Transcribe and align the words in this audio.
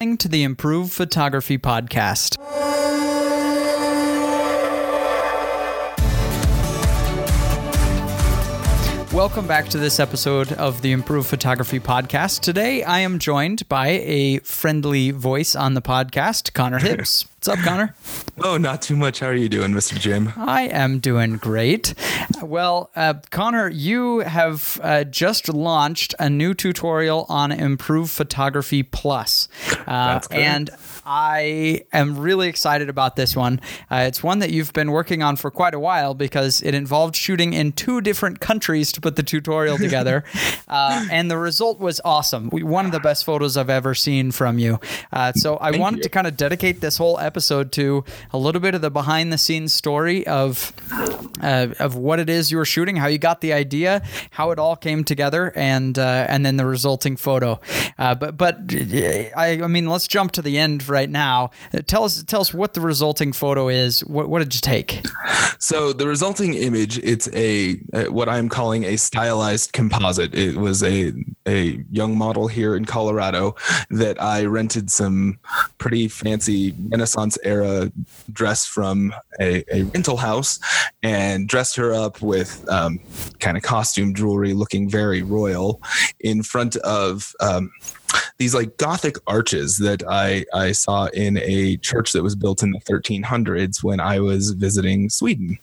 to 0.00 0.28
the 0.28 0.44
Improve 0.44 0.92
Photography 0.92 1.58
Podcast. 1.58 2.36
Welcome 9.18 9.48
back 9.48 9.68
to 9.70 9.78
this 9.78 9.98
episode 9.98 10.52
of 10.52 10.80
the 10.80 10.92
Improve 10.92 11.26
Photography 11.26 11.80
Podcast. 11.80 12.38
Today 12.38 12.84
I 12.84 13.00
am 13.00 13.18
joined 13.18 13.68
by 13.68 13.88
a 13.88 14.38
friendly 14.38 15.10
voice 15.10 15.56
on 15.56 15.74
the 15.74 15.82
podcast, 15.82 16.52
Connor 16.52 16.78
Hibbs. 16.88 17.26
What's 17.38 17.48
up, 17.48 17.58
Connor? 17.58 17.96
Oh, 18.44 18.58
not 18.58 18.80
too 18.80 18.94
much. 18.94 19.18
How 19.18 19.26
are 19.26 19.34
you 19.34 19.48
doing, 19.48 19.72
Mr. 19.72 19.98
Jim? 19.98 20.32
I 20.36 20.68
am 20.68 21.00
doing 21.00 21.36
great. 21.36 21.94
Well, 22.40 22.90
uh, 22.94 23.14
Connor, 23.30 23.68
you 23.68 24.20
have 24.20 24.80
uh, 24.84 25.02
just 25.02 25.48
launched 25.48 26.14
a 26.20 26.30
new 26.30 26.54
tutorial 26.54 27.26
on 27.28 27.50
Improve 27.50 28.12
Photography 28.12 28.84
Plus. 28.84 29.48
Uh, 29.88 30.20
and 30.30 30.70
I 31.10 31.86
am 31.90 32.18
really 32.18 32.48
excited 32.48 32.90
about 32.90 33.16
this 33.16 33.34
one. 33.34 33.62
Uh, 33.90 34.04
it's 34.06 34.22
one 34.22 34.40
that 34.40 34.50
you've 34.50 34.74
been 34.74 34.90
working 34.90 35.22
on 35.22 35.36
for 35.36 35.50
quite 35.50 35.72
a 35.72 35.80
while 35.80 36.12
because 36.12 36.60
it 36.60 36.74
involved 36.74 37.16
shooting 37.16 37.54
in 37.54 37.72
two 37.72 38.02
different 38.02 38.40
countries 38.40 38.92
to 38.92 39.00
put 39.00 39.16
the 39.16 39.22
tutorial 39.22 39.78
together. 39.88 40.22
Uh, 40.68 41.06
and 41.10 41.30
the 41.30 41.38
result 41.38 41.80
was 41.80 41.98
awesome. 42.04 42.50
One 42.50 42.84
of 42.84 42.92
the 42.92 43.00
best 43.00 43.24
photos 43.24 43.56
I've 43.56 43.70
ever 43.70 43.94
seen 43.94 44.32
from 44.32 44.58
you. 44.58 44.80
Uh, 45.10 45.32
so 45.32 45.56
I 45.62 45.70
Thank 45.70 45.80
wanted 45.80 45.96
you. 45.98 46.02
to 46.02 46.08
kind 46.10 46.26
of 46.26 46.36
dedicate 46.36 46.82
this 46.82 46.98
whole 46.98 47.18
episode 47.18 47.72
to 47.72 48.04
a 48.34 48.36
little 48.36 48.60
bit 48.60 48.74
of 48.74 48.82
the 48.82 48.90
behind 48.90 49.32
the 49.32 49.38
scenes 49.38 49.72
story 49.72 50.26
of 50.26 50.74
uh, 51.42 51.68
of 51.78 51.94
what 51.94 52.18
it 52.20 52.28
is 52.28 52.50
you 52.50 52.58
were 52.58 52.66
shooting, 52.66 52.96
how 52.96 53.06
you 53.06 53.16
got 53.16 53.40
the 53.40 53.54
idea, 53.54 54.02
how 54.32 54.50
it 54.50 54.58
all 54.58 54.76
came 54.76 55.04
together, 55.04 55.54
and 55.56 55.98
uh, 55.98 56.26
and 56.28 56.44
then 56.44 56.58
the 56.58 56.66
resulting 56.66 57.16
photo. 57.16 57.58
Uh, 57.98 58.14
but 58.14 58.36
but 58.36 58.58
I, 58.70 59.60
I 59.62 59.66
mean, 59.68 59.86
let's 59.86 60.06
jump 60.06 60.32
to 60.32 60.42
the 60.42 60.58
end 60.58 60.86
right 60.86 60.97
now. 61.06 61.50
Uh, 61.74 61.80
Tell 61.86 62.04
us 62.04 62.22
tell 62.22 62.40
us 62.40 62.52
what 62.52 62.74
the 62.74 62.80
resulting 62.80 63.32
photo 63.32 63.68
is. 63.68 64.04
What 64.04 64.28
what 64.28 64.40
did 64.40 64.54
you 64.54 64.60
take? 64.60 65.02
So 65.58 65.92
the 65.92 66.06
resulting 66.06 66.54
image, 66.54 66.98
it's 66.98 67.28
a, 67.34 67.74
what 68.10 68.28
I'm 68.28 68.48
calling 68.48 68.84
a 68.84 68.96
stylized 68.96 69.72
composite. 69.72 70.34
It 70.34 70.56
was 70.56 70.82
a 70.82 71.12
a 71.46 71.84
young 71.90 72.16
model 72.16 72.46
here 72.46 72.76
in 72.76 72.84
Colorado 72.84 73.56
that 73.90 74.22
I 74.22 74.44
rented 74.44 74.90
some 74.90 75.38
pretty 75.78 76.06
fancy 76.06 76.74
Renaissance 76.90 77.38
era 77.42 77.90
dress 78.32 78.66
from 78.66 79.12
a, 79.40 79.64
a 79.74 79.82
rental 79.84 80.18
house 80.18 80.60
and 81.02 81.48
dressed 81.48 81.74
her 81.76 81.92
up 81.92 82.20
with 82.22 82.64
um, 82.68 83.00
kind 83.40 83.56
of 83.56 83.62
costume 83.62 84.14
jewelry, 84.14 84.52
looking 84.54 84.88
very 84.88 85.22
royal, 85.22 85.82
in 86.20 86.42
front 86.42 86.76
of. 86.76 87.32
Um, 87.40 87.72
these 88.38 88.54
like 88.54 88.76
gothic 88.76 89.16
arches 89.26 89.78
that 89.78 90.02
I, 90.08 90.44
I 90.54 90.72
saw 90.72 91.06
in 91.06 91.38
a 91.38 91.76
church 91.78 92.12
that 92.12 92.22
was 92.22 92.36
built 92.36 92.62
in 92.62 92.70
the 92.70 92.80
1300s 92.80 93.82
when 93.82 94.00
I 94.00 94.20
was 94.20 94.52
visiting 94.52 95.10
Sweden. 95.10 95.58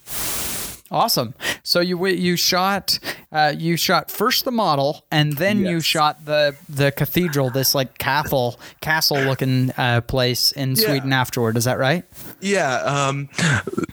Awesome. 0.92 1.34
So 1.64 1.80
you 1.80 2.06
you 2.06 2.36
shot 2.36 3.00
uh, 3.32 3.54
you 3.58 3.76
shot 3.76 4.12
first 4.12 4.46
the 4.46 4.52
model, 4.52 5.04
and 5.12 5.34
then 5.34 5.66
you 5.66 5.82
shot 5.82 6.26
the 6.26 6.56
the 6.70 6.92
cathedral, 6.92 7.50
this 7.50 7.74
like 7.74 7.98
castle 7.98 8.60
castle 8.82 9.18
looking 9.20 9.72
uh, 9.78 10.02
place 10.02 10.52
in 10.52 10.76
Yeah. 10.76 10.86
Sweden 10.86 11.12
afterward. 11.12 11.58
Is 11.58 11.64
that 11.64 11.80
right? 11.80 12.06
Yeah, 12.40 12.76
um, 12.84 13.30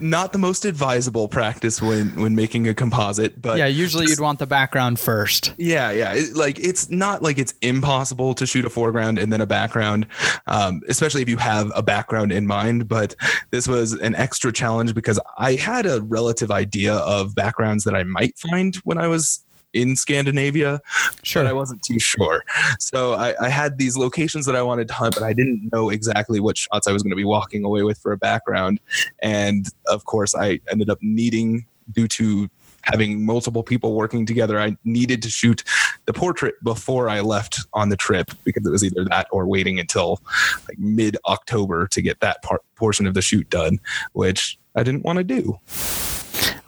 not 0.00 0.34
the 0.34 0.38
most 0.38 0.66
advisable 0.66 1.28
practice 1.28 1.80
when 1.80 2.14
when 2.20 2.34
making 2.34 2.68
a 2.68 2.74
composite, 2.74 3.40
but 3.40 3.56
Yeah. 3.56 3.66
Usually 3.66 4.06
you'd 4.06 4.20
want 4.20 4.38
the 4.38 4.46
background 4.46 5.00
first. 5.00 5.54
Yeah, 5.56 5.92
yeah. 5.92 6.12
It, 6.12 6.36
like 6.36 6.58
it's 6.58 6.90
not 6.90 7.22
like 7.22 7.38
it's 7.38 7.54
impossible 7.62 8.34
to 8.34 8.44
shoot 8.46 8.66
a 8.66 8.70
foreground 8.70 9.18
and 9.18 9.32
then 9.32 9.40
a 9.40 9.46
background, 9.46 10.06
um, 10.46 10.82
especially 10.88 11.22
if 11.22 11.28
you 11.30 11.38
have 11.38 11.72
a 11.74 11.82
background 11.82 12.32
in 12.32 12.46
mind. 12.46 12.86
But 12.86 13.14
this 13.50 13.66
was 13.66 13.94
an 13.94 14.14
extra 14.14 14.52
challenge 14.52 14.94
because 14.94 15.18
I 15.38 15.54
had 15.54 15.86
a 15.86 16.02
relative 16.02 16.50
idea 16.50 16.81
of 16.90 17.34
backgrounds 17.34 17.84
that 17.84 17.94
I 17.94 18.02
might 18.02 18.38
find 18.38 18.76
when 18.76 18.98
I 18.98 19.06
was 19.08 19.44
in 19.72 19.96
Scandinavia, 19.96 20.80
Sure. 21.22 21.42
but 21.42 21.48
I 21.48 21.52
wasn't 21.54 21.82
too 21.82 21.98
sure. 21.98 22.44
So 22.78 23.14
I, 23.14 23.34
I 23.40 23.48
had 23.48 23.78
these 23.78 23.96
locations 23.96 24.44
that 24.46 24.54
I 24.54 24.60
wanted 24.62 24.86
to 24.88 24.94
hunt, 24.94 25.14
but 25.14 25.22
I 25.22 25.32
didn't 25.32 25.70
know 25.72 25.88
exactly 25.88 26.40
what 26.40 26.58
shots 26.58 26.86
I 26.86 26.92
was 26.92 27.02
going 27.02 27.10
to 27.10 27.16
be 27.16 27.24
walking 27.24 27.64
away 27.64 27.82
with 27.82 27.98
for 27.98 28.12
a 28.12 28.18
background. 28.18 28.80
And 29.22 29.66
of 29.86 30.04
course, 30.04 30.34
I 30.34 30.60
ended 30.70 30.90
up 30.90 30.98
needing, 31.00 31.64
due 31.90 32.06
to 32.08 32.50
having 32.82 33.24
multiple 33.24 33.62
people 33.62 33.94
working 33.94 34.26
together, 34.26 34.60
I 34.60 34.76
needed 34.84 35.22
to 35.22 35.30
shoot 35.30 35.62
the 36.04 36.12
portrait 36.12 36.54
before 36.64 37.08
I 37.08 37.20
left 37.20 37.60
on 37.72 37.88
the 37.88 37.96
trip 37.96 38.30
because 38.44 38.66
it 38.66 38.70
was 38.70 38.84
either 38.84 39.04
that 39.06 39.28
or 39.30 39.46
waiting 39.46 39.78
until 39.78 40.20
like 40.68 40.78
mid 40.78 41.16
October 41.26 41.86
to 41.88 42.02
get 42.02 42.20
that 42.20 42.42
part 42.42 42.60
portion 42.74 43.06
of 43.06 43.14
the 43.14 43.22
shoot 43.22 43.48
done, 43.48 43.78
which 44.12 44.58
I 44.74 44.82
didn't 44.82 45.04
want 45.04 45.18
to 45.18 45.24
do. 45.24 45.58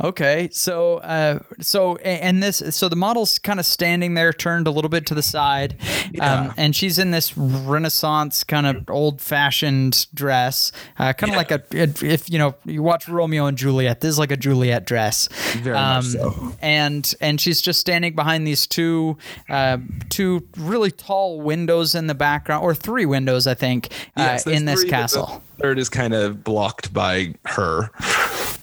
Okay, 0.02 0.48
so 0.52 0.98
uh, 0.98 1.38
so 1.60 1.96
and 1.96 2.42
this 2.42 2.62
so 2.70 2.88
the 2.88 2.96
model's 2.96 3.38
kind 3.38 3.58
of 3.58 3.64
standing 3.66 4.14
there, 4.14 4.32
turned 4.32 4.66
a 4.66 4.70
little 4.70 4.88
bit 4.90 5.06
to 5.06 5.14
the 5.14 5.22
side, 5.22 5.76
Yeah. 6.12 6.32
um, 6.48 6.54
and 6.56 6.76
she's 6.76 6.98
in 6.98 7.10
this 7.10 7.36
Renaissance 7.36 8.44
kind 8.44 8.66
of 8.66 8.90
old-fashioned 8.90 10.06
dress, 10.12 10.72
uh, 10.98 11.12
kind 11.14 11.32
of 11.32 11.36
like 11.36 11.50
a 11.50 11.62
if, 11.72 12.28
you 12.28 12.38
know 12.38 12.54
you 12.64 12.82
watch 12.82 13.08
Romeo 13.08 13.46
and 13.46 13.56
Juliet, 13.56 14.00
this 14.00 14.10
is 14.10 14.18
like 14.18 14.30
a 14.32 14.36
Juliet 14.36 14.84
dress, 14.84 15.28
Very 15.58 15.74
much 15.76 16.04
so. 16.06 16.52
and 16.60 17.14
and 17.20 17.40
she's 17.40 17.62
just 17.62 17.80
standing 17.80 18.14
behind 18.14 18.46
these 18.46 18.66
two 18.66 19.16
uh, 19.48 19.78
two 20.10 20.46
really 20.56 20.90
tall 20.90 21.40
windows 21.40 21.94
in 21.94 22.08
the 22.08 22.14
background, 22.14 22.62
or 22.64 22.74
three 22.74 23.06
windows, 23.06 23.46
I 23.46 23.54
think, 23.54 23.86
uh, 24.16 24.22
Yes, 24.34 24.46
in 24.46 24.64
this 24.66 24.82
three, 24.82 24.90
castle. 24.90 25.42
Third 25.60 25.78
is 25.78 25.88
kind 25.88 26.12
of 26.14 26.42
blocked 26.44 26.92
by 26.92 27.34
her 27.46 27.90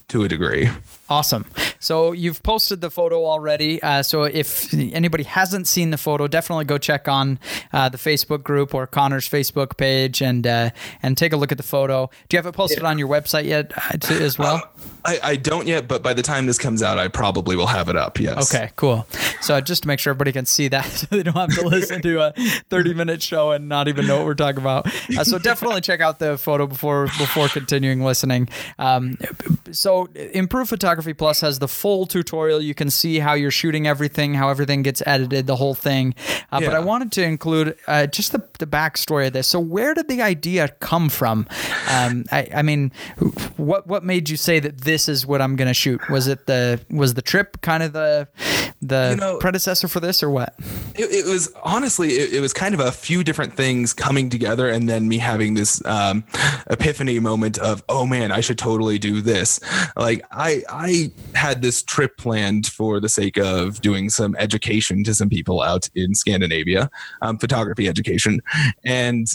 to 0.10 0.24
a 0.24 0.28
degree. 0.28 0.70
Awesome. 1.12 1.46
So 1.82 2.14
you've 2.14 2.42
posted 2.42 2.80
the 2.80 2.90
photo 2.90 3.26
already. 3.26 3.84
Uh, 3.84 4.02
so 4.02 4.24
if 4.24 4.74
anybody 4.74 5.26
hasn't 5.26 5.68
seen 5.68 5.90
the 5.90 5.98
photo, 5.98 6.26
definitely 6.26 6.64
go 6.64 6.78
check 6.78 7.10
on 7.10 7.38
uh, 7.74 7.90
the 7.90 7.98
Facebook 7.98 8.44
group 8.44 8.74
or 8.74 8.88
Connor's 8.88 9.28
Facebook 9.28 9.76
page 9.76 10.22
and 10.22 10.48
uh, 10.48 10.70
and 11.04 11.18
take 11.18 11.34
a 11.34 11.38
look 11.38 11.52
at 11.52 11.58
the 11.58 11.66
photo. 11.66 12.10
Do 12.30 12.36
you 12.36 12.38
have 12.38 12.46
it 12.46 12.54
posted 12.54 12.84
on 12.84 12.98
your 12.98 13.10
website 13.10 13.44
yet 13.44 13.74
uh, 13.76 13.98
to, 13.98 14.24
as 14.24 14.40
well? 14.40 14.72
I, 15.04 15.20
I 15.22 15.36
don't 15.36 15.68
yet, 15.68 15.88
but 15.88 16.02
by 16.02 16.14
the 16.14 16.22
time 16.22 16.46
this 16.46 16.58
comes 16.58 16.82
out, 16.82 16.98
I 16.98 17.10
probably 17.10 17.58
will 17.58 17.68
have 17.68 17.90
it 17.90 17.98
up. 17.98 18.18
Yes. 18.18 18.54
Okay, 18.54 18.70
cool. 18.78 19.06
So 19.42 19.60
just 19.60 19.82
to 19.82 19.88
make 19.90 20.00
sure 20.00 20.12
everybody 20.12 20.32
can 20.32 20.46
see 20.46 20.70
that, 20.70 20.86
so 20.86 21.08
they 21.10 21.24
don't 21.24 21.36
have 21.36 21.54
to 21.56 21.68
listen 21.68 22.02
to 22.04 22.22
a 22.22 22.34
30 22.70 22.94
minute 22.94 23.22
show 23.22 23.52
and 23.52 23.68
not 23.68 23.90
even 23.90 24.08
know 24.08 24.18
what 24.18 24.28
we're 24.28 24.34
talking 24.36 24.62
about. 24.62 24.88
Uh, 25.18 25.26
so 25.26 25.38
definitely 25.40 25.82
check 25.82 26.00
out 26.00 26.20
the 26.20 26.38
photo 26.38 26.68
before 26.68 27.08
before 27.18 27.50
continuing 27.50 28.02
listening. 28.02 28.48
Um, 28.80 29.18
so 29.72 30.06
Improve 30.16 30.70
Photography 30.70 31.01
Plus 31.14 31.42
has 31.42 31.60
the 31.60 31.68
full 31.68 32.06
tutorial. 32.06 32.62
You 32.62 32.74
can 32.74 32.90
see 32.90 33.20
how 33.20 33.34
you're 33.34 33.52
shooting 33.52 33.88
everything, 33.88 34.34
how 34.36 34.50
everything 34.50 34.84
gets 34.84 35.02
edited, 35.06 35.48
the 35.48 35.56
whole 35.56 35.76
thing. 35.76 36.14
Uh, 36.52 36.60
But 36.62 36.74
I 36.76 36.80
wanted 36.80 37.12
to 37.14 37.24
include 37.24 37.76
uh, 37.88 38.08
just 38.08 38.32
the, 38.32 38.44
the 38.60 38.68
backstory 38.68 39.28
of 39.28 39.34
this. 39.34 39.48
So 39.48 39.60
where 39.60 39.94
did 39.94 40.08
the 40.08 40.22
idea 40.22 40.68
come 40.80 41.10
from? 41.10 41.48
Um, 41.90 42.26
I, 42.32 42.48
I 42.56 42.62
mean, 42.62 42.92
what 43.58 43.88
what 43.88 44.04
made 44.04 44.30
you 44.30 44.38
say 44.38 44.60
that 44.60 44.82
this 44.82 45.10
is 45.10 45.26
what 45.26 45.42
I'm 45.42 45.56
going 45.56 45.68
to 45.68 45.74
shoot? 45.74 46.02
Was 46.10 46.28
it 46.28 46.46
the 46.46 46.80
was 46.90 47.14
the 47.16 47.22
trip 47.22 47.62
kind 47.62 47.84
of 47.84 47.94
the 47.94 48.28
the 48.82 49.12
You 49.12 49.16
know- 49.18 49.38
predecessor 49.38 49.88
for 49.88 50.00
this 50.00 50.24
or 50.24 50.30
what? 50.30 50.54
It, 50.96 51.12
it 51.12 51.26
was 51.26 51.52
honestly, 51.64 52.10
it, 52.10 52.34
it 52.34 52.40
was 52.42 52.54
kind 52.54 52.74
of 52.74 52.80
a 52.80 52.92
few 52.92 53.24
different 53.24 53.56
things 53.56 53.94
coming 53.94 54.30
together, 54.30 54.68
and 54.70 54.90
then 54.90 55.08
me 55.08 55.18
having 55.20 55.54
this 55.54 55.84
um, 55.86 56.24
epiphany 56.70 57.20
moment 57.20 57.58
of, 57.60 57.84
oh 57.90 58.06
man, 58.06 58.32
I 58.32 58.42
should 58.42 58.58
totally 58.58 58.98
do 59.00 59.22
this. 59.22 59.60
Like 59.96 60.24
I, 60.32 60.64
I 60.70 61.12
had 61.36 61.62
this 61.62 61.82
trip 61.84 62.18
planned 62.18 62.68
for 62.68 63.00
the 63.00 63.10
sake 63.10 63.38
of 63.38 63.82
doing 63.82 64.10
some 64.10 64.36
education 64.38 65.04
to 65.06 65.14
some 65.16 65.30
people 65.30 65.62
out 65.62 65.90
in 65.96 66.14
Scandinavia, 66.16 66.90
um, 67.22 67.38
photography 67.38 67.88
education, 67.88 68.42
and 68.84 69.28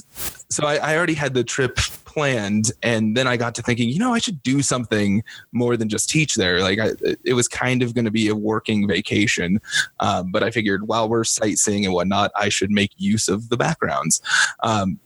so 0.49 0.67
I, 0.67 0.77
I 0.77 0.97
already 0.97 1.15
had 1.15 1.35
the 1.35 1.45
trip 1.45 1.79
planned 2.17 2.73
and 2.83 3.15
then 3.15 3.27
i 3.27 3.37
got 3.37 3.55
to 3.55 3.61
thinking 3.61 3.91
you 3.91 3.99
know 3.99 4.15
i 4.15 4.19
should 4.19 4.43
do 4.43 4.63
something 4.63 5.23
more 5.53 5.77
than 5.77 5.89
just 5.89 6.09
teach 6.09 6.35
there. 6.37 6.61
Like 6.61 6.79
I, 6.79 6.93
it 7.25 7.35
was 7.35 7.47
kind 7.47 7.83
of 7.83 7.95
going 7.95 8.07
to 8.07 8.11
be 8.11 8.29
a 8.29 8.35
working 8.35 8.89
vacation 8.89 9.61
um, 10.01 10.33
but 10.33 10.43
i 10.43 10.51
figured 10.51 10.89
while 10.89 11.09
we're 11.11 11.25
sightseeing 11.25 11.85
and 11.85 11.93
whatnot 11.93 12.31
i 12.35 12.49
should 12.49 12.71
make 12.71 12.93
use 12.97 13.29
of 13.29 13.51
the 13.51 13.57
backgrounds. 13.57 14.23
Um, 14.63 14.99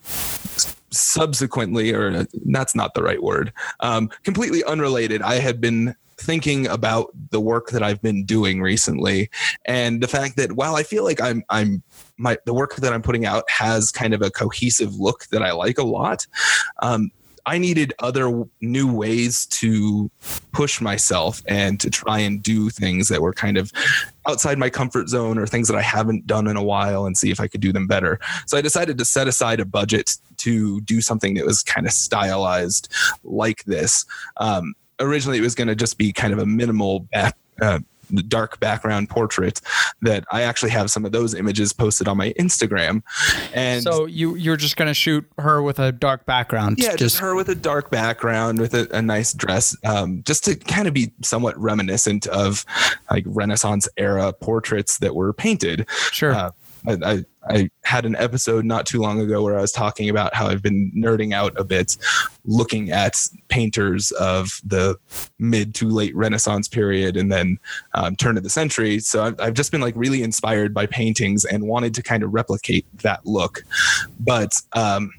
subsequently 0.93 1.93
or 1.93 2.27
that's 2.47 2.75
not 2.75 2.95
the 2.95 3.03
right 3.03 3.23
word 3.23 3.53
um, 3.81 4.09
completely 4.23 4.63
unrelated 4.65 5.21
i 5.23 5.35
had 5.35 5.61
been 5.61 5.95
thinking 6.21 6.67
about 6.67 7.11
the 7.31 7.41
work 7.41 7.71
that 7.71 7.83
I've 7.83 8.03
been 8.03 8.25
doing 8.27 8.61
recently 8.61 9.31
and 9.65 10.03
the 10.03 10.07
fact 10.07 10.37
that 10.37 10.53
while 10.53 10.77
I 10.77 10.83
feel 10.83 11.03
like 11.03 11.19
I'm 11.19 11.43
I'm 11.49 11.83
my 12.21 12.37
the 12.45 12.55
work 12.55 12.77
that 12.77 12.93
I'm 12.93 13.03
putting 13.03 13.25
out 13.25 13.45
has 13.49 13.91
kind 13.91 14.15
of 14.15 14.23
a 14.23 14.31
cohesive 14.31 14.95
look 14.95 15.27
that 15.33 15.43
I 15.43 15.53
like 15.53 15.79
a 15.79 15.85
lot. 15.85 16.27
Um, 16.81 17.11
I 17.47 17.57
needed 17.57 17.95
other 18.01 18.45
new 18.61 18.93
ways 18.93 19.47
to 19.47 20.11
push 20.53 20.81
myself 20.81 21.43
and 21.47 21.81
to 21.81 21.89
try 21.89 22.19
and 22.19 22.43
do 22.43 22.69
things 22.69 23.09
that 23.09 23.23
were 23.23 23.33
kind 23.33 23.57
of 23.57 23.73
outside 24.29 24.59
my 24.59 24.69
comfort 24.69 25.09
zone 25.09 25.39
or 25.39 25.47
things 25.47 25.67
that 25.69 25.77
I 25.77 25.83
haven't 25.83 26.27
done 26.27 26.47
in 26.47 26.57
a 26.57 26.63
while 26.63 27.07
and 27.07 27.17
see 27.17 27.31
if 27.31 27.41
I 27.41 27.49
could 27.49 27.63
do 27.63 27.73
them 27.73 27.87
better. 27.87 28.21
So 28.47 28.59
I 28.59 28.61
decided 28.61 28.99
to 28.99 29.07
set 29.07 29.27
aside 29.27 29.59
a 29.59 29.65
budget 29.65 30.17
to 30.39 30.81
do 30.83 31.01
something 31.01 31.35
that 31.35 31.47
was 31.47 31.63
kind 31.63 31.87
of 31.87 31.93
stylized 31.93 32.93
like 33.25 33.65
this. 33.65 34.05
Um, 34.37 34.75
originally, 35.01 35.39
it 35.39 35.43
was 35.43 35.55
going 35.55 35.69
to 35.69 35.75
just 35.75 35.97
be 35.97 36.13
kind 36.13 36.33
of 36.33 36.39
a 36.39 36.47
minimal 36.47 37.01
back, 37.01 37.37
uh, 37.63 37.81
dark 38.23 38.61
background 38.61 39.09
portrait 39.09 39.61
that 40.03 40.25
I 40.31 40.43
actually 40.43 40.71
have 40.71 40.91
some 40.91 41.05
of 41.05 41.13
those 41.13 41.35
images 41.35 41.73
posted 41.73 42.09
on 42.09 42.17
my 42.17 42.33
Instagram. 42.39 43.03
And 43.55 43.83
so 43.83 44.07
you 44.07 44.35
you're 44.35 44.57
just 44.57 44.77
gonna 44.77 44.95
shoot 44.95 45.25
her 45.39 45.63
with 45.63 45.79
a 45.79 45.93
dark 45.93 46.27
background. 46.27 46.79
Yeah, 46.79 46.89
just, 46.89 46.99
just 46.99 47.19
her 47.19 47.35
with 47.35 47.49
a 47.49 47.55
dark 47.55 47.91
background 47.91 48.61
with 48.61 48.75
a, 48.75 48.89
a 48.97 49.03
nice 49.03 49.33
dress, 49.33 49.77
um, 49.85 50.23
just 50.25 50.45
to 50.45 50.57
kind 50.57 50.89
of 50.89 50.95
be 50.95 51.13
somewhat 51.23 51.59
reminiscent 51.59 52.27
of 52.29 52.65
like 53.11 53.25
Renaissance 53.27 53.89
era 53.97 54.33
portraits 54.33 54.99
that 54.99 55.15
were 55.15 55.33
painted. 55.33 55.87
Sure. 56.13 56.33
Uh, 56.33 56.51
I, 56.87 56.99
I, 57.05 57.25
I 57.49 57.71
had 57.85 58.05
an 58.05 58.17
episode 58.17 58.65
not 58.65 58.87
too 58.87 59.01
long 59.01 59.21
ago 59.21 59.43
where 59.43 59.59
I 59.59 59.61
was 59.61 59.73
talking 59.73 60.09
about 60.09 60.35
how 60.35 60.47
I've 60.47 60.63
been 60.63 60.93
nerding 60.97 61.33
out 61.33 61.53
a 61.59 61.65
bit, 61.65 61.97
looking 62.45 62.91
at 62.91 63.17
painters 63.49 64.11
of 64.13 64.61
the 64.65 64.97
mid 65.39 65.75
to 65.77 65.89
late 65.89 66.15
Renaissance 66.15 66.69
period 66.69 67.17
and 67.17 67.31
then 67.33 67.59
um, 67.95 68.17
turn 68.17 68.37
of 68.37 68.43
the 68.43 68.51
century. 68.51 68.99
So 68.99 69.25
I've, 69.25 69.41
I've 69.41 69.55
just 69.55 69.73
been 69.73 69.81
like 69.81 69.95
really 69.97 70.23
inspired 70.23 70.75
by 70.75 70.87
paintings 70.87 71.45
and 71.45 71.67
wanted 71.67 71.95
to 71.95 72.03
kind 72.03 72.23
of 72.23 72.33
replicate 72.33 72.87
that 73.03 73.25
look. 73.27 73.65
But 74.19 74.53
um, 74.75 75.13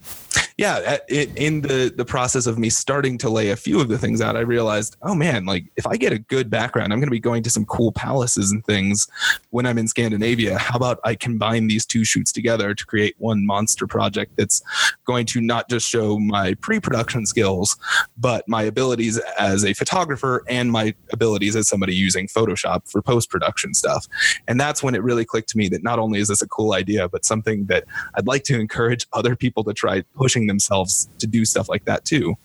yeah, 0.62 0.98
it, 1.08 1.36
in 1.36 1.62
the 1.62 1.92
the 1.96 2.06
process 2.06 2.46
of 2.46 2.60
me 2.60 2.70
starting 2.70 3.18
to 3.18 3.32
lay 3.32 3.50
a 3.50 3.56
few 3.56 3.82
of 3.82 3.88
the 3.88 3.98
things 3.98 4.22
out, 4.22 4.38
I 4.38 4.42
realized, 4.42 4.96
oh 5.02 5.16
man, 5.16 5.44
like 5.44 5.66
if 5.76 5.88
I 5.88 5.98
get 5.98 6.14
a 6.14 6.20
good 6.20 6.52
background, 6.52 6.94
I'm 6.94 7.00
going 7.00 7.08
to 7.08 7.12
be 7.12 7.20
going 7.20 7.42
to 7.42 7.50
some 7.50 7.66
cool 7.66 7.92
palaces 7.92 8.52
and 8.52 8.64
things 8.64 9.08
when 9.50 9.66
I'm 9.66 9.80
in 9.80 9.88
Scandinavia. 9.88 10.60
How 10.60 10.76
about 10.76 11.00
I 11.04 11.16
combine 11.16 11.66
these 11.66 11.84
two 11.84 12.06
shoots 12.06 12.32
together 12.32 12.76
to 12.76 12.86
create 12.86 13.16
one 13.18 13.44
monster 13.44 13.88
project 13.88 14.34
that's 14.38 14.62
going 15.04 15.26
to 15.28 15.42
not 15.42 15.68
just 15.68 15.90
show 15.90 16.20
my 16.20 16.54
pre-production 16.54 17.26
skills, 17.26 17.76
but 18.16 18.48
my 18.48 18.62
abilities 18.62 19.18
as 19.40 19.66
a 19.66 19.74
photographer 19.74 20.44
and 20.48 20.72
my 20.72 20.94
abilities 21.12 21.56
as 21.56 21.68
somebody 21.68 21.96
using 21.96 22.28
Photoshop 22.28 22.88
for 22.88 23.02
post-production 23.02 23.74
stuff. 23.74 24.08
And 24.48 24.60
that's 24.60 24.84
when 24.84 24.94
it 24.94 25.02
really 25.02 25.26
clicked 25.26 25.50
to 25.50 25.58
me 25.58 25.70
that 25.70 25.82
not 25.82 25.98
only 25.98 26.20
is 26.20 26.28
this 26.28 26.44
a 26.44 26.48
cool 26.48 26.74
idea, 26.74 27.10
but 27.10 27.26
something 27.26 27.66
that 27.66 27.86
I'd 28.14 28.28
like 28.28 28.44
to 28.44 28.60
encourage 28.60 29.08
other 29.12 29.36
people 29.36 29.64
to 29.64 29.74
try 29.74 30.04
pushing 30.14 30.51
themselves 30.52 31.10
to 31.20 31.28
do 31.28 31.46
stuff 31.46 31.70
like 31.70 31.86
that 31.86 32.06
too. 32.06 32.36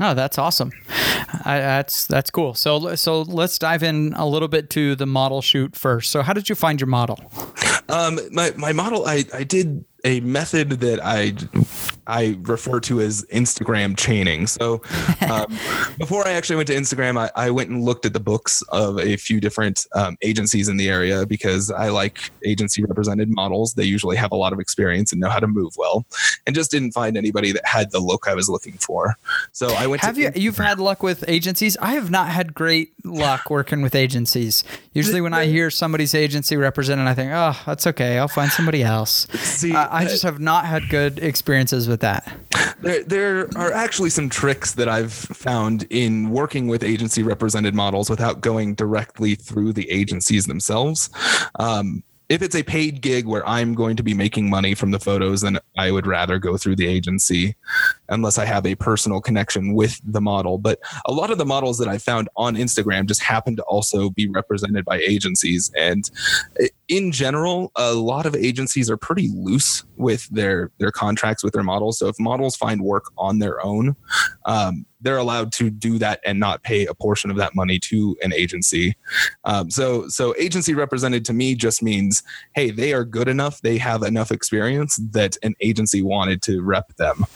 Oh, 0.00 0.12
that's 0.12 0.38
awesome. 0.38 0.72
I, 1.44 1.58
that's 1.60 2.06
that's 2.06 2.30
cool. 2.30 2.54
So 2.54 2.96
so 2.96 3.22
let's 3.22 3.58
dive 3.58 3.84
in 3.84 4.12
a 4.14 4.26
little 4.26 4.48
bit 4.48 4.68
to 4.70 4.96
the 4.96 5.06
model 5.06 5.40
shoot 5.40 5.76
first. 5.76 6.10
So 6.10 6.22
how 6.22 6.32
did 6.32 6.48
you 6.48 6.56
find 6.56 6.80
your 6.80 6.88
model? 6.88 7.18
Um, 7.88 8.18
my 8.32 8.52
my 8.56 8.72
model, 8.72 9.06
I 9.06 9.24
I 9.32 9.44
did 9.44 9.84
a 10.04 10.20
method 10.20 10.70
that 10.80 11.00
I 11.04 11.34
I 12.06 12.36
refer 12.42 12.80
to 12.80 13.00
as 13.00 13.24
Instagram 13.32 13.96
chaining. 13.96 14.46
So 14.46 14.82
um, 15.30 15.46
before 15.98 16.26
I 16.26 16.32
actually 16.32 16.56
went 16.56 16.68
to 16.68 16.74
Instagram, 16.74 17.18
I, 17.18 17.30
I, 17.34 17.50
went 17.50 17.70
and 17.70 17.82
looked 17.82 18.04
at 18.04 18.12
the 18.12 18.20
books 18.20 18.62
of 18.68 18.98
a 18.98 19.16
few 19.16 19.40
different 19.40 19.86
um, 19.94 20.16
agencies 20.22 20.68
in 20.68 20.76
the 20.76 20.88
area 20.88 21.26
because 21.26 21.70
I 21.70 21.88
like 21.88 22.30
agency 22.44 22.82
represented 22.82 23.30
models. 23.30 23.74
They 23.74 23.84
usually 23.84 24.16
have 24.16 24.32
a 24.32 24.36
lot 24.36 24.52
of 24.52 24.58
experience 24.58 25.12
and 25.12 25.20
know 25.20 25.30
how 25.30 25.40
to 25.40 25.46
move 25.46 25.74
well, 25.76 26.04
and 26.46 26.54
just 26.54 26.70
didn't 26.70 26.92
find 26.92 27.16
anybody 27.16 27.52
that 27.52 27.66
had 27.66 27.90
the 27.90 28.00
look 28.00 28.26
I 28.28 28.34
was 28.34 28.48
looking 28.48 28.74
for. 28.74 29.16
So 29.52 29.68
I 29.68 29.86
went. 29.86 30.02
Have 30.02 30.18
you? 30.18 30.30
You've 30.34 30.58
had 30.58 30.80
luck 30.80 31.02
with 31.02 31.24
agencies. 31.28 31.76
I 31.80 31.94
have 31.94 32.10
not 32.10 32.28
had 32.28 32.54
great 32.54 32.92
luck 33.04 33.50
working 33.50 33.82
with 33.82 33.94
agencies. 33.94 34.64
Usually, 34.94 35.20
when 35.20 35.34
I 35.34 35.46
hear 35.46 35.70
somebody's 35.70 36.14
agency 36.14 36.56
represented, 36.56 37.08
I 37.08 37.14
think, 37.14 37.32
oh, 37.34 37.60
that's 37.66 37.86
okay. 37.88 38.16
I'll 38.16 38.28
find 38.28 38.50
somebody 38.50 38.82
else. 38.84 39.26
See, 39.32 39.74
uh, 39.74 39.88
I 39.90 40.04
just 40.04 40.22
have 40.22 40.38
not 40.38 40.66
had 40.66 40.88
good 40.88 41.18
experiences 41.18 41.88
with 41.88 42.00
that. 42.00 42.32
There, 42.80 43.02
there 43.02 43.48
are 43.58 43.72
actually 43.72 44.10
some 44.10 44.28
tricks 44.28 44.74
that 44.74 44.88
I've 44.88 45.12
found 45.12 45.86
in 45.90 46.30
working 46.30 46.68
with 46.68 46.84
agency 46.84 47.24
represented 47.24 47.74
models 47.74 48.08
without 48.08 48.40
going 48.40 48.74
directly 48.74 49.34
through 49.34 49.72
the 49.72 49.90
agencies 49.90 50.46
themselves. 50.46 51.10
Um, 51.58 52.04
if 52.28 52.40
it's 52.40 52.54
a 52.54 52.62
paid 52.62 53.02
gig 53.02 53.26
where 53.26 53.46
I'm 53.46 53.74
going 53.74 53.96
to 53.96 54.02
be 54.02 54.14
making 54.14 54.48
money 54.48 54.74
from 54.74 54.90
the 54.90 54.98
photos, 54.98 55.42
then 55.42 55.58
I 55.76 55.90
would 55.90 56.06
rather 56.06 56.38
go 56.38 56.56
through 56.56 56.76
the 56.76 56.86
agency 56.86 57.54
unless 58.08 58.38
I 58.38 58.46
have 58.46 58.64
a 58.64 58.74
personal 58.74 59.20
connection 59.20 59.74
with 59.74 60.00
the 60.04 60.20
model. 60.20 60.56
But 60.56 60.80
a 61.04 61.12
lot 61.12 61.30
of 61.30 61.38
the 61.38 61.44
models 61.44 61.78
that 61.78 61.88
I 61.88 61.98
found 61.98 62.28
on 62.36 62.56
Instagram 62.56 63.06
just 63.06 63.22
happen 63.22 63.56
to 63.56 63.62
also 63.64 64.08
be 64.08 64.28
represented 64.28 64.84
by 64.84 64.98
agencies. 64.98 65.70
And 65.76 66.10
in 66.88 67.12
general, 67.12 67.72
a 67.76 67.94
lot 67.94 68.26
of 68.26 68.34
agencies 68.34 68.90
are 68.90 68.96
pretty 68.96 69.30
loose 69.34 69.84
with 69.96 70.28
their 70.28 70.70
their 70.78 70.90
contracts 70.90 71.42
with 71.42 71.52
their 71.52 71.62
models. 71.62 71.98
So 71.98 72.08
if 72.08 72.18
models 72.18 72.56
find 72.56 72.82
work 72.82 73.10
on 73.16 73.38
their 73.38 73.64
own, 73.64 73.96
um, 74.44 74.84
they're 75.04 75.18
allowed 75.18 75.52
to 75.52 75.70
do 75.70 75.98
that 75.98 76.20
and 76.24 76.40
not 76.40 76.62
pay 76.62 76.86
a 76.86 76.94
portion 76.94 77.30
of 77.30 77.36
that 77.36 77.54
money 77.54 77.78
to 77.78 78.16
an 78.22 78.32
agency. 78.32 78.96
Um, 79.44 79.70
so, 79.70 80.08
so 80.08 80.34
agency 80.38 80.74
represented 80.74 81.24
to 81.26 81.32
me 81.32 81.54
just 81.54 81.82
means, 81.82 82.22
hey, 82.54 82.70
they 82.70 82.94
are 82.94 83.04
good 83.04 83.28
enough, 83.28 83.60
they 83.60 83.76
have 83.78 84.02
enough 84.02 84.32
experience 84.32 84.96
that 85.12 85.36
an 85.42 85.54
agency 85.60 86.02
wanted 86.02 86.42
to 86.42 86.62
rep 86.62 86.96
them. 86.96 87.26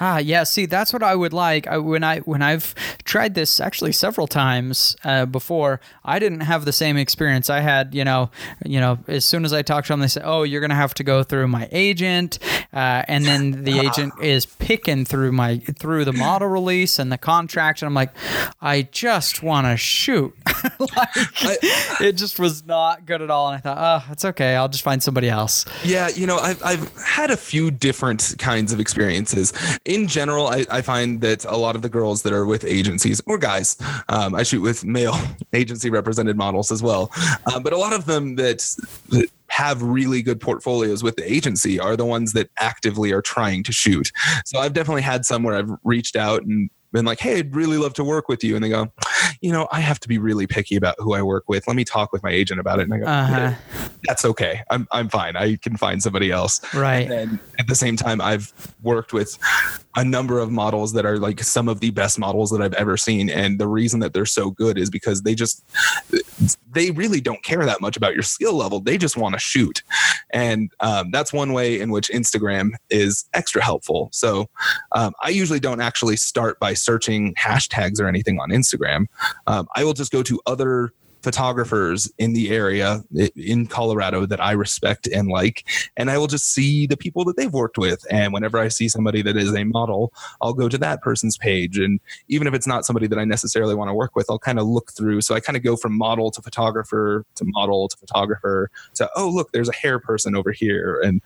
Ah, 0.00 0.18
yeah. 0.18 0.44
See, 0.44 0.66
that's 0.66 0.92
what 0.92 1.02
I 1.02 1.14
would 1.14 1.32
like. 1.32 1.66
I, 1.66 1.78
when 1.78 2.04
I 2.04 2.20
when 2.20 2.40
I've 2.40 2.74
tried 3.04 3.34
this 3.34 3.60
actually 3.60 3.92
several 3.92 4.26
times 4.26 4.96
uh, 5.04 5.26
before, 5.26 5.80
I 6.04 6.18
didn't 6.18 6.40
have 6.40 6.64
the 6.64 6.72
same 6.72 6.96
experience. 6.96 7.50
I 7.50 7.60
had, 7.60 7.94
you 7.94 8.04
know, 8.04 8.30
you 8.64 8.80
know, 8.80 8.98
as 9.08 9.24
soon 9.24 9.44
as 9.44 9.52
I 9.52 9.62
talked 9.62 9.88
to 9.88 9.92
them, 9.92 10.00
they 10.00 10.08
said, 10.08 10.22
"Oh, 10.24 10.44
you're 10.44 10.60
gonna 10.60 10.76
have 10.76 10.94
to 10.94 11.04
go 11.04 11.22
through 11.22 11.48
my 11.48 11.68
agent," 11.72 12.38
uh, 12.72 13.02
and 13.08 13.24
then 13.24 13.64
the 13.64 13.80
agent 13.86 14.14
is 14.22 14.46
picking 14.46 15.04
through 15.04 15.32
my 15.32 15.58
through 15.58 16.04
the 16.04 16.12
model 16.12 16.48
release 16.48 16.98
and 16.98 17.10
the 17.10 17.18
contract, 17.18 17.82
and 17.82 17.86
I'm 17.88 17.94
like, 17.94 18.12
I 18.60 18.82
just 18.82 19.42
want 19.42 19.66
to 19.66 19.76
shoot. 19.76 20.32
like, 20.78 21.16
I, 21.42 21.96
it 22.00 22.12
just 22.12 22.38
was 22.38 22.64
not 22.64 23.04
good 23.04 23.20
at 23.20 23.30
all, 23.30 23.48
and 23.48 23.56
I 23.56 23.60
thought, 23.60 23.78
oh, 24.06 24.12
it's 24.12 24.24
okay. 24.24 24.54
I'll 24.54 24.68
just 24.68 24.84
find 24.84 25.02
somebody 25.02 25.28
else. 25.28 25.64
Yeah, 25.84 26.08
you 26.08 26.26
know, 26.26 26.38
I've 26.38 26.62
I've 26.64 26.96
had 27.02 27.32
a 27.32 27.36
few 27.36 27.72
different 27.72 28.36
kinds 28.38 28.72
of 28.72 28.78
experiences 28.78 29.52
in 29.84 30.08
general, 30.08 30.48
I, 30.48 30.64
I, 30.70 30.82
find 30.82 31.20
that 31.20 31.44
a 31.44 31.56
lot 31.56 31.76
of 31.76 31.82
the 31.82 31.88
girls 31.88 32.22
that 32.22 32.32
are 32.32 32.46
with 32.46 32.64
agencies 32.64 33.20
or 33.26 33.38
guys, 33.38 33.76
um, 34.08 34.34
I 34.34 34.42
shoot 34.42 34.62
with 34.62 34.84
male 34.84 35.16
agency 35.52 35.90
represented 35.90 36.36
models 36.36 36.70
as 36.70 36.82
well, 36.82 37.10
uh, 37.46 37.60
but 37.60 37.72
a 37.72 37.78
lot 37.78 37.92
of 37.92 38.06
them 38.06 38.36
that, 38.36 38.58
that 39.08 39.28
have 39.48 39.82
really 39.82 40.22
good 40.22 40.40
portfolios 40.40 41.02
with 41.02 41.16
the 41.16 41.32
agency 41.32 41.80
are 41.80 41.96
the 41.96 42.04
ones 42.04 42.32
that 42.32 42.50
actively 42.58 43.12
are 43.12 43.22
trying 43.22 43.62
to 43.64 43.72
shoot. 43.72 44.10
So 44.44 44.58
I've 44.58 44.72
definitely 44.72 45.02
had 45.02 45.24
some 45.24 45.42
where 45.42 45.56
I've 45.56 45.70
reached 45.84 46.16
out 46.16 46.42
and 46.44 46.70
been 46.92 47.04
like, 47.04 47.20
hey, 47.20 47.38
I'd 47.38 47.54
really 47.54 47.76
love 47.76 47.94
to 47.94 48.04
work 48.04 48.28
with 48.28 48.42
you. 48.42 48.54
And 48.54 48.64
they 48.64 48.68
go, 48.68 48.92
you 49.40 49.52
know, 49.52 49.68
I 49.70 49.80
have 49.80 50.00
to 50.00 50.08
be 50.08 50.18
really 50.18 50.46
picky 50.46 50.76
about 50.76 50.96
who 50.98 51.14
I 51.14 51.22
work 51.22 51.44
with. 51.48 51.66
Let 51.66 51.76
me 51.76 51.84
talk 51.84 52.12
with 52.12 52.22
my 52.22 52.30
agent 52.30 52.60
about 52.60 52.80
it. 52.80 52.82
And 52.82 52.94
I 52.94 52.98
go, 52.98 53.06
uh-huh. 53.06 53.54
that's 54.04 54.24
okay. 54.24 54.62
I'm, 54.70 54.88
I'm 54.90 55.08
fine. 55.08 55.36
I 55.36 55.56
can 55.56 55.76
find 55.76 56.02
somebody 56.02 56.30
else. 56.30 56.62
Right. 56.74 57.10
And 57.10 57.38
at 57.58 57.66
the 57.66 57.74
same 57.74 57.96
time, 57.96 58.20
I've 58.20 58.52
worked 58.82 59.12
with 59.12 59.38
a 59.96 60.04
number 60.04 60.38
of 60.38 60.50
models 60.50 60.92
that 60.94 61.04
are 61.04 61.18
like 61.18 61.42
some 61.42 61.68
of 61.68 61.80
the 61.80 61.90
best 61.90 62.18
models 62.18 62.50
that 62.50 62.62
I've 62.62 62.74
ever 62.74 62.96
seen. 62.96 63.28
And 63.28 63.58
the 63.58 63.68
reason 63.68 64.00
that 64.00 64.12
they're 64.12 64.26
so 64.26 64.50
good 64.50 64.78
is 64.78 64.90
because 64.90 65.22
they 65.22 65.34
just, 65.34 65.64
they 66.70 66.90
really 66.90 67.20
don't 67.20 67.42
care 67.42 67.64
that 67.64 67.80
much 67.80 67.96
about 67.96 68.14
your 68.14 68.22
skill 68.22 68.54
level. 68.54 68.80
They 68.80 68.98
just 68.98 69.16
want 69.16 69.34
to 69.34 69.38
shoot. 69.38 69.82
And 70.30 70.70
um, 70.80 71.10
that's 71.10 71.32
one 71.32 71.52
way 71.52 71.80
in 71.80 71.90
which 71.90 72.08
Instagram 72.10 72.72
is 72.90 73.24
extra 73.34 73.62
helpful. 73.62 74.08
So 74.12 74.48
um, 74.92 75.14
I 75.22 75.30
usually 75.30 75.60
don't 75.60 75.80
actually 75.80 76.16
start 76.16 76.58
by 76.60 76.74
searching 76.74 77.34
hashtags 77.34 78.00
or 78.00 78.06
anything 78.06 78.38
on 78.38 78.50
Instagram. 78.50 79.06
Um, 79.46 79.66
I 79.74 79.84
will 79.84 79.94
just 79.94 80.12
go 80.12 80.22
to 80.22 80.40
other 80.46 80.92
photographers 81.22 82.10
in 82.18 82.32
the 82.32 82.50
area 82.50 83.02
in 83.36 83.66
Colorado 83.66 84.26
that 84.26 84.40
I 84.40 84.52
respect 84.52 85.06
and 85.06 85.28
like. 85.28 85.64
And 85.96 86.10
I 86.10 86.18
will 86.18 86.26
just 86.26 86.52
see 86.52 86.86
the 86.86 86.96
people 86.96 87.24
that 87.24 87.36
they've 87.36 87.52
worked 87.52 87.78
with. 87.78 88.04
And 88.10 88.32
whenever 88.32 88.58
I 88.58 88.68
see 88.68 88.88
somebody 88.88 89.22
that 89.22 89.36
is 89.36 89.54
a 89.54 89.64
model, 89.64 90.12
I'll 90.40 90.54
go 90.54 90.68
to 90.68 90.78
that 90.78 91.02
person's 91.02 91.36
page. 91.36 91.78
And 91.78 92.00
even 92.28 92.46
if 92.46 92.54
it's 92.54 92.66
not 92.66 92.84
somebody 92.84 93.06
that 93.08 93.18
I 93.18 93.24
necessarily 93.24 93.74
want 93.74 93.88
to 93.88 93.94
work 93.94 94.14
with, 94.14 94.30
I'll 94.30 94.38
kind 94.38 94.58
of 94.58 94.66
look 94.66 94.92
through. 94.92 95.22
So 95.22 95.34
I 95.34 95.40
kind 95.40 95.56
of 95.56 95.62
go 95.62 95.76
from 95.76 95.96
model 95.96 96.30
to 96.30 96.42
photographer 96.42 97.24
to 97.34 97.44
model 97.46 97.88
to 97.88 97.96
photographer 97.96 98.70
to, 98.94 99.10
oh, 99.16 99.28
look, 99.28 99.52
there's 99.52 99.68
a 99.68 99.74
hair 99.74 99.98
person 99.98 100.36
over 100.36 100.52
here. 100.52 101.00
And 101.00 101.20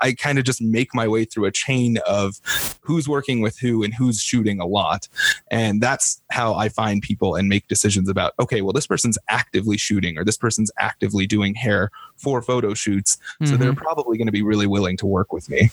I 0.00 0.12
kind 0.12 0.38
of 0.38 0.44
just 0.44 0.60
make 0.60 0.94
my 0.94 1.08
way 1.08 1.24
through 1.24 1.46
a 1.46 1.52
chain 1.52 1.98
of 2.06 2.40
who's 2.80 3.08
working 3.08 3.40
with 3.40 3.58
who 3.58 3.82
and 3.82 3.94
who's 3.94 4.20
shooting 4.20 4.60
a 4.60 4.66
lot. 4.66 5.08
And 5.50 5.80
that's 5.80 6.20
how 6.30 6.54
I 6.54 6.68
find 6.68 7.02
people 7.02 7.34
and 7.34 7.48
make 7.48 7.68
decisions 7.68 8.08
about, 8.08 8.34
okay, 8.38 8.60
well, 8.60 8.72
this 8.72 8.86
person's 8.86 9.18
actively 9.28 9.76
shooting 9.76 10.18
or 10.18 10.24
this 10.24 10.36
person's 10.36 10.70
actively 10.78 11.26
doing 11.26 11.54
hair 11.54 11.90
for 12.22 12.40
photo 12.40 12.74
shoots. 12.74 13.18
So 13.40 13.44
mm-hmm. 13.44 13.62
they're 13.62 13.74
probably 13.74 14.16
going 14.16 14.28
to 14.28 14.32
be 14.32 14.42
really 14.42 14.66
willing 14.66 14.96
to 14.98 15.06
work 15.06 15.32
with 15.32 15.50
me. 15.50 15.70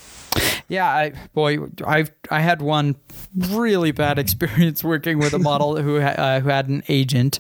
Yeah, 0.70 0.88
I 0.88 1.14
boy, 1.34 1.58
I 1.86 2.06
I 2.30 2.42
had 2.42 2.62
one 2.62 2.96
really 3.36 3.92
bad 3.92 4.20
experience 4.20 4.84
working 4.84 5.18
with 5.18 5.34
a 5.34 5.40
model 5.40 5.82
who 5.82 5.98
uh, 5.98 6.40
who 6.42 6.50
had 6.50 6.70
an 6.70 6.84
agent, 6.88 7.40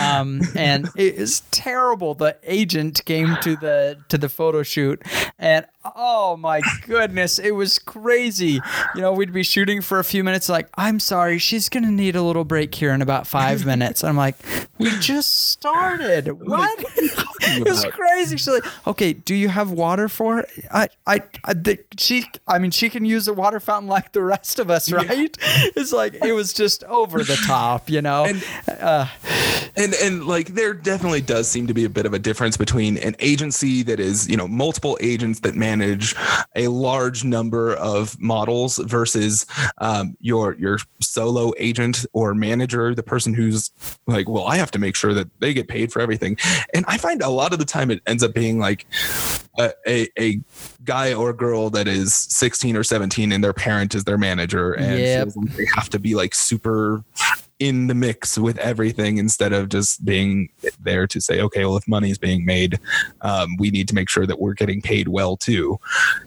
um, 0.00 0.40
and 0.56 0.88
it 0.96 1.14
is 1.14 1.40
terrible. 1.50 2.14
The 2.14 2.38
agent 2.42 3.04
came 3.04 3.36
to 3.42 3.54
the 3.56 3.98
to 4.08 4.16
the 4.16 4.30
photo 4.30 4.62
shoot, 4.62 5.02
and 5.38 5.66
oh 5.94 6.38
my 6.38 6.62
goodness, 6.86 7.38
it 7.38 7.50
was 7.50 7.78
crazy. 7.78 8.60
You 8.94 9.02
know, 9.02 9.12
we'd 9.12 9.32
be 9.32 9.42
shooting 9.42 9.82
for 9.82 9.98
a 9.98 10.04
few 10.04 10.24
minutes, 10.24 10.48
like 10.48 10.70
I'm 10.74 11.00
sorry, 11.00 11.36
she's 11.36 11.68
gonna 11.68 11.90
need 11.90 12.16
a 12.16 12.22
little 12.22 12.44
break 12.44 12.74
here 12.74 12.92
in 12.92 13.02
about 13.02 13.26
five 13.26 13.66
minutes. 13.66 14.02
I'm 14.02 14.16
like, 14.16 14.36
we 14.78 14.90
just 14.98 15.50
started. 15.50 16.30
What? 16.50 16.84
It 17.42 17.68
was 17.68 17.84
crazy. 17.86 18.36
She's 18.36 18.48
like, 18.48 18.64
okay, 18.86 19.12
do 19.12 19.34
you 19.34 19.48
have 19.48 19.70
water 19.70 20.08
for? 20.08 20.40
It? 20.40 20.50
I 20.70 20.88
I, 21.06 21.22
I 21.44 21.54
the, 21.54 21.78
she 21.98 22.24
I 22.46 22.58
mean, 22.58 22.70
she 22.70 22.90
can 22.90 23.04
use 23.04 23.28
a 23.28 23.34
water 23.34 23.60
fountain 23.60 23.88
like 23.88 24.12
the 24.12 24.22
rest 24.22 24.58
of 24.58 24.70
us, 24.70 24.90
right? 24.92 25.08
Yeah. 25.10 25.66
It's 25.76 25.92
like 25.92 26.14
it 26.14 26.32
was 26.32 26.52
just 26.52 26.84
over 26.84 27.22
the 27.24 27.36
top, 27.46 27.88
you 27.90 28.02
know. 28.02 28.24
And, 28.24 28.44
uh, 28.68 29.06
and 29.80 29.94
and 29.94 30.26
like 30.26 30.48
there 30.48 30.74
definitely 30.74 31.22
does 31.22 31.48
seem 31.48 31.66
to 31.66 31.74
be 31.74 31.84
a 31.84 31.88
bit 31.88 32.04
of 32.04 32.12
a 32.12 32.18
difference 32.18 32.56
between 32.56 32.98
an 32.98 33.16
agency 33.18 33.82
that 33.84 33.98
is, 33.98 34.28
you 34.28 34.36
know, 34.36 34.46
multiple 34.46 34.98
agents 35.00 35.40
that 35.40 35.54
manage 35.54 36.14
a 36.54 36.68
large 36.68 37.24
number 37.24 37.74
of 37.74 38.20
models 38.20 38.76
versus 38.78 39.46
um, 39.78 40.16
your 40.20 40.54
your 40.54 40.78
solo 41.00 41.52
agent 41.58 42.04
or 42.12 42.34
manager, 42.34 42.94
the 42.94 43.02
person 43.02 43.32
who's 43.32 43.70
like, 44.06 44.28
well, 44.28 44.44
I 44.44 44.56
have 44.56 44.70
to 44.72 44.78
make 44.78 44.96
sure 44.96 45.14
that 45.14 45.28
they 45.40 45.54
get 45.54 45.68
paid 45.68 45.92
for 45.92 46.00
everything. 46.00 46.36
And 46.74 46.84
I 46.86 46.98
find 46.98 47.22
a 47.22 47.30
lot 47.30 47.52
of 47.52 47.58
the 47.58 47.64
time 47.64 47.90
it 47.90 48.02
ends 48.06 48.22
up 48.22 48.34
being 48.34 48.58
like 48.58 48.86
a, 49.58 49.72
a, 49.86 50.08
a 50.18 50.40
guy 50.84 51.14
or 51.14 51.32
girl 51.32 51.70
that 51.70 51.88
is 51.88 52.14
16 52.14 52.76
or 52.76 52.84
17 52.84 53.32
and 53.32 53.42
their 53.42 53.52
parent 53.52 53.94
is 53.94 54.04
their 54.04 54.18
manager 54.18 54.72
and 54.72 54.98
yep. 54.98 55.28
like 55.34 55.56
they 55.56 55.66
have 55.74 55.88
to 55.90 55.98
be 55.98 56.14
like 56.14 56.34
super 56.34 57.02
in 57.60 57.86
the 57.86 57.94
mix 57.94 58.36
with 58.36 58.58
everything 58.58 59.18
instead 59.18 59.52
of 59.52 59.68
just 59.68 60.04
being 60.04 60.48
there 60.80 61.06
to 61.06 61.20
say 61.20 61.40
okay 61.40 61.64
well 61.64 61.76
if 61.76 61.86
money 61.86 62.10
is 62.10 62.18
being 62.18 62.44
made 62.44 62.80
um, 63.20 63.56
we 63.58 63.70
need 63.70 63.86
to 63.88 63.94
make 63.94 64.08
sure 64.08 64.26
that 64.26 64.40
we're 64.40 64.54
getting 64.54 64.80
paid 64.82 65.08
well 65.08 65.36
too. 65.36 65.78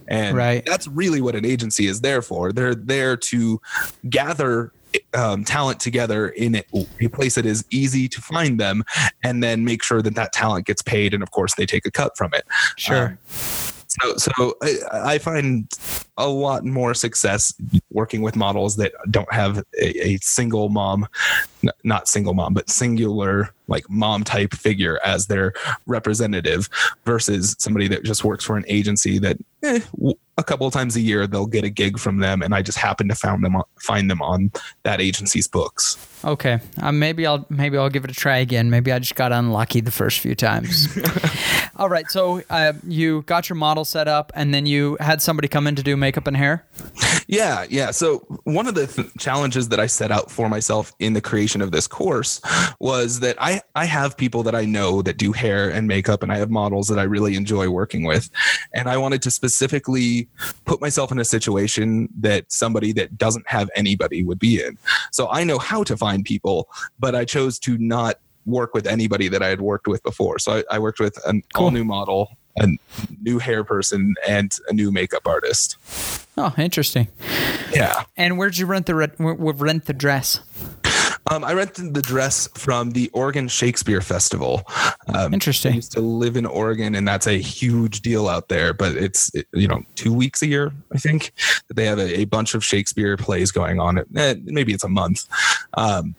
And 0.08 0.38
right. 0.38 0.64
that's 0.66 0.88
really 0.88 1.22
what 1.22 1.36
an 1.36 1.46
agency 1.46 1.88
is 1.88 2.02
there 2.02 2.22
for. 2.22 2.52
They're 2.52 2.76
there 2.76 3.18
to 3.18 3.62
gather 4.10 4.72
um, 5.16 5.44
talent 5.44 5.80
together 5.80 6.30
in 6.30 6.56
a 6.56 7.08
place 7.08 7.36
that 7.36 7.46
is 7.46 7.66
easy 7.72 8.08
to 8.08 8.22
find 8.22 8.60
them 8.60 8.84
and 9.24 9.42
then 9.42 9.66
make 9.66 9.84
sure 9.84 10.02
that 10.02 10.16
that 10.16 10.34
talent 10.34 10.68
gets 10.68 10.82
paid. 10.82 11.14
And 11.14 11.24
of 11.24 11.32
course 11.32 11.56
they 11.56 11.66
take 11.66 11.86
a 11.86 11.92
cut 11.92 12.16
from 12.16 12.34
it. 12.34 12.46
Sure. 12.78 13.08
Um, 13.08 13.73
so, 14.02 14.18
so 14.18 14.58
I, 14.62 15.14
I, 15.14 15.18
find 15.18 15.72
a 16.18 16.28
lot 16.28 16.64
more 16.66 16.94
success 16.94 17.54
working 17.92 18.22
with 18.22 18.36
models 18.36 18.76
that 18.78 18.94
don't 19.12 19.32
have 19.32 19.60
a, 19.80 20.08
a 20.08 20.18
single 20.18 20.70
mom, 20.70 21.08
not 21.84 22.08
single 22.08 22.34
mom, 22.34 22.54
but 22.54 22.70
singular 22.70 23.54
like 23.68 23.90
mom 23.90 24.24
type 24.24 24.54
figure 24.54 25.00
as 25.06 25.28
their 25.28 25.54
representative 25.86 26.70
versus 27.06 27.56
somebody 27.60 27.88
that 27.88 28.04
just 28.04 28.24
works 28.24 28.44
for 28.44 28.58
an 28.58 28.66
agency 28.68 29.20
that 29.20 29.38
eh, 29.64 29.80
a 30.38 30.44
couple 30.44 30.66
of 30.66 30.74
times 30.74 30.96
a 30.96 31.02
year 31.02 31.28
they'll 31.28 31.46
get 31.46 31.64
a 31.64 31.70
gig 31.70 32.00
from 32.00 32.20
them 32.20 32.42
and 32.42 32.56
I 32.56 32.62
just 32.62 32.78
happen 32.78 33.08
to 33.10 33.16
find 33.16 33.44
them 33.44 33.56
on, 33.56 33.64
find 33.80 34.10
them 34.10 34.22
on 34.22 34.52
that 34.84 35.02
agency's 35.02 35.48
books. 35.48 35.98
Okay, 36.26 36.60
uh, 36.82 36.92
maybe 36.92 37.26
I'll 37.26 37.46
maybe 37.50 37.78
I'll 37.78 37.90
give 37.90 38.06
it 38.06 38.12
a 38.12 38.14
try 38.14 38.38
again. 38.38 38.70
Maybe 38.70 38.94
I 38.94 39.00
just 39.00 39.16
got 39.16 39.34
unlucky 39.34 39.82
the 39.82 39.92
first 39.92 40.20
few 40.20 40.36
times. 40.36 40.98
All 41.76 41.90
right, 41.90 42.10
so 42.10 42.42
uh, 42.50 42.74
you 42.88 43.24
got 43.24 43.50
your 43.50 43.58
model 43.58 43.84
set 43.84 44.08
up, 44.08 44.32
and 44.34 44.54
then 44.54 44.66
you 44.66 44.96
had 45.02 45.22
somebody 45.22 45.50
come 45.50 45.68
in 45.68 45.76
to 45.76 45.84
do 45.84 45.98
makeup 45.98 46.28
and 46.28 46.38
hair. 46.38 46.66
Yeah, 47.28 47.66
yeah. 47.70 47.92
So 47.92 48.20
one 48.44 48.68
of 48.68 48.76
the 48.76 48.88
th- 48.88 49.08
challenges 49.18 49.70
that 49.70 49.80
I 49.80 49.88
set 49.88 50.12
out 50.12 50.32
for 50.32 50.48
myself 50.48 50.94
in 51.00 51.14
the 51.14 51.22
creation 51.22 51.62
of 51.62 51.72
this 51.72 51.88
course 51.88 52.40
was 52.80 53.20
that 53.20 53.36
I 53.42 53.62
I 53.76 53.86
have 53.86 54.16
people 54.16 54.44
that 54.44 54.56
I 54.56 54.64
know 54.64 55.02
that 55.02 55.18
do 55.18 55.34
hair 55.34 55.70
and 55.70 55.90
makeup, 55.90 56.24
and 56.24 56.32
I 56.32 56.38
have 56.38 56.50
models 56.50 56.88
that 56.88 57.00
I 57.00 57.04
really 57.04 57.36
enjoy 57.36 57.68
working 57.70 58.06
with, 58.06 58.30
and 58.74 58.88
I 58.88 58.96
wanted 58.96 59.22
to 59.24 59.32
specifically 59.32 60.23
put 60.66 60.82
myself 60.82 61.12
in 61.12 61.20
a 61.20 61.26
situation 61.26 62.10
that 62.20 62.52
somebody 62.52 62.94
that 62.94 63.18
doesn't 63.18 63.48
have 63.48 63.70
anybody 63.76 64.24
would 64.24 64.40
be 64.40 64.62
in. 64.62 64.78
So 65.12 65.30
I 65.30 65.44
know 65.44 65.58
how 65.58 65.84
to 65.84 65.98
find 65.98 66.24
people, 66.26 66.70
but 67.00 67.16
I 67.16 67.26
chose 67.26 67.60
to 67.60 67.78
not 67.78 68.20
work 68.46 68.74
with 68.74 68.88
anybody 68.88 69.28
that 69.30 69.42
I 69.42 69.48
had 69.48 69.62
worked 69.62 69.88
with 69.88 70.04
before. 70.04 70.40
So 70.40 70.58
I, 70.70 70.76
I 70.76 70.80
worked 70.80 71.00
with 71.00 71.18
an 71.26 71.44
cool. 71.54 71.66
all 71.66 71.72
new 71.72 71.86
model, 71.86 72.38
a 72.60 72.68
new 73.22 73.40
hair 73.40 73.64
person, 73.64 74.16
and 74.28 74.56
a 74.68 74.74
new 74.74 74.92
makeup 74.92 75.26
artist. 75.26 75.78
Oh, 76.38 76.54
interesting. 76.58 77.08
Yeah. 77.74 78.04
And 78.18 78.38
where'd 78.38 78.58
you 78.58 78.66
rent 78.66 78.88
the 78.88 78.96
rent 78.96 79.86
the 79.86 79.94
dress? 79.94 80.42
Um, 81.32 81.44
I 81.44 81.54
rented 81.54 81.94
the 81.94 82.02
dress 82.02 82.50
from 82.56 82.92
the 82.92 83.10
Oregon 83.14 83.48
Shakespeare 83.48 84.02
Festival. 84.02 84.64
Um, 85.14 85.34
Interesting. 85.34 85.74
I 85.74 85.76
used 85.76 85.94
to 85.94 86.02
live 86.02 86.36
in 86.36 86.46
Oregon, 86.46 86.96
and 86.96 87.08
that's 87.08 87.28
a 87.28 87.40
huge 87.40 88.02
deal 88.02 88.28
out 88.28 88.50
there. 88.50 88.74
But 88.74 88.96
it's 88.98 89.32
you 89.54 89.68
know 89.68 89.84
two 89.96 90.14
weeks 90.14 90.42
a 90.42 90.48
year, 90.48 90.74
I 90.94 90.98
think, 90.98 91.32
that 91.68 91.76
they 91.76 91.86
have 91.86 92.00
a, 92.00 92.20
a 92.22 92.26
bunch 92.26 92.56
of 92.56 92.64
Shakespeare 92.64 93.16
plays 93.18 93.52
going 93.52 93.80
on. 93.80 94.00
Eh, 94.16 94.36
maybe 94.44 94.74
it's 94.74 94.84
a 94.84 94.90
month. 94.90 95.26
Um, 95.76 96.16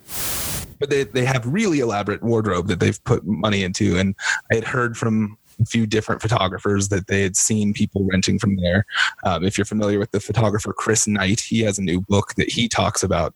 but 0.78 0.90
they, 0.90 1.04
they 1.04 1.24
have 1.24 1.46
really 1.46 1.80
elaborate 1.80 2.22
wardrobe 2.22 2.66
that 2.68 2.80
they've 2.80 3.02
put 3.04 3.24
money 3.24 3.62
into. 3.62 3.96
And 3.96 4.14
I 4.50 4.56
had 4.56 4.64
heard 4.64 4.96
from 4.96 5.38
a 5.60 5.64
few 5.64 5.86
different 5.86 6.20
photographers 6.20 6.88
that 6.88 7.06
they 7.06 7.22
had 7.22 7.36
seen 7.36 7.72
people 7.72 8.04
renting 8.04 8.38
from 8.38 8.56
there. 8.56 8.84
Um, 9.24 9.44
if 9.44 9.56
you're 9.56 9.64
familiar 9.64 9.98
with 9.98 10.10
the 10.10 10.20
photographer 10.20 10.72
Chris 10.72 11.06
Knight, 11.06 11.40
he 11.40 11.60
has 11.60 11.78
a 11.78 11.82
new 11.82 12.00
book 12.00 12.34
that 12.34 12.50
he 12.50 12.68
talks 12.68 13.02
about 13.02 13.34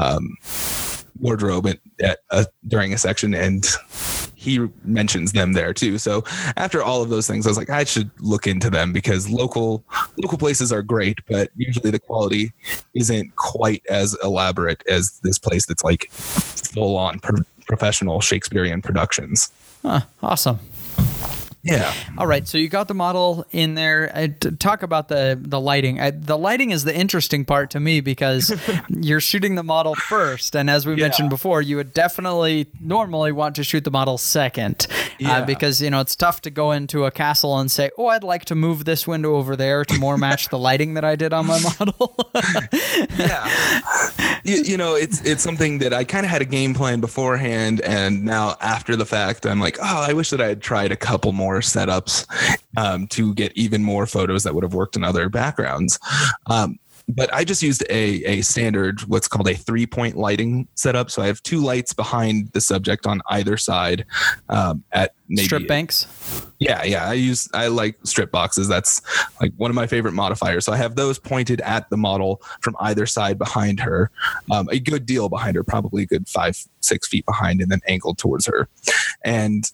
um, 0.00 0.36
wardrobe 1.20 1.66
at, 1.66 1.78
at 2.00 2.18
uh, 2.30 2.44
during 2.66 2.92
a 2.92 2.98
section, 2.98 3.34
and 3.34 3.66
he 4.34 4.58
mentions 4.84 5.32
them 5.32 5.52
there 5.52 5.74
too. 5.74 5.98
So 5.98 6.24
after 6.56 6.82
all 6.82 7.02
of 7.02 7.10
those 7.10 7.26
things, 7.26 7.46
I 7.46 7.50
was 7.50 7.58
like, 7.58 7.70
I 7.70 7.84
should 7.84 8.10
look 8.20 8.46
into 8.46 8.70
them 8.70 8.92
because 8.92 9.28
local 9.28 9.84
local 10.16 10.38
places 10.38 10.72
are 10.72 10.82
great, 10.82 11.18
but 11.28 11.50
usually 11.56 11.90
the 11.90 11.98
quality 11.98 12.52
isn't 12.94 13.36
quite 13.36 13.82
as 13.88 14.16
elaborate 14.24 14.82
as 14.88 15.20
this 15.22 15.38
place 15.38 15.66
that's 15.66 15.84
like 15.84 16.10
full 16.10 16.96
on 16.96 17.20
pro- 17.20 17.44
professional 17.66 18.20
Shakespearean 18.20 18.82
productions. 18.82 19.52
Huh, 19.82 20.00
awesome. 20.22 20.58
Yeah. 21.62 21.92
All 22.16 22.26
right. 22.26 22.48
So 22.48 22.56
you 22.56 22.70
got 22.70 22.88
the 22.88 22.94
model 22.94 23.44
in 23.50 23.74
there. 23.74 24.10
Uh, 24.14 24.28
talk 24.58 24.82
about 24.82 25.08
the 25.08 25.38
the 25.40 25.60
lighting. 25.60 26.00
Uh, 26.00 26.10
the 26.14 26.38
lighting 26.38 26.70
is 26.70 26.84
the 26.84 26.96
interesting 26.96 27.44
part 27.44 27.70
to 27.70 27.80
me 27.80 28.00
because 28.00 28.54
you're 28.88 29.20
shooting 29.20 29.56
the 29.56 29.62
model 29.62 29.94
first, 29.94 30.56
and 30.56 30.70
as 30.70 30.86
we 30.86 30.94
yeah. 30.94 31.02
mentioned 31.02 31.28
before, 31.28 31.60
you 31.60 31.76
would 31.76 31.92
definitely 31.92 32.66
normally 32.80 33.30
want 33.30 33.56
to 33.56 33.64
shoot 33.64 33.84
the 33.84 33.90
model 33.90 34.16
second, 34.16 34.86
uh, 34.90 34.94
yeah. 35.18 35.36
uh, 35.38 35.44
because 35.44 35.82
you 35.82 35.90
know 35.90 36.00
it's 36.00 36.16
tough 36.16 36.40
to 36.42 36.50
go 36.50 36.72
into 36.72 37.04
a 37.04 37.10
castle 37.10 37.58
and 37.58 37.70
say, 37.70 37.90
"Oh, 37.98 38.06
I'd 38.06 38.24
like 38.24 38.46
to 38.46 38.54
move 38.54 38.86
this 38.86 39.06
window 39.06 39.34
over 39.34 39.54
there 39.54 39.84
to 39.84 39.98
more 39.98 40.16
match 40.16 40.48
the 40.48 40.58
lighting 40.58 40.94
that 40.94 41.04
I 41.04 41.14
did 41.14 41.34
on 41.34 41.46
my 41.46 41.60
model." 41.78 42.16
yeah. 43.18 43.80
You, 44.44 44.62
you 44.62 44.76
know, 44.78 44.94
it's 44.94 45.20
it's 45.26 45.42
something 45.42 45.78
that 45.78 45.92
I 45.92 46.04
kind 46.04 46.24
of 46.24 46.30
had 46.30 46.40
a 46.40 46.46
game 46.46 46.72
plan 46.72 47.00
beforehand, 47.00 47.82
and 47.82 48.24
now 48.24 48.56
after 48.62 48.96
the 48.96 49.04
fact, 49.04 49.44
I'm 49.44 49.60
like, 49.60 49.76
oh, 49.78 50.04
I 50.08 50.14
wish 50.14 50.30
that 50.30 50.40
I 50.40 50.46
had 50.46 50.62
tried 50.62 50.90
a 50.90 50.96
couple 50.96 51.32
more 51.32 51.49
more 51.50 51.60
setups 51.60 52.26
um, 52.76 53.06
to 53.08 53.34
get 53.34 53.52
even 53.56 53.82
more 53.82 54.06
photos 54.06 54.44
that 54.44 54.54
would 54.54 54.62
have 54.62 54.74
worked 54.74 54.96
in 54.96 55.04
other 55.04 55.28
backgrounds. 55.28 55.98
Um, 56.46 56.78
but 57.08 57.32
I 57.34 57.42
just 57.42 57.60
used 57.60 57.82
a, 57.90 58.22
a 58.24 58.40
standard, 58.42 59.00
what's 59.08 59.26
called 59.26 59.48
a 59.48 59.54
three 59.54 59.84
point 59.84 60.16
lighting 60.16 60.68
setup. 60.76 61.10
So 61.10 61.22
I 61.22 61.26
have 61.26 61.42
two 61.42 61.58
lights 61.58 61.92
behind 61.92 62.52
the 62.52 62.60
subject 62.60 63.04
on 63.04 63.20
either 63.30 63.56
side 63.56 64.06
um, 64.48 64.84
at 64.92 65.14
maybe 65.28 65.44
strip 65.44 65.66
banks. 65.66 66.06
Yeah, 66.60 66.84
yeah. 66.84 67.08
I 67.08 67.14
use 67.14 67.48
I 67.52 67.66
like 67.66 67.96
strip 68.04 68.30
boxes. 68.30 68.68
That's 68.68 69.02
like 69.40 69.52
one 69.56 69.72
of 69.72 69.74
my 69.74 69.88
favorite 69.88 70.14
modifiers. 70.14 70.64
So 70.64 70.72
I 70.72 70.76
have 70.76 70.94
those 70.94 71.18
pointed 71.18 71.60
at 71.62 71.90
the 71.90 71.96
model 71.96 72.42
from 72.60 72.76
either 72.78 73.06
side 73.06 73.38
behind 73.38 73.80
her, 73.80 74.12
um, 74.52 74.68
a 74.70 74.78
good 74.78 75.04
deal 75.04 75.28
behind 75.28 75.56
her, 75.56 75.64
probably 75.64 76.04
a 76.04 76.06
good 76.06 76.28
five 76.28 76.56
six 76.78 77.08
feet 77.08 77.26
behind, 77.26 77.60
and 77.60 77.72
then 77.72 77.80
angled 77.88 78.18
towards 78.18 78.46
her, 78.46 78.68
and 79.24 79.72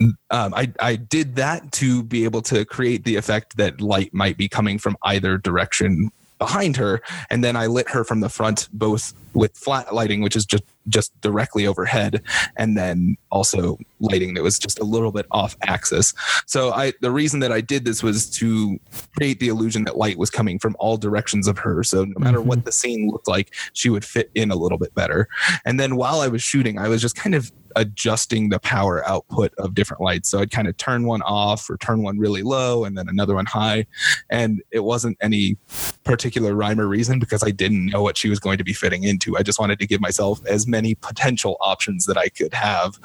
um, 0.00 0.54
I, 0.54 0.72
I 0.80 0.96
did 0.96 1.36
that 1.36 1.72
to 1.72 2.02
be 2.02 2.24
able 2.24 2.42
to 2.42 2.64
create 2.64 3.04
the 3.04 3.16
effect 3.16 3.56
that 3.56 3.80
light 3.80 4.12
might 4.14 4.36
be 4.36 4.48
coming 4.48 4.78
from 4.78 4.96
either 5.04 5.38
direction 5.38 6.10
behind 6.38 6.76
her. 6.78 7.02
And 7.28 7.44
then 7.44 7.54
i 7.54 7.66
lit 7.66 7.88
her 7.90 8.02
from 8.02 8.20
the 8.20 8.28
front 8.28 8.68
both 8.72 9.12
with 9.34 9.56
flat 9.56 9.94
lighting 9.94 10.20
which 10.22 10.36
is 10.36 10.44
just 10.44 10.64
just 10.88 11.18
directly 11.20 11.66
overhead, 11.66 12.22
and 12.56 12.76
then 12.76 13.16
also 13.30 13.78
lighting 14.00 14.34
that 14.34 14.42
was 14.42 14.58
just 14.58 14.78
a 14.78 14.84
little 14.84 15.12
bit 15.12 15.26
off 15.30 15.56
axis. 15.62 16.12
So 16.46 16.72
I 16.72 16.92
the 17.00 17.10
reason 17.10 17.40
that 17.40 17.52
I 17.52 17.60
did 17.60 17.84
this 17.84 18.02
was 18.02 18.28
to 18.30 18.78
create 19.16 19.40
the 19.40 19.48
illusion 19.48 19.84
that 19.84 19.96
light 19.96 20.18
was 20.18 20.30
coming 20.30 20.58
from 20.58 20.76
all 20.78 20.96
directions 20.96 21.46
of 21.46 21.58
her. 21.58 21.82
So 21.82 22.04
no 22.04 22.18
matter 22.18 22.38
mm-hmm. 22.38 22.48
what 22.48 22.64
the 22.64 22.72
scene 22.72 23.08
looked 23.10 23.28
like, 23.28 23.54
she 23.72 23.90
would 23.90 24.04
fit 24.04 24.30
in 24.34 24.50
a 24.50 24.56
little 24.56 24.78
bit 24.78 24.94
better. 24.94 25.28
And 25.64 25.78
then 25.78 25.96
while 25.96 26.20
I 26.20 26.28
was 26.28 26.42
shooting, 26.42 26.78
I 26.78 26.88
was 26.88 27.00
just 27.00 27.16
kind 27.16 27.34
of 27.34 27.52
adjusting 27.76 28.48
the 28.48 28.58
power 28.58 29.06
output 29.08 29.52
of 29.58 29.74
different 29.74 30.02
lights. 30.02 30.28
So 30.28 30.40
I'd 30.40 30.50
kind 30.50 30.66
of 30.68 30.76
turn 30.76 31.06
one 31.06 31.22
off 31.22 31.68
or 31.70 31.76
turn 31.76 32.02
one 32.02 32.18
really 32.18 32.42
low 32.42 32.84
and 32.84 32.96
then 32.98 33.08
another 33.08 33.34
one 33.34 33.46
high. 33.46 33.86
And 34.28 34.62
it 34.70 34.80
wasn't 34.80 35.16
any 35.20 35.56
particular 36.04 36.54
rhyme 36.54 36.80
or 36.80 36.88
reason 36.88 37.20
because 37.20 37.44
I 37.44 37.50
didn't 37.50 37.86
know 37.86 38.02
what 38.02 38.16
she 38.16 38.28
was 38.28 38.40
going 38.40 38.58
to 38.58 38.64
be 38.64 38.72
fitting 38.72 39.04
into. 39.20 39.36
I 39.36 39.42
just 39.42 39.58
wanted 39.58 39.78
to 39.80 39.86
give 39.86 40.00
myself 40.00 40.40
as 40.46 40.66
many 40.66 40.94
potential 40.94 41.56
options 41.60 42.06
that 42.06 42.16
I 42.16 42.28
could 42.28 42.54
have 42.54 42.98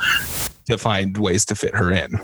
to 0.65 0.77
find 0.77 1.17
ways 1.17 1.45
to 1.45 1.55
fit 1.55 1.75
her 1.75 1.91
in. 1.91 2.19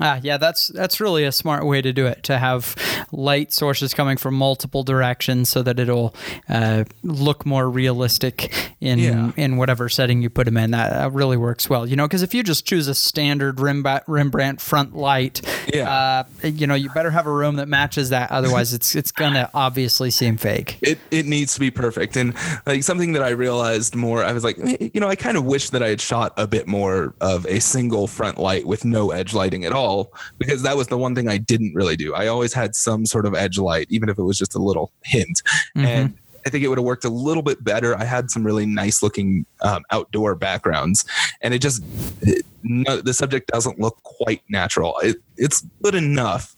Ah, 0.00 0.18
yeah, 0.24 0.38
that's 0.38 0.68
that's 0.68 1.00
really 1.00 1.22
a 1.22 1.30
smart 1.30 1.64
way 1.64 1.80
to 1.80 1.92
do 1.92 2.06
it. 2.06 2.24
To 2.24 2.36
have 2.36 2.74
light 3.12 3.52
sources 3.52 3.94
coming 3.94 4.16
from 4.16 4.34
multiple 4.34 4.82
directions, 4.82 5.48
so 5.48 5.62
that 5.62 5.78
it'll 5.78 6.16
uh, 6.48 6.82
look 7.04 7.46
more 7.46 7.70
realistic 7.70 8.72
in 8.80 8.98
yeah. 8.98 9.30
in 9.36 9.56
whatever 9.56 9.88
setting 9.88 10.20
you 10.20 10.30
put 10.30 10.46
them 10.46 10.56
in. 10.56 10.72
That, 10.72 10.90
that 10.90 11.12
really 11.12 11.36
works 11.36 11.70
well. 11.70 11.86
You 11.86 11.94
know, 11.94 12.08
because 12.08 12.22
if 12.22 12.34
you 12.34 12.42
just 12.42 12.66
choose 12.66 12.88
a 12.88 12.94
standard 12.94 13.60
Rembrandt 13.60 14.60
front 14.60 14.96
light, 14.96 15.40
yeah, 15.72 15.88
uh, 15.88 16.24
you 16.42 16.66
know, 16.66 16.74
you 16.74 16.90
better 16.90 17.10
have 17.10 17.28
a 17.28 17.32
room 17.32 17.54
that 17.56 17.68
matches 17.68 18.08
that. 18.08 18.32
Otherwise, 18.32 18.74
it's 18.74 18.96
it's 18.96 19.12
gonna 19.12 19.48
obviously 19.54 20.10
seem 20.10 20.38
fake. 20.38 20.76
It 20.82 20.98
it 21.12 21.24
needs 21.24 21.54
to 21.54 21.60
be 21.60 21.70
perfect. 21.70 22.16
And 22.16 22.34
like 22.66 22.82
something 22.82 23.12
that 23.12 23.22
I 23.22 23.30
realized 23.30 23.94
more, 23.94 24.24
I 24.24 24.32
was 24.32 24.42
like, 24.42 24.56
you 24.56 25.00
know, 25.00 25.08
I 25.08 25.14
kind 25.14 25.36
of 25.36 25.44
wish 25.44 25.70
that 25.70 25.84
I 25.84 25.88
had 25.90 26.00
shot 26.00 26.32
a 26.36 26.48
bit 26.48 26.66
more 26.66 27.14
of 27.20 27.46
a 27.46 27.60
single 27.60 28.08
front 28.08 28.38
light 28.38 28.66
with 28.66 28.84
no 28.84 29.12
edge 29.12 29.34
lighting 29.34 29.64
at 29.64 29.70
all 29.70 29.83
all 29.84 30.12
because 30.38 30.62
that 30.62 30.76
was 30.76 30.88
the 30.88 30.98
one 30.98 31.14
thing 31.14 31.28
I 31.28 31.38
didn't 31.38 31.74
really 31.74 31.96
do. 31.96 32.14
I 32.14 32.26
always 32.26 32.52
had 32.52 32.74
some 32.74 33.06
sort 33.06 33.26
of 33.26 33.34
edge 33.34 33.58
light, 33.58 33.86
even 33.90 34.08
if 34.08 34.18
it 34.18 34.22
was 34.22 34.38
just 34.38 34.54
a 34.54 34.58
little 34.58 34.92
hint. 35.04 35.42
Mm-hmm. 35.76 35.86
And 35.86 36.14
I 36.46 36.50
think 36.50 36.64
it 36.64 36.68
would 36.68 36.78
have 36.78 36.84
worked 36.84 37.04
a 37.04 37.10
little 37.10 37.42
bit 37.42 37.62
better. 37.64 37.96
I 37.96 38.04
had 38.04 38.30
some 38.30 38.44
really 38.44 38.66
nice 38.66 39.02
looking 39.02 39.46
um, 39.62 39.82
outdoor 39.90 40.34
backgrounds, 40.34 41.04
and 41.40 41.54
it 41.54 41.60
just 41.60 41.82
it, 42.20 42.44
no, 42.62 43.00
the 43.00 43.14
subject 43.14 43.50
doesn't 43.50 43.78
look 43.78 44.02
quite 44.02 44.42
natural. 44.48 44.98
It, 45.02 45.16
it's 45.36 45.64
good 45.82 45.94
enough, 45.94 46.54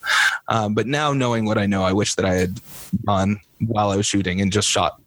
um, 0.49 0.75
but 0.75 0.87
now 0.87 1.13
knowing 1.13 1.45
what 1.45 1.59
I 1.59 1.67
know, 1.67 1.85
I 1.85 1.93
wish 1.93 2.15
that 2.15 2.25
I 2.25 2.35
had 2.35 2.61
done 3.05 3.39
while 3.61 3.91
I 3.91 3.97
was 3.97 4.07
shooting 4.07 4.41
and 4.41 4.53
just 4.53 4.69
shot 4.69 5.01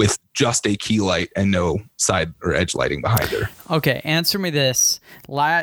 with 0.00 0.18
just 0.32 0.66
a 0.66 0.74
key 0.76 0.98
light 0.98 1.28
and 1.36 1.50
no 1.50 1.78
side 1.98 2.32
or 2.42 2.54
edge 2.54 2.74
lighting 2.74 3.02
behind 3.02 3.28
her. 3.28 3.50
Okay, 3.70 4.00
answer 4.04 4.38
me 4.38 4.48
this. 4.48 4.98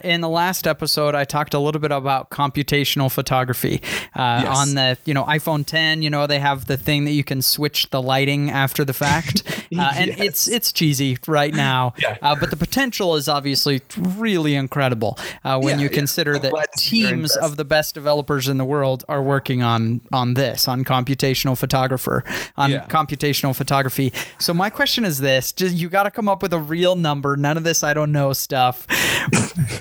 In 0.03 0.22
the 0.22 0.29
last 0.29 0.67
episode, 0.67 1.15
I 1.15 1.24
talked 1.24 1.56
a 1.56 1.60
little 1.60 1.82
bit 1.82 1.91
about 1.91 2.29
computational 2.29 3.12
photography. 3.12 3.82
Uh, 4.15 4.41
yes. 4.44 4.58
On 4.58 4.75
the 4.75 4.98
you 5.06 5.15
know 5.15 5.24
iPhone 5.24 5.65
10, 5.65 6.03
you 6.03 6.12
know 6.12 6.27
they 6.27 6.38
have 6.39 6.65
the 6.65 6.77
thing 6.77 7.06
that 7.06 7.13
you 7.13 7.24
can 7.24 7.41
switch 7.41 7.89
the 7.89 8.00
lighting 8.00 8.51
after 8.51 8.86
the 8.86 8.94
fact, 8.94 9.41
uh, 9.77 9.94
and 9.96 10.10
yes. 10.10 10.20
it's 10.20 10.48
it's 10.48 10.72
cheesy 10.72 11.17
right 11.27 11.53
now, 11.53 11.94
yeah. 11.98 12.17
uh, 12.22 12.36
but 12.39 12.51
the 12.51 12.58
potential 12.58 13.15
is 13.15 13.27
obviously 13.27 13.82
really 13.98 14.53
incredible 14.53 15.17
uh, 15.44 15.60
when 15.60 15.79
yeah, 15.79 15.86
you 15.86 15.89
consider 15.89 16.34
yeah. 16.34 16.39
that 16.39 16.70
teams 16.77 17.36
of 17.36 17.58
the 17.58 17.65
best 17.65 17.96
developers 17.96 18.48
in 18.48 18.58
the 18.58 18.65
world 18.65 19.03
are 19.10 19.24
working 19.24 19.63
on 19.63 20.01
on 20.13 20.36
this 20.36 20.67
on 20.67 20.84
computational 20.84 21.58
photographer 21.58 22.24
on 22.56 22.70
computational 22.89 23.56
photography. 23.56 24.13
So 24.39 24.53
my 24.53 24.69
question 24.69 25.05
is 25.05 25.19
this: 25.19 25.51
just 25.51 25.75
you 25.75 25.89
got 25.89 26.03
to 26.03 26.12
come 26.12 26.27
up 26.29 26.41
with 26.41 26.53
a 26.53 26.60
real 26.60 26.96
number. 26.96 27.36
None 27.36 27.57
of 27.57 27.63
this 27.63 27.84
I 27.84 27.93
don't 27.93 28.12
know 28.12 28.34
stuff. 28.34 28.88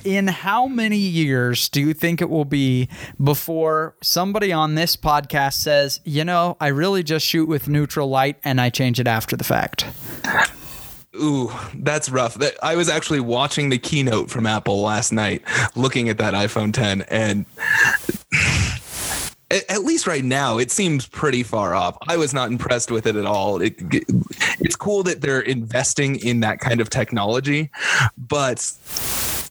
In 0.04 0.28
how 0.28 0.66
many 0.66 0.96
years 0.96 1.68
do 1.68 1.80
you 1.80 1.92
think 1.92 2.20
it 2.20 2.30
will 2.30 2.44
be 2.44 2.88
before 3.22 3.96
somebody 4.02 4.52
on 4.52 4.74
this 4.74 4.96
podcast 4.96 5.54
says, 5.54 6.00
"You 6.04 6.24
know, 6.24 6.56
I 6.60 6.68
really 6.68 7.02
just 7.02 7.26
shoot 7.26 7.46
with 7.48 7.68
neutral 7.68 8.08
light 8.08 8.38
and 8.44 8.60
I 8.60 8.70
change 8.70 9.00
it 9.00 9.06
after 9.06 9.36
the 9.36 9.44
fact"? 9.44 9.86
Ooh, 11.16 11.50
that's 11.74 12.10
rough. 12.10 12.36
I 12.62 12.76
was 12.76 12.88
actually 12.88 13.20
watching 13.20 13.70
the 13.70 13.78
keynote 13.78 14.30
from 14.30 14.46
Apple 14.46 14.82
last 14.82 15.12
night, 15.12 15.42
looking 15.74 16.08
at 16.08 16.18
that 16.18 16.34
iPhone 16.34 16.72
10, 16.74 17.02
and 17.02 17.46
at 19.50 19.84
least 19.84 20.06
right 20.06 20.24
now, 20.24 20.58
it 20.58 20.70
seems 20.70 21.06
pretty 21.06 21.42
far 21.42 21.74
off. 21.74 21.96
I 22.08 22.16
was 22.16 22.34
not 22.34 22.50
impressed 22.50 22.90
with 22.90 23.06
it 23.06 23.16
at 23.16 23.26
all. 23.26 23.60
It, 23.60 23.74
it's 24.60 24.76
cool 24.76 25.02
that 25.04 25.20
they're 25.20 25.40
investing 25.40 26.16
in 26.16 26.40
that 26.40 26.58
kind 26.58 26.80
of 26.80 26.90
technology, 26.90 27.70
but 28.18 28.58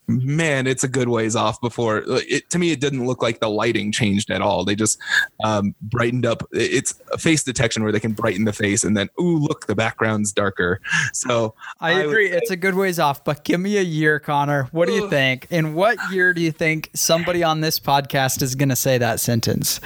man, 0.08 0.68
it's 0.68 0.84
a 0.84 0.88
good 0.88 1.10
ways 1.10 1.36
off 1.36 1.60
before 1.62 2.04
it. 2.08 2.50
To 2.50 2.60
me, 2.60 2.72
it 2.72 2.80
didn't 2.80 3.06
look 3.06 3.22
like 3.22 3.40
the 3.40 3.50
lighting 3.50 3.92
changed 3.92 4.32
at 4.32 4.42
all. 4.42 4.64
They 4.64 4.76
just 4.76 5.00
um, 5.44 5.76
brightened 5.82 6.26
up. 6.26 6.44
It's 6.52 6.96
a 7.12 7.18
face 7.18 7.44
detection 7.44 7.84
where 7.84 7.92
they 7.92 8.00
can 8.00 8.14
brighten 8.14 8.46
the 8.46 8.54
face, 8.54 8.84
and 8.84 8.96
then 8.96 9.10
ooh, 9.20 9.38
look, 9.38 9.68
the 9.68 9.76
background's 9.76 10.32
darker. 10.32 10.82
So 11.14 11.56
I, 11.80 11.92
I 11.92 12.00
agree, 12.02 12.30
it's 12.30 12.52
a 12.52 12.58
good 12.58 12.76
ways 12.76 13.00
off. 13.00 13.24
But 13.24 13.44
give 13.44 13.60
me 13.60 13.78
a 13.78 13.84
year, 13.84 14.20
Connor. 14.20 14.64
What 14.72 14.88
do 14.88 14.94
you 14.94 15.10
think? 15.10 15.48
In 15.50 15.74
what 15.74 15.98
year 16.12 16.34
do 16.34 16.42
you 16.42 16.52
think 16.52 16.90
somebody 16.94 17.44
on 17.44 17.62
this 17.62 17.80
podcast 17.80 18.42
is 18.42 18.56
going 18.56 18.70
to 18.70 18.76
say 18.76 18.98
that 18.98 19.20
sentence? 19.20 19.80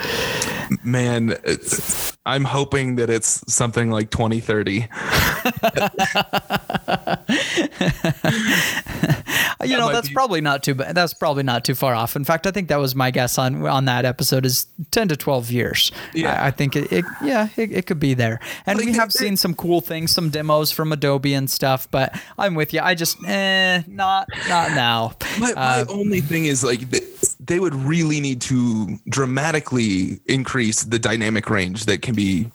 Man, 0.84 1.36
I'm 2.26 2.43
hoping 2.43 2.96
that 2.98 3.10
it's 3.10 3.41
something 3.52 3.89
like 3.89 4.12
2030. 4.12 4.88
you 9.65 9.78
know, 9.78 9.91
that's 9.91 10.09
be- 10.10 10.13
probably 10.13 10.41
not 10.41 10.63
too 10.63 10.76
bad. 10.76 10.95
That's 10.95 11.13
probably 11.13 11.43
not 11.43 11.63
too 11.63 11.76
far 11.76 11.95
off. 11.95 12.15
In 12.15 12.24
fact, 12.24 12.48
I 12.48 12.52
think 12.52 12.67
that 12.67 12.80
was 12.80 12.95
my 12.95 13.12
guess 13.12 13.38
on 13.38 13.65
on 13.65 13.86
that 13.86 14.06
episode 14.06 14.45
is 14.45 14.67
10 14.91 15.10
to 15.10 15.17
12 15.17 15.52
years. 15.52 15.91
Yeah. 16.13 16.41
I, 16.41 16.48
I 16.48 16.52
think 16.52 16.76
it, 16.76 16.91
it 16.91 17.06
yeah, 17.24 17.50
it, 17.56 17.72
it, 17.72 17.86
could 17.86 18.00
be 18.00 18.13
there. 18.13 18.39
And 18.65 18.80
we 18.80 18.93
have 18.93 19.12
seen 19.12 19.38
some 19.38 19.54
cool 19.54 19.82
things, 19.82 20.12
some 20.12 20.30
demos 20.30 20.72
from 20.72 20.91
Adobe 20.91 21.34
and 21.34 21.50
stuff, 21.50 21.89
but 21.91 22.19
I'm 22.38 22.56
with 22.56 22.74
you. 22.74 22.82
I 22.82 22.95
just 22.95 23.24
eh, 23.26 23.84
not 23.88 24.28
not 24.48 24.72
now. 24.72 25.13
My, 25.39 25.54
my 25.54 25.62
uh, 25.62 25.86
only 25.89 26.22
thing 26.22 26.45
is 26.45 26.63
like 26.63 26.82
they 27.39 27.60
would 27.60 27.76
really 27.76 28.19
need 28.19 28.41
to 28.41 29.00
dramatically 29.08 30.19
increase 30.26 30.84
the 30.84 31.00
dynamic 31.00 31.50
range 31.50 31.86
that 31.86 32.02
can 32.02 32.15
be 32.15 32.52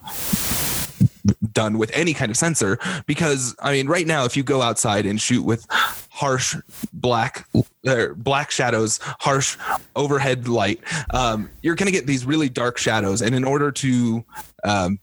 done 1.52 1.78
with 1.78 1.90
any 1.94 2.12
kind 2.12 2.30
of 2.30 2.36
sensor 2.36 2.78
because 3.06 3.54
i 3.60 3.72
mean 3.72 3.86
right 3.86 4.06
now 4.06 4.24
if 4.24 4.36
you 4.36 4.42
go 4.42 4.60
outside 4.60 5.06
and 5.06 5.20
shoot 5.20 5.42
with 5.42 5.66
harsh 6.14 6.54
black 6.92 7.44
or 7.84 8.14
black 8.14 8.52
shadows, 8.52 9.00
harsh 9.02 9.56
overhead 9.96 10.46
light, 10.46 10.80
um, 11.10 11.50
you're 11.60 11.74
going 11.74 11.88
to 11.88 11.92
get 11.92 12.06
these 12.06 12.24
really 12.24 12.48
dark 12.48 12.78
shadows. 12.78 13.20
And 13.20 13.34
in 13.34 13.42
order 13.42 13.72
to 13.72 14.24
um, 14.62 15.00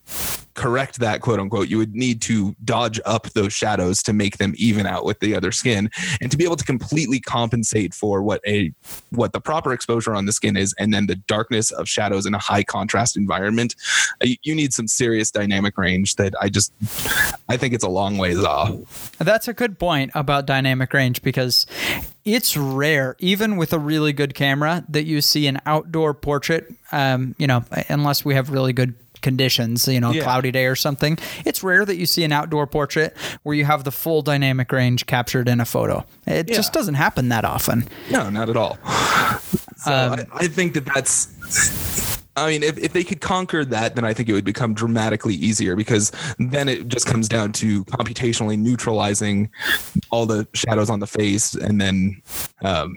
correct 0.62 1.00
that, 1.00 1.21
quote 1.21 1.39
unquote, 1.39 1.69
you 1.69 1.78
would 1.80 1.95
need 1.95 2.21
to 2.21 2.56
dodge 2.63 3.00
up 3.04 3.28
those 3.32 3.52
shadows 3.52 4.04
to 4.04 4.13
make 4.13 4.38
them 4.38 4.54
even 4.58 4.86
out 4.86 5.04
with 5.04 5.19
the 5.19 5.36
other 5.36 5.52
skin, 5.52 5.89
and 6.21 6.30
to 6.30 6.38
be 6.38 6.43
able 6.43 6.56
to 6.56 6.63
completely 6.63 7.19
compensate 7.19 7.95
for 7.95 8.21
what 8.21 8.41
a 8.45 8.71
what 9.10 9.34
the 9.34 9.41
proper 9.41 9.74
exposure 9.74 10.13
on 10.13 10.26
the 10.26 10.32
skin 10.32 10.56
is, 10.56 10.76
and 10.78 10.93
then 10.93 11.08
the 11.08 11.15
darkness 11.15 11.71
of 11.71 11.89
shadows 11.89 12.28
in 12.28 12.36
a 12.36 12.39
high 12.39 12.63
contrast 12.63 13.17
environment. 13.17 13.76
Uh, 14.24 14.28
you 14.43 14.54
need 14.54 14.71
some 14.71 14.88
serious 14.88 15.32
dynamic 15.32 15.78
range 15.80 16.15
that 16.17 16.36
I 16.39 16.50
just 16.50 16.71
I 17.50 17.58
think 17.58 17.74
it's 17.74 17.84
a 17.84 17.89
long 17.89 18.19
ways 18.19 18.43
off. 18.43 19.17
That's 19.17 19.47
a 19.47 19.54
good 19.54 19.80
point 19.80 20.12
about 20.13 20.45
dynamic 20.45 20.93
range 20.93 21.24
because 21.24 21.65
it's 22.24 22.56
rare, 22.56 23.15
even 23.17 23.58
with 23.58 23.74
a 23.74 23.80
really 23.80 24.13
good 24.13 24.36
camera, 24.36 24.84
that 24.89 25.06
you 25.06 25.21
see 25.21 25.47
an 25.47 25.60
outdoor 25.65 26.13
portrait. 26.13 26.71
Um, 26.91 27.34
you 27.39 27.47
know, 27.47 27.65
unless 27.89 28.24
we 28.24 28.36
have 28.36 28.52
really 28.52 28.74
good 28.74 28.93
conditions, 29.22 29.88
you 29.88 30.00
know, 30.00 30.12
yeah. 30.12 30.24
cloudy 30.24 30.52
day 30.52 30.66
or 30.66 30.76
something. 30.76 31.18
It's 31.46 31.64
rare 31.64 31.86
that 31.86 31.96
you 31.96 32.06
see 32.06 32.24
an 32.24 32.32
outdoor 32.32 32.68
portrait 32.68 33.16
where 33.44 33.56
you 33.56 33.66
have 33.66 33.84
the 33.84 33.92
full 33.92 34.22
dynamic 34.22 34.72
range 34.72 35.06
captured 35.06 35.48
in 35.48 35.60
a 35.60 35.66
photo. 35.66 36.06
It 36.26 36.50
yeah. 36.50 36.56
just 36.56 36.74
doesn't 36.74 36.96
happen 36.96 37.30
that 37.30 37.46
often. 37.46 37.88
No, 38.10 38.30
not 38.30 38.50
at 38.50 38.58
all. 38.58 38.78
So 39.82 39.92
um, 39.92 40.28
I, 40.34 40.44
I 40.44 40.48
think 40.48 40.76
that 40.76 40.86
that's 40.86 42.22
I 42.36 42.50
mean, 42.50 42.64
if, 42.64 42.78
if 42.78 42.94
they 42.94 43.04
could 43.04 43.20
conquer 43.20 43.66
that, 43.66 43.96
then 43.96 44.06
I 44.06 44.14
think 44.14 44.30
it 44.30 44.34
would 44.34 44.46
become 44.46 44.74
dramatically 44.74 45.34
easier 45.36 45.76
because 45.76 46.12
then 46.40 46.70
it 46.70 46.88
just 46.88 47.06
comes 47.06 47.28
down 47.28 47.52
to 47.54 47.84
computationally 47.86 48.58
neutralizing 48.58 49.50
all 50.12 50.26
the 50.26 50.48
shadows 50.54 50.90
on 50.90 51.00
the 51.00 51.08
face 51.08 51.56
and 51.56 51.82
then 51.82 52.22
um, 52.62 52.96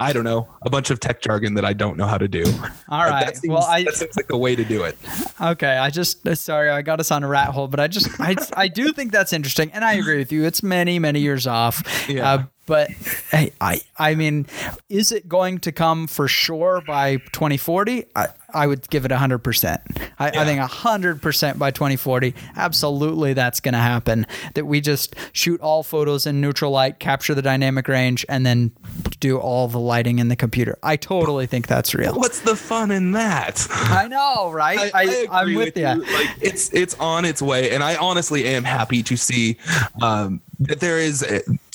I 0.00 0.12
don't 0.14 0.24
know, 0.24 0.48
a 0.62 0.70
bunch 0.70 0.90
of 0.90 0.98
tech 0.98 1.20
jargon 1.20 1.54
that 1.54 1.64
I 1.64 1.74
don't 1.74 1.96
know 1.96 2.06
how 2.06 2.16
to 2.16 2.26
do. 2.26 2.44
All 2.88 3.04
right. 3.04 3.26
That 3.26 3.36
seems, 3.36 3.52
well, 3.52 3.64
I, 3.64 3.84
that 3.84 3.94
seems 3.94 4.16
like 4.16 4.28
the 4.28 4.36
way 4.36 4.56
to 4.56 4.64
do 4.64 4.82
it. 4.84 4.96
Okay. 5.40 5.76
I 5.76 5.90
just, 5.90 6.26
sorry, 6.36 6.70
I 6.70 6.80
got 6.80 7.00
us 7.00 7.10
on 7.10 7.22
a 7.22 7.28
rat 7.28 7.48
hole, 7.48 7.68
but 7.68 7.78
I 7.78 7.86
just, 7.86 8.08
I, 8.18 8.34
I 8.54 8.68
do 8.68 8.92
think 8.92 9.12
that's 9.12 9.32
interesting. 9.34 9.70
And 9.72 9.84
I 9.84 9.92
agree 9.92 10.16
with 10.16 10.32
you. 10.32 10.44
It's 10.44 10.62
many, 10.62 10.98
many 10.98 11.20
years 11.20 11.46
off. 11.46 12.06
Yeah. 12.08 12.32
Uh, 12.32 12.42
but 12.70 12.88
hey, 13.32 13.50
I 13.60 13.80
I 13.98 14.14
mean, 14.14 14.46
is 14.88 15.10
it 15.10 15.28
going 15.28 15.58
to 15.58 15.72
come 15.72 16.06
for 16.06 16.28
sure 16.28 16.80
by 16.86 17.16
2040? 17.16 18.04
I, 18.14 18.28
I 18.54 18.68
would 18.68 18.88
give 18.90 19.04
it 19.04 19.10
100%. 19.10 19.80
I, 20.18 20.30
yeah. 20.30 20.40
I 20.40 20.44
think 20.44 20.60
100% 20.60 21.58
by 21.58 21.72
2040, 21.72 22.32
absolutely 22.54 23.32
that's 23.32 23.58
going 23.58 23.74
to 23.74 23.80
happen. 23.80 24.24
That 24.54 24.66
we 24.66 24.80
just 24.80 25.16
shoot 25.32 25.60
all 25.60 25.82
photos 25.82 26.26
in 26.26 26.40
neutral 26.40 26.70
light, 26.70 27.00
capture 27.00 27.34
the 27.34 27.42
dynamic 27.42 27.88
range, 27.88 28.24
and 28.28 28.46
then 28.46 28.70
do 29.18 29.38
all 29.38 29.66
the 29.66 29.80
lighting 29.80 30.20
in 30.20 30.28
the 30.28 30.36
computer. 30.36 30.78
I 30.80 30.94
totally 30.94 31.46
think 31.46 31.66
that's 31.66 31.92
real. 31.92 32.14
What's 32.14 32.40
the 32.40 32.54
fun 32.54 32.92
in 32.92 33.12
that? 33.12 33.66
I 33.70 34.06
know, 34.06 34.52
right? 34.52 34.92
I, 34.94 35.26
I, 35.28 35.42
am 35.42 35.54
with, 35.56 35.74
with 35.74 35.76
you. 35.76 35.86
Like 35.86 36.36
it's 36.40 36.72
it's 36.72 36.94
on 37.00 37.24
its 37.24 37.42
way, 37.42 37.72
and 37.72 37.82
I 37.82 37.96
honestly 37.96 38.44
am 38.46 38.62
happy 38.62 39.02
to 39.02 39.16
see 39.16 39.56
um, 40.00 40.40
that 40.60 40.78
there 40.78 40.98
is 40.98 41.22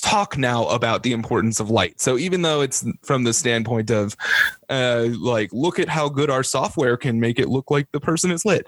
talk 0.06 0.38
now 0.38 0.68
about 0.68 1.02
the 1.02 1.12
importance 1.12 1.60
of 1.60 1.72
light. 1.72 2.00
So 2.00 2.18
even 2.18 2.44
though 2.44 2.62
it's 2.62 2.86
from 3.02 3.24
the 3.24 3.34
standpoint 3.34 3.90
of 3.90 4.16
uh, 4.70 5.08
like, 5.20 5.52
look 5.52 5.80
at 5.80 5.90
how 5.90 6.10
good 6.10 6.30
our 6.30 6.44
software 6.44 6.96
can 6.96 7.20
make 7.20 7.40
it 7.40 7.50
look 7.50 7.72
like 7.72 7.92
the 7.92 8.00
person 8.00 8.30
is 8.30 8.46
lit. 8.46 8.68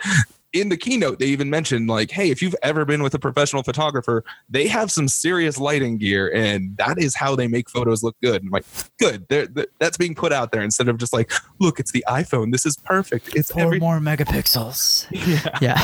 In 0.54 0.70
the 0.70 0.78
keynote, 0.78 1.20
they 1.20 1.28
even 1.28 1.50
mentioned 1.50 1.90
like, 1.90 2.10
hey, 2.10 2.30
if 2.30 2.42
you've 2.42 2.56
ever 2.64 2.86
been 2.86 3.04
with 3.04 3.14
a 3.14 3.20
professional 3.20 3.64
photographer, 3.64 4.24
they 4.50 4.68
have 4.68 4.92
some 4.92 5.08
serious 5.08 5.58
lighting 5.58 5.98
gear, 5.98 6.32
and 6.34 6.76
that 6.78 6.98
is 6.98 7.16
how 7.16 7.36
they 7.36 7.48
make 7.48 7.70
photos 7.70 8.02
look 8.02 8.16
good. 8.24 8.44
I'm 8.44 8.50
like, 8.50 8.66
good, 9.00 9.28
they're, 9.28 9.48
they're, 9.48 9.68
that's 9.80 9.98
being 9.98 10.16
put 10.16 10.32
out 10.32 10.52
there 10.52 10.62
instead 10.62 10.88
of 10.88 10.98
just 10.98 11.14
like, 11.14 11.32
look, 11.60 11.80
it's 11.80 11.92
the 11.92 12.04
iPhone. 12.08 12.52
This 12.52 12.66
is 12.66 12.78
perfect. 12.78 13.36
It's 13.36 13.52
four 13.52 13.64
every- 13.64 13.80
more 13.80 14.00
megapixels. 14.00 15.06
Yeah. 15.12 15.58
yeah. 15.62 15.78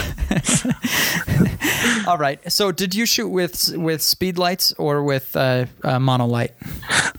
All 2.08 2.18
right. 2.18 2.40
So, 2.52 2.72
did 2.72 2.96
you 2.96 3.06
shoot 3.06 3.30
with 3.30 3.76
with 3.76 4.02
speed 4.02 4.38
lights 4.38 4.74
or 4.74 5.04
with 5.04 5.36
uh, 5.36 5.66
uh, 5.84 6.00
monolight? 6.00 6.52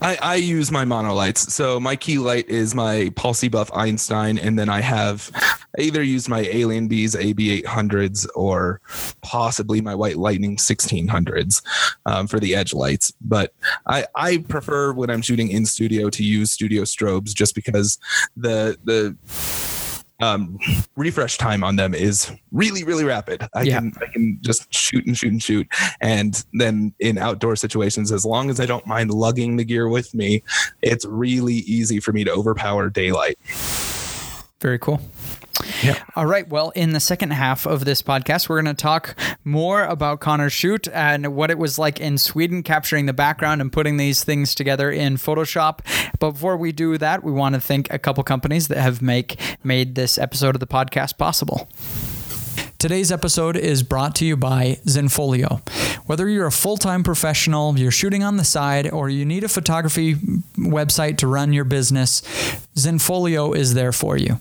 I, 0.00 0.18
I 0.20 0.34
use 0.36 0.70
my 0.70 0.84
monolights. 0.84 1.38
So 1.50 1.80
my 1.80 1.96
key 1.96 2.18
light 2.18 2.48
is 2.48 2.74
my 2.74 3.10
Paul 3.16 3.34
Buff 3.50 3.70
Einstein, 3.74 4.38
and 4.38 4.58
then 4.58 4.68
I 4.68 4.80
have 4.80 5.30
I 5.78 5.82
either 5.82 6.02
used 6.02 6.28
my 6.28 6.44
Alienbees 6.44 7.16
AB800s 7.34 8.26
or 8.34 8.80
possibly 9.22 9.80
my 9.80 9.94
White 9.94 10.16
Lightning 10.16 10.56
1600s 10.56 11.62
um, 12.06 12.26
for 12.26 12.40
the 12.40 12.54
edge 12.54 12.72
lights. 12.72 13.12
But 13.20 13.54
I, 13.86 14.06
I 14.14 14.38
prefer 14.48 14.92
when 14.92 15.10
I'm 15.10 15.22
shooting 15.22 15.48
in 15.48 15.66
studio 15.66 16.10
to 16.10 16.24
use 16.24 16.52
studio 16.52 16.82
strobes 16.82 17.34
just 17.34 17.54
because 17.54 17.98
the 18.36 18.78
the 18.84 19.16
um, 20.20 20.58
refresh 20.96 21.38
time 21.38 21.64
on 21.64 21.76
them 21.76 21.94
is 21.94 22.32
really 22.52 22.84
really 22.84 23.04
rapid. 23.04 23.46
I 23.54 23.62
yeah. 23.62 23.78
can 23.78 23.92
I 24.00 24.06
can 24.12 24.38
just 24.40 24.72
shoot 24.72 25.06
and 25.06 25.16
shoot 25.16 25.32
and 25.32 25.42
shoot, 25.42 25.66
and 26.00 26.44
then 26.52 26.94
in 27.00 27.18
outdoor 27.18 27.56
situations, 27.56 28.12
as 28.12 28.24
long 28.24 28.50
as 28.50 28.60
I 28.60 28.66
don't 28.66 28.86
mind 28.86 29.10
lugging 29.10 29.56
the 29.56 29.64
gear 29.64 29.88
with 29.88 30.14
me, 30.14 30.42
it's 30.82 31.04
really 31.04 31.54
easy 31.54 32.00
for 32.00 32.12
me 32.12 32.24
to 32.24 32.32
overpower 32.32 32.90
daylight. 32.90 33.38
Very 34.60 34.78
cool. 34.78 35.00
Yeah. 35.82 36.02
All 36.16 36.26
right. 36.26 36.48
Well, 36.48 36.70
in 36.70 36.92
the 36.92 37.00
second 37.00 37.32
half 37.32 37.66
of 37.66 37.84
this 37.84 38.02
podcast, 38.02 38.48
we're 38.48 38.62
going 38.62 38.74
to 38.74 38.82
talk 38.82 39.16
more 39.44 39.84
about 39.84 40.20
Connor's 40.20 40.52
shoot 40.52 40.88
and 40.88 41.34
what 41.34 41.50
it 41.50 41.58
was 41.58 41.78
like 41.78 42.00
in 42.00 42.18
Sweden, 42.18 42.62
capturing 42.62 43.06
the 43.06 43.12
background 43.12 43.60
and 43.60 43.72
putting 43.72 43.96
these 43.96 44.24
things 44.24 44.54
together 44.54 44.90
in 44.90 45.16
Photoshop. 45.16 45.80
But 46.18 46.32
before 46.32 46.56
we 46.56 46.72
do 46.72 46.98
that, 46.98 47.24
we 47.24 47.32
want 47.32 47.54
to 47.54 47.60
thank 47.60 47.92
a 47.92 47.98
couple 47.98 48.22
companies 48.24 48.68
that 48.68 48.78
have 48.78 49.02
make 49.02 49.38
made 49.64 49.94
this 49.94 50.18
episode 50.18 50.54
of 50.56 50.60
the 50.60 50.66
podcast 50.66 51.18
possible. 51.18 51.68
Today's 52.84 53.10
episode 53.10 53.56
is 53.56 53.82
brought 53.82 54.14
to 54.16 54.26
you 54.26 54.36
by 54.36 54.76
Zenfolio. 54.84 55.66
Whether 56.06 56.28
you're 56.28 56.48
a 56.48 56.52
full 56.52 56.76
time 56.76 57.02
professional, 57.02 57.78
you're 57.78 57.90
shooting 57.90 58.22
on 58.22 58.36
the 58.36 58.44
side, 58.44 58.90
or 58.90 59.08
you 59.08 59.24
need 59.24 59.42
a 59.42 59.48
photography 59.48 60.16
website 60.58 61.16
to 61.16 61.26
run 61.26 61.54
your 61.54 61.64
business, 61.64 62.20
Zenfolio 62.76 63.56
is 63.56 63.72
there 63.72 63.92
for 63.92 64.18
you. 64.18 64.38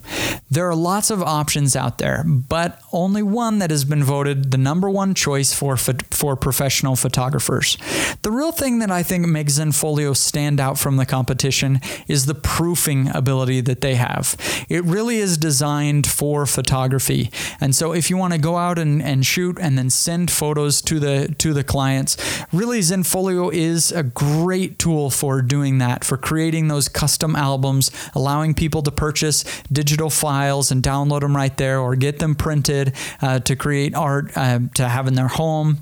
There 0.49 0.67
are 0.67 0.75
lots 0.75 1.09
of 1.09 1.21
options 1.21 1.75
out 1.75 1.99
there, 1.99 2.23
but 2.25 2.81
only 2.91 3.23
one 3.23 3.59
that 3.59 3.69
has 3.69 3.85
been 3.85 4.03
voted 4.03 4.51
the 4.51 4.57
number 4.57 4.89
one 4.89 5.13
choice 5.13 5.53
for, 5.53 5.77
for 5.77 6.35
professional 6.35 6.95
photographers. 6.95 7.77
The 8.23 8.31
real 8.31 8.51
thing 8.51 8.79
that 8.79 8.91
I 8.91 9.03
think 9.03 9.27
makes 9.27 9.57
Zenfolio 9.57 10.15
stand 10.17 10.59
out 10.59 10.77
from 10.77 10.97
the 10.97 11.05
competition 11.05 11.79
is 12.07 12.25
the 12.25 12.35
proofing 12.35 13.07
ability 13.15 13.61
that 13.61 13.81
they 13.81 13.95
have. 13.95 14.35
It 14.67 14.83
really 14.83 15.17
is 15.17 15.37
designed 15.37 16.07
for 16.07 16.45
photography. 16.45 17.31
And 17.61 17.73
so 17.75 17.93
if 17.93 18.09
you 18.09 18.17
want 18.17 18.32
to 18.33 18.41
go 18.41 18.57
out 18.57 18.77
and, 18.77 19.01
and 19.01 19.25
shoot 19.25 19.57
and 19.59 19.77
then 19.77 19.89
send 19.89 20.31
photos 20.31 20.81
to 20.83 20.99
the 20.99 21.33
to 21.37 21.53
the 21.53 21.63
clients, 21.63 22.17
really 22.51 22.79
Zenfolio 22.79 23.53
is 23.53 23.91
a 23.91 24.03
great 24.03 24.79
tool 24.79 25.09
for 25.09 25.41
doing 25.41 25.77
that, 25.79 26.03
for 26.03 26.17
creating 26.17 26.67
those 26.67 26.87
custom 26.89 27.35
albums, 27.35 27.91
allowing 28.13 28.53
people 28.53 28.81
to 28.83 28.91
purchase 28.91 29.43
digital 29.71 30.09
files 30.09 30.71
and 30.71 30.83
download 30.83 31.21
them 31.21 31.35
right 31.35 31.55
there 31.57 31.79
or 31.79 31.95
get 31.95 32.19
them 32.19 32.35
printed 32.35 32.93
uh, 33.21 33.39
to 33.39 33.55
create 33.55 33.95
art 33.95 34.31
uh, 34.35 34.59
to 34.75 34.87
have 34.87 35.07
in 35.07 35.13
their 35.15 35.27
home 35.27 35.79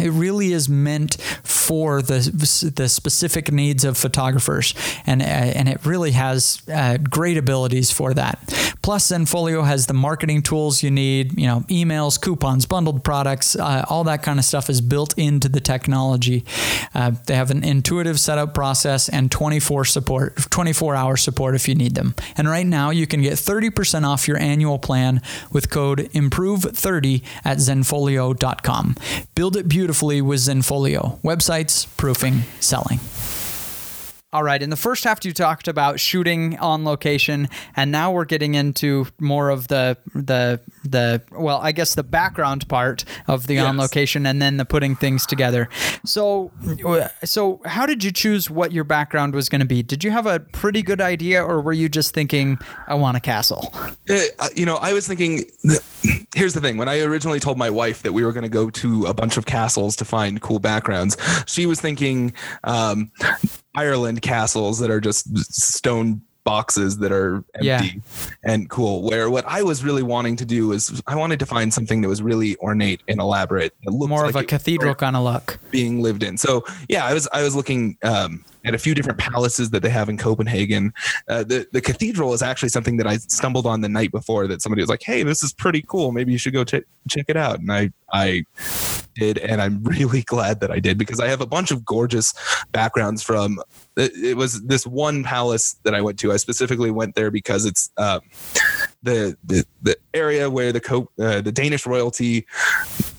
it 0.00 0.10
really 0.10 0.52
is 0.52 0.68
meant 0.68 1.16
for 1.44 2.02
the 2.02 2.72
the 2.74 2.88
specific 2.88 3.52
needs 3.52 3.84
of 3.84 3.96
photographers, 3.96 4.74
and 5.06 5.22
uh, 5.22 5.24
and 5.24 5.68
it 5.68 5.84
really 5.84 6.12
has 6.12 6.62
uh, 6.72 6.98
great 6.98 7.36
abilities 7.36 7.90
for 7.90 8.14
that. 8.14 8.38
Plus, 8.82 9.10
Zenfolio 9.10 9.64
has 9.64 9.86
the 9.86 9.94
marketing 9.94 10.42
tools 10.42 10.82
you 10.82 10.90
need. 10.90 11.38
You 11.38 11.46
know, 11.46 11.60
emails, 11.68 12.20
coupons, 12.20 12.66
bundled 12.66 13.02
products, 13.02 13.56
uh, 13.56 13.84
all 13.88 14.04
that 14.04 14.22
kind 14.22 14.38
of 14.38 14.44
stuff 14.44 14.68
is 14.68 14.82
built 14.82 15.16
into 15.16 15.48
the 15.48 15.60
technology. 15.60 16.44
Uh, 16.94 17.12
they 17.26 17.34
have 17.34 17.50
an 17.50 17.64
intuitive 17.64 18.20
setup 18.20 18.52
process 18.52 19.08
and 19.08 19.30
24 19.30 19.86
support, 19.86 20.36
24 20.50 20.94
hour 20.94 21.16
support 21.16 21.54
if 21.54 21.66
you 21.66 21.74
need 21.74 21.94
them. 21.94 22.14
And 22.36 22.48
right 22.48 22.66
now, 22.66 22.90
you 22.90 23.06
can 23.06 23.22
get 23.22 23.34
30% 23.34 24.04
off 24.06 24.28
your 24.28 24.36
annual 24.36 24.78
plan 24.78 25.22
with 25.50 25.70
code 25.70 26.10
Improve30 26.12 27.22
at 27.44 27.58
Zenfolio.com. 27.58 28.96
Build 29.34 29.53
it 29.56 29.68
beautifully 29.68 30.20
with 30.22 30.40
Zenfolio. 30.40 31.20
Websites, 31.22 31.86
proofing, 31.96 32.42
selling. 32.60 33.00
All 34.34 34.42
right. 34.42 34.60
In 34.60 34.68
the 34.68 34.76
first 34.76 35.04
half, 35.04 35.24
you 35.24 35.32
talked 35.32 35.68
about 35.68 36.00
shooting 36.00 36.58
on 36.58 36.84
location, 36.84 37.48
and 37.76 37.92
now 37.92 38.10
we're 38.10 38.24
getting 38.24 38.56
into 38.56 39.06
more 39.20 39.48
of 39.48 39.68
the 39.68 39.96
the 40.12 40.60
the 40.82 41.22
well, 41.30 41.60
I 41.62 41.70
guess 41.70 41.94
the 41.94 42.02
background 42.02 42.68
part 42.68 43.04
of 43.28 43.46
the 43.46 43.54
yes. 43.54 43.66
on 43.66 43.76
location, 43.76 44.26
and 44.26 44.42
then 44.42 44.56
the 44.56 44.64
putting 44.64 44.96
things 44.96 45.24
together. 45.24 45.68
So, 46.04 46.50
so 47.22 47.60
how 47.64 47.86
did 47.86 48.02
you 48.02 48.10
choose 48.10 48.50
what 48.50 48.72
your 48.72 48.82
background 48.82 49.36
was 49.36 49.48
going 49.48 49.60
to 49.60 49.66
be? 49.66 49.84
Did 49.84 50.02
you 50.02 50.10
have 50.10 50.26
a 50.26 50.40
pretty 50.40 50.82
good 50.82 51.00
idea, 51.00 51.40
or 51.40 51.60
were 51.60 51.72
you 51.72 51.88
just 51.88 52.12
thinking, 52.12 52.58
"I 52.88 52.94
want 52.94 53.16
a 53.16 53.20
castle"? 53.20 53.72
Uh, 54.10 54.48
you 54.56 54.66
know, 54.66 54.78
I 54.78 54.94
was 54.94 55.06
thinking. 55.06 55.44
Here's 56.34 56.54
the 56.54 56.60
thing: 56.60 56.76
when 56.76 56.88
I 56.88 57.02
originally 57.02 57.38
told 57.38 57.56
my 57.56 57.70
wife 57.70 58.02
that 58.02 58.12
we 58.12 58.24
were 58.24 58.32
going 58.32 58.42
to 58.42 58.48
go 58.48 58.68
to 58.68 59.06
a 59.06 59.14
bunch 59.14 59.36
of 59.36 59.46
castles 59.46 59.94
to 59.94 60.04
find 60.04 60.40
cool 60.40 60.58
backgrounds, 60.58 61.16
she 61.46 61.66
was 61.66 61.80
thinking. 61.80 62.32
Um, 62.64 63.12
Ireland 63.74 64.22
castles 64.22 64.78
that 64.78 64.90
are 64.90 65.00
just 65.00 65.36
stone 65.52 66.22
boxes 66.44 66.98
that 66.98 67.10
are 67.10 67.42
empty 67.54 67.66
yeah. 67.66 67.90
and 68.44 68.68
cool. 68.68 69.02
Where 69.02 69.30
what 69.30 69.44
I 69.46 69.62
was 69.62 69.82
really 69.82 70.02
wanting 70.02 70.36
to 70.36 70.44
do 70.44 70.72
is 70.72 71.02
I 71.06 71.16
wanted 71.16 71.38
to 71.40 71.46
find 71.46 71.72
something 71.72 72.02
that 72.02 72.08
was 72.08 72.22
really 72.22 72.56
ornate 72.58 73.02
and 73.08 73.18
elaborate. 73.18 73.74
More 73.84 74.26
of 74.26 74.34
like 74.34 74.44
a 74.44 74.46
cathedral 74.46 74.94
kind 74.94 75.16
of 75.16 75.24
look 75.24 75.58
being 75.70 76.02
lived 76.02 76.22
in. 76.22 76.36
So 76.36 76.64
yeah, 76.88 77.04
I 77.04 77.14
was 77.14 77.26
I 77.32 77.42
was 77.42 77.56
looking 77.56 77.96
um, 78.02 78.44
at 78.64 78.74
a 78.74 78.78
few 78.78 78.94
different 78.94 79.18
palaces 79.18 79.70
that 79.70 79.82
they 79.82 79.90
have 79.90 80.08
in 80.08 80.16
Copenhagen. 80.16 80.92
Uh, 81.28 81.44
the 81.44 81.66
the 81.72 81.80
cathedral 81.80 82.32
is 82.32 82.42
actually 82.42 82.68
something 82.70 82.96
that 82.96 83.06
I 83.06 83.16
stumbled 83.16 83.66
on 83.66 83.80
the 83.80 83.88
night 83.88 84.10
before 84.10 84.46
that 84.48 84.62
somebody 84.62 84.82
was 84.82 84.88
like, 84.88 85.02
"Hey, 85.02 85.22
this 85.22 85.42
is 85.42 85.52
pretty 85.52 85.82
cool. 85.86 86.12
Maybe 86.12 86.32
you 86.32 86.38
should 86.38 86.54
go 86.54 86.64
ch- 86.64 86.84
check 87.08 87.26
it 87.28 87.36
out." 87.36 87.60
And 87.60 87.72
I 87.72 87.90
I 88.12 88.44
did, 89.14 89.38
and 89.38 89.60
I'm 89.60 89.82
really 89.84 90.22
glad 90.22 90.60
that 90.60 90.70
I 90.70 90.80
did 90.80 90.98
because 90.98 91.20
I 91.20 91.28
have 91.28 91.40
a 91.40 91.46
bunch 91.46 91.70
of 91.70 91.84
gorgeous 91.84 92.34
backgrounds 92.72 93.22
from. 93.22 93.60
It, 93.96 94.12
it 94.16 94.36
was 94.36 94.62
this 94.62 94.86
one 94.86 95.22
palace 95.22 95.76
that 95.84 95.94
I 95.94 96.00
went 96.00 96.18
to. 96.20 96.32
I 96.32 96.36
specifically 96.36 96.90
went 96.90 97.14
there 97.14 97.30
because 97.30 97.64
it's. 97.64 97.90
Um, 97.96 98.20
the 99.04 99.36
the, 99.44 99.64
the 99.82 99.96
area 100.14 100.50
where 100.50 100.72
the 100.72 100.80
co- 100.80 101.10
uh, 101.20 101.40
the 101.40 101.52
Danish 101.52 101.86
royalty 101.86 102.46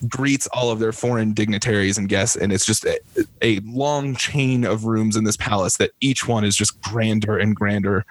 greets 0.07 0.47
all 0.47 0.69
of 0.69 0.79
their 0.79 0.91
foreign 0.91 1.33
dignitaries 1.33 1.97
and 1.97 2.09
guests, 2.09 2.35
and 2.35 2.51
it's 2.51 2.65
just 2.65 2.85
a, 2.85 2.99
a, 3.41 3.59
long 3.59 4.15
chain 4.15 4.65
of 4.65 4.85
rooms 4.85 5.15
in 5.15 5.23
this 5.23 5.37
palace 5.37 5.77
that 5.77 5.91
each 6.01 6.27
one 6.27 6.43
is 6.43 6.55
just 6.55 6.79
grander 6.81 7.37
and 7.37 7.55
grander, 7.55 8.05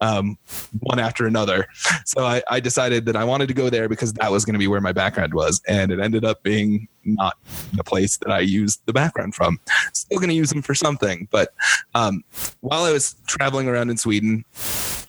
um, 0.00 0.38
one 0.80 0.98
after 0.98 1.26
another. 1.26 1.66
So 2.04 2.24
I, 2.24 2.42
I 2.50 2.60
decided 2.60 3.06
that 3.06 3.16
I 3.16 3.24
wanted 3.24 3.48
to 3.48 3.54
go 3.54 3.70
there 3.70 3.88
because 3.88 4.12
that 4.14 4.30
was 4.30 4.44
going 4.44 4.54
to 4.54 4.58
be 4.58 4.68
where 4.68 4.80
my 4.80 4.92
background 4.92 5.34
was, 5.34 5.60
and 5.68 5.92
it 5.92 6.00
ended 6.00 6.24
up 6.24 6.42
being 6.42 6.88
not 7.04 7.36
the 7.72 7.84
place 7.84 8.18
that 8.18 8.30
I 8.30 8.40
used 8.40 8.82
the 8.86 8.92
background 8.92 9.34
from. 9.34 9.58
Still 9.92 10.18
going 10.18 10.30
to 10.30 10.34
use 10.34 10.50
them 10.50 10.62
for 10.62 10.74
something, 10.74 11.28
but 11.30 11.54
um, 11.94 12.22
while 12.60 12.84
I 12.84 12.92
was 12.92 13.16
traveling 13.26 13.68
around 13.68 13.90
in 13.90 13.96
Sweden 13.96 14.44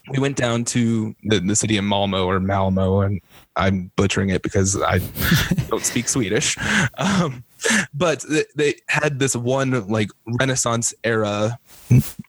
we 0.09 0.19
went 0.19 0.35
down 0.35 0.65
to 0.65 1.15
the, 1.23 1.39
the 1.39 1.55
city 1.55 1.77
of 1.77 1.83
Malmo 1.83 2.25
or 2.25 2.39
Malmo, 2.39 3.01
and 3.01 3.21
I'm 3.59 3.91
butchering 3.95 4.29
it 4.29 4.41
because 4.41 4.81
I 4.81 4.99
don't 5.69 5.85
speak 5.85 6.07
Swedish. 6.07 6.57
Um, 6.97 7.43
but 7.93 8.25
they 8.55 8.75
had 8.87 9.19
this 9.19 9.35
one 9.35 9.87
like 9.89 10.09
Renaissance 10.39 10.93
era 11.03 11.59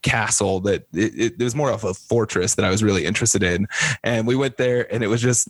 castle 0.03 0.61
that 0.61 0.87
it, 0.93 1.35
it 1.39 1.43
was 1.43 1.55
more 1.55 1.71
of 1.71 1.85
a 1.85 1.95
fortress 1.95 2.57
that 2.57 2.65
I 2.65 2.71
was 2.71 2.83
really 2.83 3.05
interested 3.05 3.43
in, 3.43 3.69
and 4.03 4.27
we 4.27 4.35
went 4.35 4.57
there, 4.57 4.93
and 4.93 5.05
it 5.05 5.07
was 5.07 5.23
just 5.23 5.49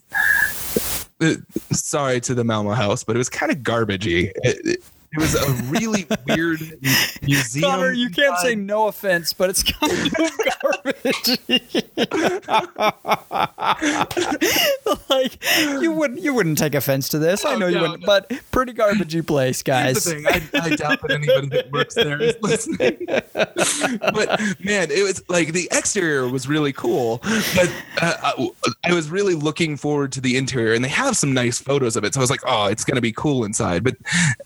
sorry 1.72 2.20
to 2.20 2.34
the 2.34 2.44
Malmo 2.44 2.72
house, 2.72 3.04
but 3.04 3.16
it 3.16 3.18
was 3.18 3.28
kind 3.28 3.50
of 3.50 3.58
garbagey. 3.58 4.30
It, 4.36 4.66
it, 4.66 4.84
it 5.12 5.18
was 5.18 5.34
a 5.34 5.52
really 5.64 6.06
weird 6.28 6.60
museum. 7.22 7.68
Connor, 7.68 7.90
you 7.92 8.10
can't 8.10 8.38
say 8.38 8.54
no 8.54 8.86
offense, 8.86 9.32
but 9.32 9.50
it's 9.50 9.64
kind 9.64 9.90
of 9.92 10.12
garbage. 10.62 11.38
like 15.10 15.38
you 15.82 15.90
wouldn't 15.92 16.22
you 16.22 16.32
wouldn't 16.32 16.58
take 16.58 16.76
offense 16.76 17.08
to 17.08 17.18
this. 17.18 17.44
I 17.44 17.56
know 17.56 17.66
you 17.66 17.80
wouldn't, 17.80 18.06
but 18.06 18.30
pretty 18.52 18.72
garbagey 18.72 19.26
place, 19.26 19.64
guys. 19.64 20.04
Thing. 20.04 20.26
I, 20.28 20.42
I 20.54 20.76
doubt 20.76 21.02
that 21.02 21.10
anybody 21.10 21.48
that 21.48 21.72
works 21.72 21.96
there 21.96 22.22
is 22.22 22.36
listening. 22.40 22.98
but 23.34 24.40
man, 24.64 24.92
it 24.92 25.02
was 25.02 25.24
like 25.28 25.52
the 25.52 25.68
exterior 25.72 26.28
was 26.28 26.46
really 26.46 26.72
cool, 26.72 27.18
but 27.56 27.72
uh, 28.00 28.14
I, 28.22 28.50
I 28.84 28.94
was 28.94 29.10
really 29.10 29.34
looking 29.34 29.76
forward 29.76 30.12
to 30.12 30.20
the 30.20 30.36
interior, 30.36 30.74
and 30.74 30.84
they 30.84 30.88
have 30.88 31.16
some 31.16 31.34
nice 31.34 31.58
photos 31.58 31.96
of 31.96 32.04
it. 32.04 32.14
So 32.14 32.20
I 32.20 32.22
was 32.22 32.30
like, 32.30 32.42
oh, 32.46 32.66
it's 32.66 32.84
gonna 32.84 33.00
be 33.00 33.12
cool 33.12 33.44
inside. 33.44 33.82
But 33.82 33.96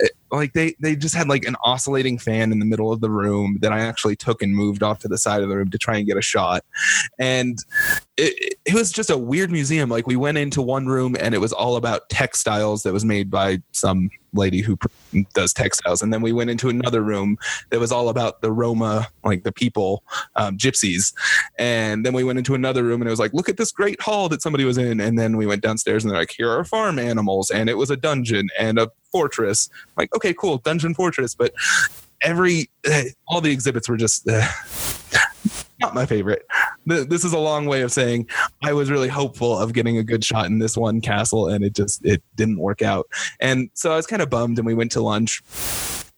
uh, 0.03 0.07
like 0.37 0.53
they 0.53 0.75
they 0.81 0.97
just 0.97 1.15
had 1.15 1.29
like 1.29 1.45
an 1.45 1.57
oscillating 1.65 2.19
fan 2.19 2.53
in 2.53 2.59
the 2.59 2.65
middle 2.65 2.93
of 2.93 3.01
the 3.01 3.11
room 3.11 3.59
that 3.61 3.73
I 3.73 3.81
actually 3.81 4.17
took 4.17 4.43
and 4.43 4.55
moved 4.55 4.83
off 4.83 5.01
to 5.01 5.09
the 5.09 5.19
side 5.19 5.43
of 5.43 5.49
the 5.49 5.57
room 5.57 5.71
to 5.71 5.79
try 5.79 5.97
and 5.97 6.07
get 6.07 6.17
a 6.17 6.23
shot. 6.23 6.65
And 7.19 7.59
it, 8.17 8.55
it 8.65 8.75
was 8.75 8.93
just 8.93 9.11
a 9.11 9.19
weird 9.19 9.51
museum. 9.51 9.89
Like 9.89 10.07
we 10.07 10.17
went 10.17 10.39
into 10.39 10.63
one 10.63 10.87
room 10.87 11.17
and 11.19 11.35
it 11.35 11.39
was 11.39 11.53
all 11.53 11.77
about 11.77 12.09
textiles 12.09 12.83
that 12.83 12.93
was 12.93 13.05
made 13.05 13.31
by 13.31 13.61
some 13.73 14.11
lady 14.33 14.61
who 14.61 14.77
does 15.35 15.53
textiles. 15.53 16.03
And 16.03 16.13
then 16.13 16.23
we 16.23 16.33
went 16.33 16.51
into 16.51 16.69
another 16.69 17.03
room 17.03 17.39
that 17.71 17.81
was 17.81 17.93
all 17.93 18.09
about 18.09 18.41
the 18.41 18.53
Roma, 18.53 19.09
like 19.25 19.45
the 19.45 19.53
people, 19.53 20.05
um, 20.37 20.59
gypsies. 20.59 21.15
And 21.59 22.05
then 22.05 22.13
we 22.13 22.25
went 22.25 22.39
into 22.39 22.55
another 22.55 22.83
room 22.83 23.01
and 23.01 23.09
it 23.09 23.11
was 23.11 23.21
like, 23.21 23.33
look 23.33 23.49
at 23.49 23.57
this 23.57 23.73
great 23.73 24.01
hall 24.01 24.29
that 24.29 24.43
somebody 24.43 24.65
was 24.65 24.79
in. 24.79 25.01
And 25.01 25.19
then 25.19 25.37
we 25.37 25.47
went 25.47 25.63
downstairs 25.63 26.05
and 26.05 26.11
they're 26.11 26.19
like, 26.19 26.35
here 26.37 26.51
are 26.51 26.65
farm 26.65 26.99
animals. 26.99 27.51
And 27.51 27.69
it 27.69 27.79
was 27.79 27.91
a 27.91 27.97
dungeon 27.97 28.49
and 28.59 28.79
a 28.79 28.91
fortress. 29.11 29.69
I'm 29.73 29.93
like, 29.97 30.15
okay, 30.15 30.35
cool, 30.35 30.59
dungeon 30.59 30.95
fortress. 30.95 31.35
But 31.35 31.55
every, 32.21 32.71
all 33.29 33.41
the 33.41 33.51
exhibits 33.51 33.89
were 33.89 33.97
just, 33.97 34.29
uh, 34.29 34.47
not 35.81 35.95
my 35.95 36.07
favorite. 36.07 36.47
This 36.87 37.25
is 37.25 37.33
a 37.33 37.39
long 37.39 37.67
way 37.67 37.83
of 37.83 37.93
saying 37.93 38.29
I 38.65 38.73
was 38.73 38.91
really 38.91 39.09
hopeful 39.09 39.59
of 39.59 39.75
getting 39.75 39.99
a 39.99 40.03
good 40.03 40.25
shot 40.25 40.47
in 40.47 40.59
this 40.59 40.75
one 40.75 41.03
castle, 41.03 41.49
and 41.49 41.63
it 41.63 41.75
just 41.75 42.05
it 42.05 42.23
didn't 42.35 42.59
work 42.59 42.81
out. 42.81 43.07
And 43.39 43.69
so 43.75 43.93
I 43.93 43.97
was 43.97 44.07
kind 44.07 44.23
of 44.23 44.31
bummed. 44.31 44.59
And 44.59 44.67
we 44.67 44.73
went 44.73 44.91
to 44.93 45.03
lunch, 45.03 45.43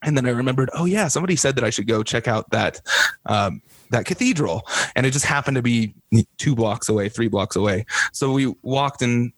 and 0.01 0.15
then 0.15 0.25
I 0.25 0.29
remembered, 0.29 0.69
oh 0.73 0.85
yeah, 0.85 1.09
somebody 1.09 1.35
said 1.35 1.55
that 1.55 1.65
I 1.65 1.69
should 1.69 1.87
go 1.87 2.03
check 2.03 2.25
out 2.25 2.49
that 2.51 2.79
um, 3.25 3.61
that 3.91 4.05
cathedral, 4.05 4.65
and 4.95 5.05
it 5.05 5.11
just 5.11 5.25
happened 5.25 5.55
to 5.55 5.61
be 5.61 5.93
two 6.37 6.55
blocks 6.55 6.87
away, 6.87 7.09
three 7.09 7.27
blocks 7.27 7.57
away. 7.57 7.85
So 8.13 8.31
we 8.31 8.55
walked 8.61 9.01
and 9.01 9.33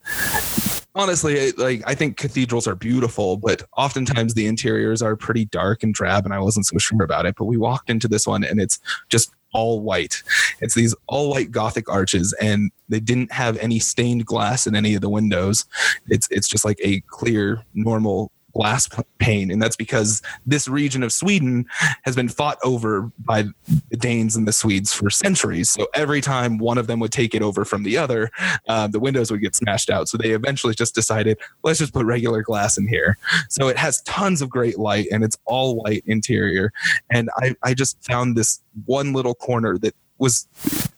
honestly 0.96 1.52
like 1.52 1.84
i 1.86 1.94
think 1.94 2.16
cathedrals 2.16 2.66
are 2.66 2.74
beautiful 2.74 3.36
but 3.36 3.62
oftentimes 3.76 4.34
the 4.34 4.48
interiors 4.48 5.00
are 5.00 5.14
pretty 5.14 5.44
dark 5.44 5.84
and 5.84 5.94
drab 5.94 6.24
and 6.24 6.34
i 6.34 6.38
wasn't 6.40 6.66
so 6.66 6.76
sure 6.78 7.04
about 7.04 7.24
it 7.24 7.36
but 7.38 7.44
we 7.44 7.56
walked 7.56 7.88
into 7.88 8.08
this 8.08 8.26
one 8.26 8.42
and 8.42 8.60
it's 8.60 8.80
just 9.08 9.32
all 9.52 9.80
white. 9.80 10.22
It's 10.60 10.74
these 10.74 10.94
all 11.06 11.30
white 11.30 11.50
Gothic 11.50 11.88
arches, 11.88 12.34
and 12.40 12.70
they 12.90 13.00
didn't 13.00 13.32
have 13.32 13.56
any 13.58 13.78
stained 13.78 14.26
glass 14.26 14.66
in 14.66 14.74
any 14.74 14.94
of 14.94 15.00
the 15.00 15.08
windows. 15.08 15.64
It's 16.08 16.28
it's 16.30 16.48
just 16.48 16.64
like 16.64 16.78
a 16.82 17.00
clear, 17.08 17.64
normal 17.74 18.32
glass 18.52 18.88
pane, 19.18 19.50
and 19.50 19.62
that's 19.62 19.76
because 19.76 20.22
this 20.44 20.66
region 20.66 21.04
of 21.04 21.12
Sweden 21.12 21.66
has 22.02 22.16
been 22.16 22.28
fought 22.28 22.58
over 22.64 23.10
by 23.18 23.44
the 23.90 23.96
Danes 23.96 24.34
and 24.34 24.46
the 24.46 24.52
Swedes 24.52 24.92
for 24.92 25.08
centuries. 25.08 25.70
So 25.70 25.86
every 25.94 26.20
time 26.20 26.58
one 26.58 26.76
of 26.76 26.88
them 26.88 26.98
would 27.00 27.12
take 27.12 27.34
it 27.34 27.42
over 27.42 27.64
from 27.64 27.84
the 27.84 27.96
other, 27.96 28.28
uh, 28.68 28.88
the 28.88 28.98
windows 28.98 29.30
would 29.30 29.40
get 29.40 29.54
smashed 29.54 29.88
out. 29.88 30.08
So 30.08 30.18
they 30.18 30.30
eventually 30.30 30.74
just 30.74 30.96
decided, 30.96 31.38
let's 31.62 31.78
just 31.78 31.92
put 31.92 32.06
regular 32.06 32.42
glass 32.42 32.76
in 32.76 32.88
here. 32.88 33.16
So 33.48 33.68
it 33.68 33.76
has 33.76 34.02
tons 34.02 34.42
of 34.42 34.50
great 34.50 34.78
light, 34.80 35.06
and 35.12 35.22
it's 35.22 35.38
all 35.44 35.76
white 35.76 36.02
interior. 36.06 36.72
And 37.08 37.30
I, 37.36 37.54
I 37.62 37.74
just 37.74 38.02
found 38.02 38.36
this 38.36 38.60
one 38.84 39.12
little 39.12 39.34
corner 39.34 39.78
that 39.78 39.94
was 40.20 40.46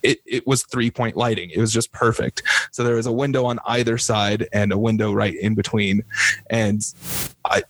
it, 0.03 0.21
it 0.27 0.47
was 0.47 0.65
three 0.65 0.91
point 0.91 1.17
lighting. 1.17 1.51
It 1.51 1.59
was 1.59 1.73
just 1.73 1.93
perfect. 1.93 2.43
So 2.73 2.85
there 2.85 2.97
was 2.97 3.07
a 3.07 3.13
window 3.13 3.45
on 3.45 3.59
either 3.67 3.97
side 3.99 4.49
and 4.53 4.73
a 4.73 4.79
window 4.79 5.13
right 5.13 5.35
in 5.35 5.55
between. 5.55 6.03
And 6.51 6.83
I, 7.45 7.63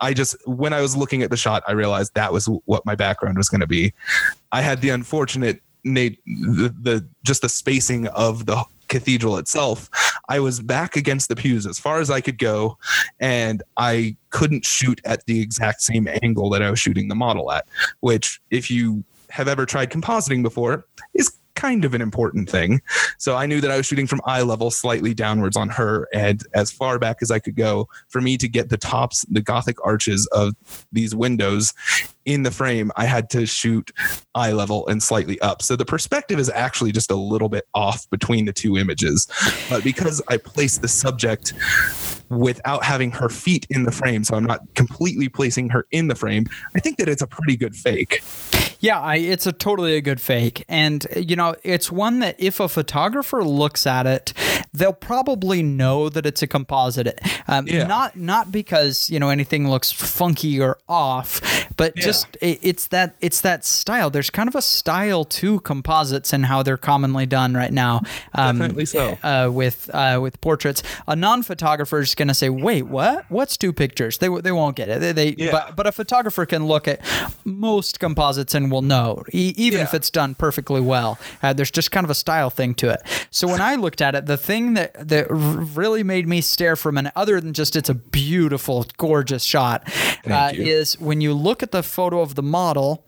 I 0.00 0.12
just, 0.14 0.36
when 0.46 0.72
I 0.72 0.80
was 0.80 0.96
looking 0.96 1.22
at 1.22 1.30
the 1.30 1.36
shot, 1.36 1.62
I 1.66 1.72
realized 1.72 2.14
that 2.14 2.32
was 2.32 2.46
what 2.66 2.84
my 2.84 2.94
background 2.94 3.38
was 3.38 3.48
going 3.48 3.60
to 3.60 3.66
be. 3.66 3.92
I 4.52 4.60
had 4.60 4.80
the 4.80 4.90
unfortunate 4.90 5.62
Nate, 5.84 6.20
the, 6.26 6.74
the 6.80 7.08
just 7.24 7.42
the 7.42 7.48
spacing 7.48 8.08
of 8.08 8.46
the 8.46 8.64
cathedral 8.88 9.36
itself, 9.36 9.88
I 10.28 10.40
was 10.40 10.60
back 10.60 10.96
against 10.96 11.28
the 11.28 11.36
pews 11.36 11.66
as 11.66 11.78
far 11.78 12.00
as 12.00 12.10
I 12.10 12.20
could 12.20 12.38
go, 12.38 12.78
and 13.20 13.62
I 13.76 14.16
couldn't 14.30 14.64
shoot 14.64 15.00
at 15.04 15.24
the 15.26 15.40
exact 15.40 15.82
same 15.82 16.08
angle 16.22 16.50
that 16.50 16.62
I 16.62 16.70
was 16.70 16.78
shooting 16.78 17.08
the 17.08 17.14
model 17.14 17.52
at. 17.52 17.68
Which, 18.00 18.40
if 18.50 18.70
you 18.70 19.04
have 19.30 19.48
ever 19.48 19.66
tried 19.66 19.90
compositing 19.90 20.42
before 20.42 20.86
is 21.14 21.38
kind 21.58 21.84
of 21.84 21.92
an 21.92 22.00
important 22.00 22.48
thing. 22.48 22.80
So 23.18 23.34
I 23.34 23.46
knew 23.46 23.60
that 23.60 23.70
I 23.70 23.76
was 23.76 23.84
shooting 23.84 24.06
from 24.06 24.20
eye 24.24 24.42
level 24.42 24.70
slightly 24.70 25.12
downwards 25.12 25.56
on 25.56 25.68
her 25.70 26.06
and 26.14 26.40
as 26.54 26.70
far 26.70 27.00
back 27.00 27.16
as 27.20 27.32
I 27.32 27.40
could 27.40 27.56
go 27.56 27.88
for 28.08 28.20
me 28.20 28.36
to 28.36 28.48
get 28.48 28.68
the 28.68 28.76
tops, 28.76 29.24
the 29.28 29.40
Gothic 29.40 29.84
arches 29.84 30.28
of 30.28 30.54
these 30.92 31.16
windows 31.16 31.74
in 32.24 32.44
the 32.44 32.52
frame, 32.52 32.92
I 32.94 33.06
had 33.06 33.28
to 33.30 33.44
shoot 33.44 33.90
eye 34.36 34.52
level 34.52 34.86
and 34.86 35.02
slightly 35.02 35.40
up. 35.40 35.60
So 35.62 35.74
the 35.74 35.84
perspective 35.84 36.38
is 36.38 36.48
actually 36.48 36.92
just 36.92 37.10
a 37.10 37.16
little 37.16 37.48
bit 37.48 37.66
off 37.74 38.08
between 38.10 38.44
the 38.44 38.52
two 38.52 38.78
images. 38.78 39.26
But 39.68 39.82
because 39.82 40.22
I 40.28 40.36
placed 40.36 40.80
the 40.80 40.88
subject 40.88 41.54
without 42.28 42.84
having 42.84 43.10
her 43.10 43.28
feet 43.28 43.66
in 43.70 43.82
the 43.82 43.90
frame, 43.90 44.22
so 44.22 44.36
I'm 44.36 44.44
not 44.44 44.60
completely 44.76 45.28
placing 45.28 45.70
her 45.70 45.88
in 45.90 46.06
the 46.06 46.14
frame, 46.14 46.46
I 46.76 46.78
think 46.78 46.98
that 46.98 47.08
it's 47.08 47.22
a 47.22 47.26
pretty 47.26 47.56
good 47.56 47.74
fake. 47.74 48.22
Yeah, 48.80 49.00
I, 49.00 49.16
it's 49.16 49.46
a 49.46 49.52
totally 49.52 49.96
a 49.96 50.00
good 50.00 50.20
fake. 50.20 50.64
And, 50.68 51.06
you 51.16 51.36
know, 51.36 51.54
it's 51.64 51.90
one 51.90 52.20
that 52.20 52.36
if 52.38 52.60
a 52.60 52.68
photographer 52.68 53.42
looks 53.42 53.86
at 53.86 54.06
it, 54.06 54.32
they'll 54.72 54.92
probably 54.92 55.62
know 55.62 56.08
that 56.08 56.24
it's 56.26 56.42
a 56.42 56.46
composite. 56.46 57.20
Um, 57.48 57.66
yeah. 57.66 57.86
Not 57.86 58.16
not 58.16 58.52
because, 58.52 59.10
you 59.10 59.18
know, 59.18 59.30
anything 59.30 59.68
looks 59.68 59.90
funky 59.90 60.60
or 60.60 60.78
off, 60.88 61.67
but 61.78 61.96
yeah. 61.96 62.02
just 62.02 62.36
it, 62.42 62.58
it's 62.60 62.88
that 62.88 63.14
it's 63.20 63.40
that 63.40 63.64
style. 63.64 64.10
There's 64.10 64.28
kind 64.28 64.48
of 64.48 64.54
a 64.54 64.60
style 64.60 65.24
to 65.24 65.60
composites 65.60 66.34
and 66.34 66.44
how 66.44 66.62
they're 66.62 66.76
commonly 66.76 67.24
done 67.24 67.54
right 67.54 67.72
now. 67.72 68.02
Um, 68.34 68.58
Definitely 68.58 68.86
so. 68.86 69.16
Uh, 69.22 69.48
with, 69.50 69.88
uh, 69.94 70.18
with 70.20 70.40
portraits. 70.40 70.82
A 71.06 71.16
non 71.16 71.42
photographer 71.42 72.00
is 72.00 72.14
going 72.14 72.28
to 72.28 72.34
say, 72.34 72.50
wait, 72.50 72.82
what? 72.82 73.24
What's 73.30 73.56
two 73.56 73.72
pictures? 73.72 74.18
They, 74.18 74.28
they 74.28 74.52
won't 74.52 74.76
get 74.76 74.88
it. 74.88 75.00
They, 75.00 75.12
they 75.12 75.34
yeah. 75.38 75.52
but, 75.52 75.76
but 75.76 75.86
a 75.86 75.92
photographer 75.92 76.44
can 76.44 76.66
look 76.66 76.88
at 76.88 77.00
most 77.44 78.00
composites 78.00 78.54
and 78.54 78.70
will 78.70 78.82
know, 78.82 79.22
e- 79.32 79.54
even 79.56 79.78
yeah. 79.78 79.84
if 79.84 79.94
it's 79.94 80.10
done 80.10 80.34
perfectly 80.34 80.80
well. 80.80 81.18
Uh, 81.42 81.52
there's 81.52 81.70
just 81.70 81.92
kind 81.92 82.04
of 82.04 82.10
a 82.10 82.14
style 82.14 82.50
thing 82.50 82.74
to 82.74 82.90
it. 82.90 83.00
So 83.30 83.46
when 83.46 83.60
I 83.60 83.76
looked 83.76 84.02
at 84.02 84.14
it, 84.14 84.26
the 84.26 84.36
thing 84.36 84.74
that 84.74 85.08
that 85.08 85.26
really 85.30 86.02
made 86.02 86.26
me 86.26 86.40
stare 86.40 86.74
for 86.74 86.88
a 86.88 86.92
minute, 86.92 87.12
other 87.14 87.40
than 87.40 87.52
just 87.52 87.76
it's 87.76 87.88
a 87.88 87.94
beautiful, 87.94 88.84
gorgeous 88.96 89.44
shot, 89.44 89.88
uh, 90.26 90.50
is 90.54 90.98
when 90.98 91.20
you 91.20 91.32
look 91.32 91.62
at 91.62 91.67
the 91.72 91.82
photo 91.82 92.20
of 92.20 92.34
the 92.34 92.42
model 92.42 93.04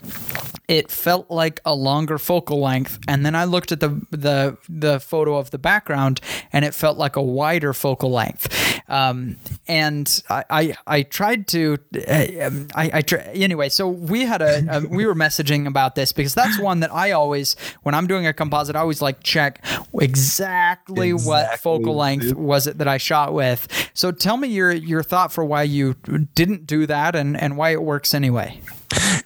it 0.71 0.89
felt 0.89 1.29
like 1.33 1.61
a 1.65 1.75
longer 1.75 2.17
focal 2.17 2.61
length. 2.61 3.01
And 3.09 3.27
then 3.27 3.35
i 3.35 3.45
looked 3.45 3.73
at 3.73 3.81
the 3.81 4.01
the 4.13 4.57
the 4.69 5.01
photo 5.01 5.37
of 5.37 5.51
the 5.51 5.59
background 5.59 6.21
and 6.53 6.65
it 6.65 6.75
felt 6.75 6.97
like 6.97 7.17
a 7.17 7.23
wider 7.23 7.73
focal 7.73 8.13
length. 8.13 8.81
Um, 8.89 9.37
and 9.69 10.23
I, 10.29 10.45
I, 10.51 10.77
I 10.87 11.03
tried 11.03 11.49
to 11.49 11.79
I, 12.09 12.51
I 12.75 13.03
anyway 13.35 13.69
so 13.69 13.89
we 13.89 14.23
had 14.23 14.43
a, 14.43 14.65
a, 14.69 14.81
we 14.87 15.07
were 15.07 15.15
messaging 15.15 15.67
about 15.67 15.97
this 15.97 16.13
because 16.13 16.35
that's 16.35 16.59
one 16.59 16.81
that 16.81 16.93
I 16.93 17.13
always 17.13 17.57
when 17.83 17.95
I'm 17.97 18.07
doing 18.07 18.27
a 18.27 18.33
composite 18.33 18.77
I 18.77 18.81
always 18.81 19.03
like 19.03 19.25
check 19.25 19.65
exactly, 19.93 21.11
exactly. 21.11 21.13
what 21.13 21.59
focal 21.59 21.97
length 21.97 22.35
was 22.35 22.69
it 22.69 22.79
that 22.79 22.87
I 22.89 22.99
shot 22.99 23.33
with. 23.35 23.67
So 23.95 24.13
tell 24.13 24.37
me 24.37 24.47
your 24.49 24.71
your 24.71 25.03
thought 25.03 25.33
for 25.33 25.45
why 25.45 25.65
you 25.65 25.95
didn't 26.35 26.69
do 26.69 26.87
that 26.87 27.17
and 27.17 27.37
and 27.37 27.57
why 27.57 27.71
it 27.71 27.83
works 27.83 28.15
anyway 28.15 28.50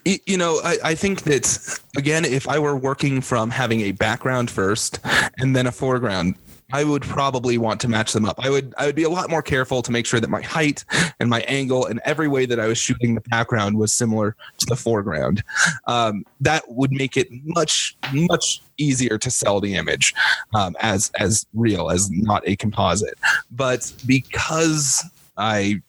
you 0.04 0.36
know, 0.36 0.60
I, 0.62 0.76
I, 0.84 0.94
think 0.94 1.22
that 1.22 1.78
again, 1.96 2.24
if 2.24 2.48
I 2.48 2.58
were 2.58 2.76
working 2.76 3.20
from 3.20 3.50
having 3.50 3.80
a 3.82 3.92
background 3.92 4.50
first 4.50 5.00
and 5.38 5.56
then 5.56 5.66
a 5.66 5.72
foreground, 5.72 6.34
I 6.72 6.82
would 6.82 7.02
probably 7.02 7.58
want 7.58 7.80
to 7.82 7.88
match 7.88 8.12
them 8.12 8.24
up. 8.24 8.44
I 8.44 8.50
would 8.50 8.74
I 8.78 8.86
would 8.86 8.94
be 8.94 9.04
a 9.04 9.10
lot 9.10 9.30
more 9.30 9.42
careful 9.42 9.82
to 9.82 9.92
make 9.92 10.06
sure 10.06 10.18
that 10.18 10.30
my 10.30 10.40
height 10.40 10.84
and 11.20 11.28
my 11.28 11.40
angle 11.42 11.86
and 11.86 12.00
every 12.04 12.26
way 12.26 12.46
that 12.46 12.58
I 12.58 12.66
was 12.66 12.78
shooting 12.78 13.14
the 13.14 13.20
background 13.20 13.78
was 13.78 13.92
similar 13.92 14.34
to 14.58 14.66
the 14.66 14.76
foreground. 14.76 15.44
Um, 15.86 16.24
that 16.40 16.64
would 16.68 16.90
make 16.90 17.16
it 17.16 17.28
much 17.44 17.96
much 18.12 18.60
easier 18.76 19.18
to 19.18 19.30
sell 19.30 19.60
the 19.60 19.74
image 19.74 20.14
um, 20.54 20.74
as 20.80 21.12
as 21.18 21.46
real 21.54 21.90
as 21.90 22.10
not 22.10 22.42
a 22.46 22.56
composite. 22.56 23.18
But 23.50 23.92
because 24.06 25.04
I 25.36 25.80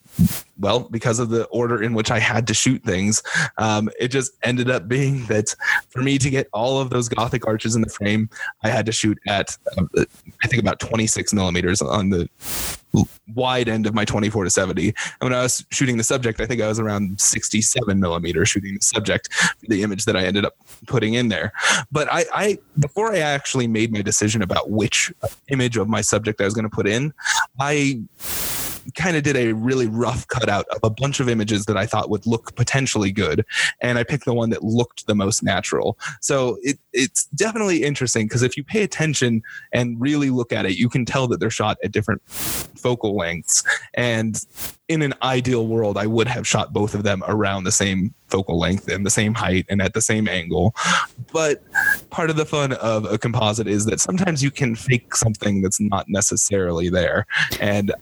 well, 0.58 0.80
because 0.90 1.18
of 1.18 1.28
the 1.28 1.44
order 1.46 1.82
in 1.82 1.94
which 1.94 2.10
I 2.10 2.18
had 2.18 2.46
to 2.46 2.54
shoot 2.54 2.82
things, 2.82 3.22
um, 3.58 3.88
it 4.00 4.08
just 4.08 4.32
ended 4.42 4.70
up 4.70 4.88
being 4.88 5.26
that 5.26 5.54
for 5.90 6.02
me 6.02 6.18
to 6.18 6.30
get 6.30 6.48
all 6.52 6.80
of 6.80 6.90
those 6.90 7.08
Gothic 7.08 7.46
arches 7.46 7.76
in 7.76 7.82
the 7.82 7.90
frame, 7.90 8.30
I 8.62 8.70
had 8.70 8.86
to 8.86 8.92
shoot 8.92 9.18
at, 9.26 9.56
uh, 9.76 10.04
I 10.42 10.46
think, 10.48 10.62
about 10.62 10.80
26 10.80 11.32
millimeters 11.32 11.82
on 11.82 12.10
the 12.10 12.28
wide 13.34 13.68
end 13.68 13.86
of 13.86 13.94
my 13.94 14.04
24 14.04 14.44
to 14.44 14.50
70. 14.50 14.88
And 14.88 14.96
when 15.20 15.32
I 15.34 15.42
was 15.42 15.64
shooting 15.70 15.96
the 15.96 16.04
subject, 16.04 16.40
I 16.40 16.46
think 16.46 16.62
I 16.62 16.68
was 16.68 16.78
around 16.78 17.20
67 17.20 18.00
millimeters 18.00 18.48
shooting 18.48 18.74
the 18.74 18.80
subject, 18.80 19.28
the 19.68 19.82
image 19.82 20.04
that 20.06 20.16
I 20.16 20.24
ended 20.24 20.46
up 20.46 20.56
putting 20.86 21.14
in 21.14 21.28
there. 21.28 21.52
But 21.92 22.08
I, 22.10 22.24
I 22.32 22.58
before 22.78 23.12
I 23.12 23.18
actually 23.18 23.66
made 23.66 23.92
my 23.92 24.02
decision 24.02 24.42
about 24.42 24.70
which 24.70 25.12
image 25.48 25.76
of 25.76 25.88
my 25.88 26.00
subject 26.00 26.40
I 26.40 26.44
was 26.44 26.54
going 26.54 26.68
to 26.68 26.74
put 26.74 26.86
in, 26.86 27.12
I 27.58 28.00
kind 28.94 29.16
of 29.16 29.22
did 29.22 29.36
a 29.36 29.52
really 29.52 29.86
rough 29.86 30.26
cutout 30.28 30.66
of 30.68 30.78
a 30.82 30.90
bunch 30.90 31.20
of 31.20 31.28
images 31.28 31.66
that 31.66 31.76
I 31.76 31.86
thought 31.86 32.10
would 32.10 32.26
look 32.26 32.54
potentially 32.56 33.12
good, 33.12 33.44
and 33.80 33.98
I 33.98 34.04
picked 34.04 34.24
the 34.24 34.34
one 34.34 34.50
that 34.50 34.62
looked 34.62 35.06
the 35.06 35.14
most 35.14 35.42
natural. 35.42 35.98
So 36.20 36.58
it, 36.62 36.78
it's 36.92 37.26
definitely 37.26 37.82
interesting 37.82 38.26
because 38.26 38.42
if 38.42 38.56
you 38.56 38.64
pay 38.64 38.82
attention 38.82 39.42
and 39.72 40.00
really 40.00 40.30
look 40.30 40.52
at 40.52 40.66
it, 40.66 40.76
you 40.76 40.88
can 40.88 41.04
tell 41.04 41.26
that 41.28 41.40
they're 41.40 41.50
shot 41.50 41.78
at 41.82 41.92
different 41.92 42.22
focal 42.26 43.16
lengths. 43.16 43.62
And 43.94 44.40
in 44.88 45.02
an 45.02 45.14
ideal 45.22 45.66
world, 45.66 45.98
I 45.98 46.06
would 46.06 46.28
have 46.28 46.46
shot 46.46 46.72
both 46.72 46.94
of 46.94 47.02
them 47.02 47.22
around 47.26 47.64
the 47.64 47.72
same 47.72 48.14
focal 48.28 48.58
length 48.58 48.88
and 48.88 49.06
the 49.06 49.10
same 49.10 49.34
height 49.34 49.66
and 49.68 49.80
at 49.80 49.94
the 49.94 50.00
same 50.00 50.28
angle. 50.28 50.74
But 51.32 51.62
part 52.10 52.30
of 52.30 52.36
the 52.36 52.46
fun 52.46 52.72
of 52.74 53.04
a 53.04 53.18
composite 53.18 53.66
is 53.66 53.86
that 53.86 54.00
sometimes 54.00 54.42
you 54.42 54.50
can 54.50 54.74
fake 54.74 55.14
something 55.14 55.62
that's 55.62 55.80
not 55.80 56.08
necessarily 56.08 56.88
there. 56.88 57.26
And 57.60 57.92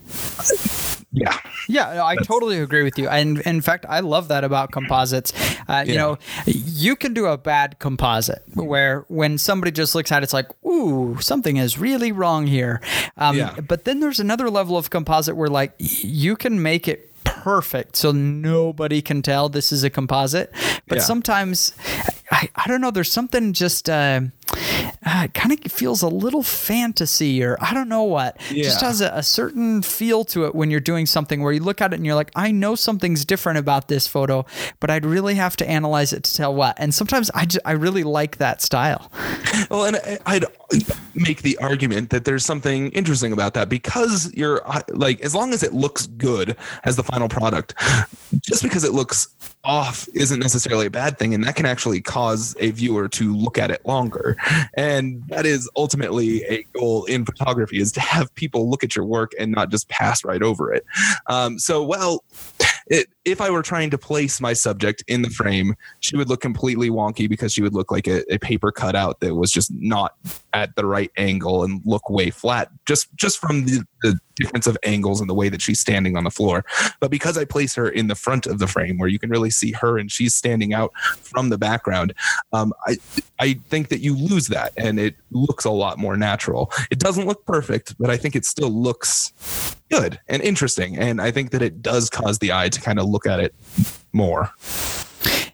yeah. 1.13 1.39
Yeah, 1.69 2.05
I 2.05 2.17
totally 2.17 2.59
agree 2.59 2.83
with 2.83 2.99
you. 2.99 3.09
And 3.09 3.41
in 3.43 3.61
fact, 3.61 3.87
I 3.89 4.01
love 4.01 4.29
that 4.29 4.45
about 4.45 4.73
composites. 4.73 5.33
Uh, 5.69 5.85
you 5.87 5.95
know, 5.95 6.19
you 6.47 6.97
can 6.97 7.15
do 7.15 7.27
a 7.27 7.39
bad 7.39 7.79
composite 7.79 8.43
where 8.55 9.05
when 9.09 9.39
somebody 9.39 9.71
just 9.71 9.95
looks 9.95 10.11
at 10.11 10.23
it, 10.23 10.25
it's 10.25 10.33
like, 10.33 10.51
ooh, 10.65 11.17
something 11.21 11.57
is 11.57 11.79
really 11.79 12.11
wrong 12.11 12.47
here. 12.49 12.81
Um, 13.17 13.37
yeah. 13.37 13.55
But 13.61 13.85
then 13.85 14.01
there's 14.01 14.19
another 14.19 14.51
level 14.51 14.77
of 14.77 14.91
composite 14.91 15.37
where, 15.37 15.49
like, 15.49 15.75
you 15.79 16.35
can 16.37 16.61
make 16.61 16.89
it 16.89 17.14
perfect 17.25 17.97
so 17.97 18.13
nobody 18.13 19.03
can 19.03 19.23
tell 19.23 19.49
this 19.49 19.73
is 19.73 19.85
a 19.85 19.91
composite. 19.91 20.53
But 20.87 20.99
yeah. 20.99 21.05
sometimes, 21.05 21.75
I, 22.31 22.49
I 22.55 22.67
don't 22.69 22.81
know, 22.81 22.91
there's 22.91 23.13
something 23.13 23.53
just. 23.53 23.89
Uh, 23.89 24.23
uh, 25.07 25.29
kind 25.35 25.53
of 25.53 25.73
feels 25.73 26.03
a 26.03 26.09
little 26.09 26.43
fantasy 26.43 27.43
or 27.43 27.59
I 27.61 27.75
don't 27.75 27.89
know 27.89 28.05
what. 28.05 28.41
Yeah. 28.51 28.65
Just 28.65 28.81
has 28.81 29.01
a, 29.01 29.11
a, 29.15 29.23
certain 29.23 29.83
feel 29.83 30.25
to 30.27 30.47
it 30.47 30.55
when 30.55 30.71
you're 30.71 30.81
doing 30.81 31.07
something 31.07 31.43
where 31.43 31.53
you 31.53 31.61
look 31.61 31.81
at 31.81 31.93
it 31.93 31.97
and 31.97 32.07
you're 32.07 32.15
like, 32.15 32.31
I 32.35 32.51
know 32.51 32.75
something's 32.75 33.25
different 33.25 33.59
about 33.59 33.89
this 33.89 34.07
photo, 34.07 34.47
but 34.81 34.91
I'd 34.91 35.05
really 35.05 35.35
have 35.35 35.57
to 35.57 35.69
analyze 35.69 36.13
it 36.13 36.25
to 36.25 36.35
tell 36.35 36.55
what. 36.55 36.77
And 36.79 36.95
sometimes 36.95 37.31
I, 37.35 37.47
just, 37.47 37.65
I 37.67 37.73
really 37.73 38.03
like 38.03 38.39
that 38.39 38.63
style. 38.63 39.11
Well, 39.71 39.87
and 39.87 40.21
I'd 40.27 40.45
make 41.15 41.43
the 41.43 41.57
argument 41.59 42.11
that 42.11 42.25
there's 42.25 42.45
something 42.45 42.91
interesting 42.91 43.33
about 43.33 43.55
that 43.55 43.69
because 43.69 44.33
you're 44.35 44.63
like, 44.89 45.21
as 45.21 45.35
long 45.35 45.53
as 45.53 45.63
it 45.63 45.73
looks 45.73 46.07
good 46.07 46.57
as 46.85 46.97
the 46.97 47.03
final 47.03 47.29
product, 47.29 47.75
just 48.41 48.63
because 48.63 48.85
it 48.85 48.93
looks 48.93 49.29
off 49.65 50.09
isn't 50.15 50.41
necessarily 50.41 50.87
a 50.87 50.91
bad 50.91 51.19
thing. 51.19 51.35
And 51.35 51.45
that 51.45 51.57
can 51.57 51.67
actually 51.67 52.01
cause 52.01 52.55
a 52.61 52.71
viewer 52.71 53.09
to 53.09 53.35
look 53.35 53.59
at 53.59 53.71
it 53.71 53.85
longer. 53.87 54.37
And 54.75 55.23
that 55.29 55.47
is 55.47 55.71
ultimately 55.77 56.45
a 56.45 56.63
goal 56.75 57.05
in 57.07 57.25
photography 57.25 57.81
is 57.81 57.93
to 57.93 58.01
have 58.01 58.35
people 58.35 58.69
look 58.69 58.85
at 58.85 58.95
your 58.95 59.05
work 59.05 59.33
and 59.39 59.53
not 59.53 59.71
just 59.71 59.89
pass 59.89 60.25
right 60.25 60.43
over 60.43 60.73
it. 60.73 60.85
Um, 61.27 61.59
so, 61.59 61.83
well, 61.83 62.25
it, 62.87 63.09
if 63.25 63.41
I 63.41 63.51
were 63.51 63.63
trying 63.63 63.91
to 63.91 63.99
place 63.99 64.41
my 64.41 64.53
subject 64.53 65.03
in 65.09 65.23
the 65.23 65.31
frame, 65.31 65.75
she 66.01 66.17
would 66.17 66.29
look 66.29 66.41
completely 66.41 66.91
wonky 66.91 67.29
because 67.29 67.53
she 67.53 67.63
would 67.63 67.73
look 67.73 67.91
like 67.91 68.07
a, 68.07 68.23
a, 68.33 68.39
paper 68.39 68.71
cutout 68.71 69.21
that 69.21 69.35
was 69.35 69.51
just 69.51 69.73
not 69.73 70.15
at 70.53 70.77
the 70.77 70.85
right 70.85 71.11
angle 71.17 71.65
and 71.65 71.81
look 71.87 72.11
way 72.11 72.31
flat. 72.31 72.69
Just 72.85 73.15
just 73.17 73.39
from 73.39 73.65
the, 73.65 73.87
the 74.05 74.21
difference 74.37 74.67
of 74.67 74.77
angles 74.85 75.21
and 75.21 75.31
the 75.31 75.35
way 75.35 75.49
that 75.49 75.63
she's 75.63 75.81
standing 75.81 76.17
on 76.17 76.25
the 76.25 76.31
floor. 76.31 76.65
But 77.01 77.11
because 77.11 77.39
I 77.39 77.45
place 77.45 77.75
her 77.75 77.89
in 77.89 78.09
the 78.09 78.15
front 78.15 78.47
of 78.47 78.59
the 78.59 78.67
frame 78.67 78.99
where 78.99 79.09
you 79.09 79.19
can 79.19 79.31
really 79.31 79.51
see 79.51 79.73
her 79.73 79.99
and 79.99 80.13
she's 80.13 80.35
standing 80.35 80.75
out 80.75 80.93
from 80.99 81.49
the 81.49 81.59
background, 81.59 82.15
um, 82.53 82.73
I 82.87 82.99
I 83.39 83.55
think 83.69 83.89
that 83.89 84.01
you 84.01 84.17
lose 84.17 84.49
that 84.49 84.73
and 84.77 85.01
it 85.01 85.17
looks 85.31 85.65
a 85.65 85.71
lot 85.71 85.99
more 85.99 86.17
natural. 86.17 86.71
It 86.91 86.99
doesn't 86.99 87.27
look 87.27 87.47
perfect, 87.47 87.97
but 87.99 88.11
I 88.11 88.17
think 88.17 88.37
it 88.37 88.45
still 88.45 88.71
looks 88.71 89.33
good 89.91 90.21
and 90.29 90.43
interesting. 90.43 90.99
And 90.99 91.21
I 91.21 91.31
think 91.31 91.51
that 91.53 91.63
it 91.63 91.83
does 91.83 92.11
cause 92.11 92.39
the 92.39 92.53
eye 92.53 92.69
to 92.69 92.81
kind 92.81 92.99
of 92.99 93.07
look 93.07 93.27
at 93.27 93.41
it 93.41 93.55
more. 94.13 94.53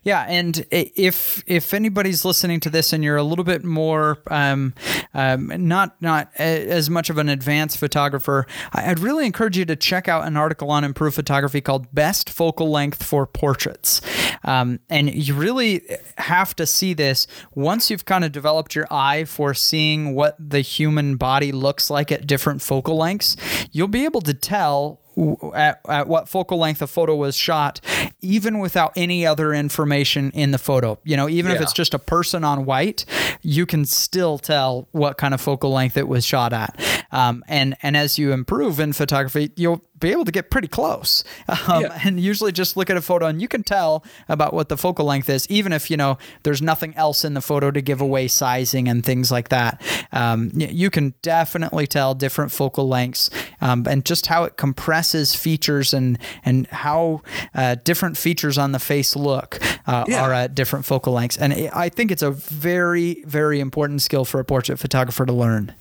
Yeah, 0.02 0.24
and 0.28 0.64
if 0.70 1.42
if 1.46 1.74
anybody's 1.74 2.24
listening 2.24 2.60
to 2.60 2.70
this 2.70 2.92
and 2.94 3.04
you're 3.04 3.16
a 3.16 3.22
little 3.22 3.44
bit 3.44 3.64
more 3.64 4.18
um, 4.30 4.72
um, 5.12 5.52
not 5.68 6.00
not 6.00 6.30
as 6.36 6.88
much 6.88 7.10
of 7.10 7.18
an 7.18 7.28
advanced 7.28 7.76
photographer, 7.76 8.46
I'd 8.72 8.98
really 8.98 9.26
encourage 9.26 9.58
you 9.58 9.66
to 9.66 9.76
check 9.76 10.08
out 10.08 10.26
an 10.26 10.38
article 10.38 10.70
on 10.70 10.84
Improve 10.84 11.14
Photography 11.14 11.60
called 11.60 11.94
"Best 11.94 12.30
Focal 12.30 12.70
Length 12.70 13.02
for 13.02 13.26
Portraits," 13.26 14.00
um, 14.44 14.80
and 14.88 15.14
you 15.14 15.34
really 15.34 15.82
have 16.16 16.56
to 16.56 16.66
see 16.66 16.94
this 16.94 17.26
once 17.54 17.90
you've 17.90 18.06
kind 18.06 18.24
of 18.24 18.32
developed 18.32 18.74
your 18.74 18.86
eye 18.90 19.24
for 19.24 19.52
seeing 19.52 20.14
what 20.14 20.34
the 20.38 20.60
human 20.60 21.16
body 21.16 21.52
looks 21.52 21.90
like 21.90 22.10
at 22.10 22.26
different 22.26 22.62
focal 22.62 22.96
lengths. 22.96 23.36
You'll 23.70 23.88
be 23.88 24.06
able 24.06 24.22
to 24.22 24.32
tell 24.32 25.00
at, 25.54 25.80
at 25.88 26.08
what 26.08 26.28
focal 26.28 26.58
length 26.58 26.82
a 26.82 26.86
photo 26.86 27.14
was 27.14 27.36
shot, 27.36 27.80
even 28.20 28.58
without 28.58 28.92
any 28.96 29.26
other 29.26 29.52
information 29.52 30.30
in 30.32 30.50
the 30.50 30.58
photo. 30.58 30.98
You 31.04 31.16
know, 31.16 31.28
even 31.28 31.50
yeah. 31.50 31.56
if 31.56 31.62
it's 31.62 31.72
just 31.72 31.94
a 31.94 31.98
person 31.98 32.44
on 32.44 32.64
white, 32.64 33.04
you 33.42 33.66
can 33.66 33.84
still 33.84 34.38
tell 34.38 34.88
what 34.92 35.18
kind 35.18 35.34
of 35.34 35.40
focal 35.40 35.70
length 35.70 35.96
it 35.96 36.08
was 36.08 36.24
shot 36.24 36.52
at. 36.52 36.99
Um, 37.12 37.44
and 37.48 37.76
and 37.82 37.96
as 37.96 38.18
you 38.18 38.32
improve 38.32 38.80
in 38.80 38.92
photography, 38.92 39.52
you'll 39.56 39.82
be 40.00 40.10
able 40.10 40.24
to 40.24 40.32
get 40.32 40.50
pretty 40.50 40.68
close. 40.68 41.22
Um, 41.68 41.82
yeah. 41.82 42.00
And 42.04 42.18
usually 42.18 42.52
just 42.52 42.76
look 42.76 42.88
at 42.90 42.96
a 42.96 43.02
photo 43.02 43.26
and 43.26 43.40
you 43.40 43.48
can 43.48 43.62
tell 43.62 44.02
about 44.28 44.54
what 44.54 44.70
the 44.70 44.76
focal 44.76 45.04
length 45.04 45.28
is, 45.28 45.46
even 45.50 45.72
if, 45.72 45.90
you 45.90 45.96
know, 45.96 46.16
there's 46.42 46.62
nothing 46.62 46.94
else 46.96 47.22
in 47.22 47.34
the 47.34 47.40
photo 47.42 47.70
to 47.70 47.82
give 47.82 48.00
away 48.00 48.26
sizing 48.26 48.88
and 48.88 49.04
things 49.04 49.30
like 49.30 49.50
that. 49.50 49.82
Um, 50.12 50.50
you 50.54 50.88
can 50.90 51.12
definitely 51.20 51.86
tell 51.86 52.14
different 52.14 52.50
focal 52.50 52.88
lengths 52.88 53.28
um, 53.60 53.86
and 53.86 54.04
just 54.04 54.26
how 54.26 54.44
it 54.44 54.56
compresses 54.56 55.34
features 55.34 55.92
and, 55.92 56.18
and 56.44 56.66
how 56.68 57.20
uh, 57.54 57.76
different 57.84 58.16
features 58.16 58.56
on 58.56 58.72
the 58.72 58.78
face 58.78 59.14
look 59.14 59.58
uh, 59.86 60.04
yeah. 60.08 60.22
are 60.22 60.32
at 60.32 60.54
different 60.54 60.86
focal 60.86 61.12
lengths. 61.12 61.36
And 61.36 61.52
I 61.74 61.90
think 61.90 62.10
it's 62.10 62.22
a 62.22 62.30
very, 62.30 63.22
very 63.26 63.60
important 63.60 64.00
skill 64.00 64.24
for 64.24 64.40
a 64.40 64.44
portrait 64.44 64.78
photographer 64.78 65.26
to 65.26 65.32
learn. 65.32 65.74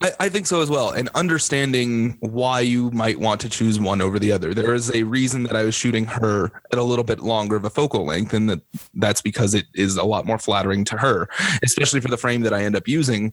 I, 0.00 0.12
I 0.20 0.28
think 0.30 0.46
so 0.46 0.62
as 0.68 0.70
well. 0.70 0.90
And 0.90 1.08
understanding 1.14 2.18
why 2.20 2.60
you 2.60 2.90
might 2.90 3.18
want 3.18 3.40
to 3.40 3.48
choose 3.48 3.80
one 3.80 4.02
over 4.02 4.18
the 4.18 4.32
other. 4.32 4.52
There 4.52 4.74
is 4.74 4.94
a 4.94 5.02
reason 5.04 5.44
that 5.44 5.56
I 5.56 5.62
was 5.62 5.74
shooting 5.74 6.04
her 6.06 6.52
at 6.72 6.78
a 6.78 6.82
little 6.82 7.04
bit 7.04 7.20
longer 7.20 7.56
of 7.56 7.64
a 7.64 7.70
focal 7.70 8.04
length, 8.04 8.34
and 8.34 8.50
that 8.50 8.60
that's 8.94 9.22
because 9.22 9.54
it 9.54 9.66
is 9.74 9.96
a 9.96 10.04
lot 10.04 10.26
more 10.26 10.38
flattering 10.38 10.84
to 10.86 10.98
her, 10.98 11.28
especially 11.62 12.00
for 12.00 12.08
the 12.08 12.16
frame 12.16 12.42
that 12.42 12.52
I 12.52 12.64
end 12.64 12.76
up 12.76 12.86
using. 12.86 13.32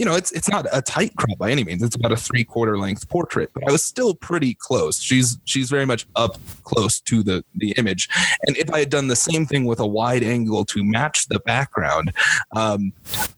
You 0.00 0.06
know, 0.06 0.14
it's 0.14 0.32
it's 0.32 0.48
not 0.48 0.64
a 0.72 0.80
tight 0.80 1.14
crop 1.16 1.36
by 1.36 1.50
any 1.50 1.62
means. 1.62 1.82
It's 1.82 1.94
about 1.94 2.10
a 2.10 2.16
three 2.16 2.42
quarter 2.42 2.78
length 2.78 3.06
portrait, 3.10 3.50
but 3.52 3.68
I 3.68 3.70
was 3.70 3.84
still 3.84 4.14
pretty 4.14 4.54
close. 4.54 4.98
She's 4.98 5.38
she's 5.44 5.68
very 5.68 5.84
much 5.84 6.06
up 6.16 6.38
close 6.64 7.00
to 7.00 7.22
the 7.22 7.44
the 7.54 7.72
image. 7.72 8.08
And 8.46 8.56
if 8.56 8.70
I 8.72 8.78
had 8.78 8.88
done 8.88 9.08
the 9.08 9.14
same 9.14 9.44
thing 9.44 9.66
with 9.66 9.78
a 9.78 9.86
wide 9.86 10.22
angle 10.22 10.64
to 10.64 10.82
match 10.82 11.28
the 11.28 11.38
background, 11.40 12.14
um, 12.56 12.94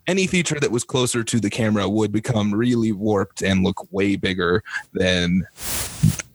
any 0.07 0.29
feature 0.29 0.61
that 0.61 0.70
was 0.70 0.85
closer 0.85 1.25
to 1.25 1.40
the 1.40 1.51
camera 1.51 1.88
would 1.88 2.12
become 2.12 2.55
really 2.55 2.92
warped 2.92 3.42
and 3.42 3.64
look 3.64 3.92
way 3.92 4.14
bigger 4.14 4.62
than 4.92 5.48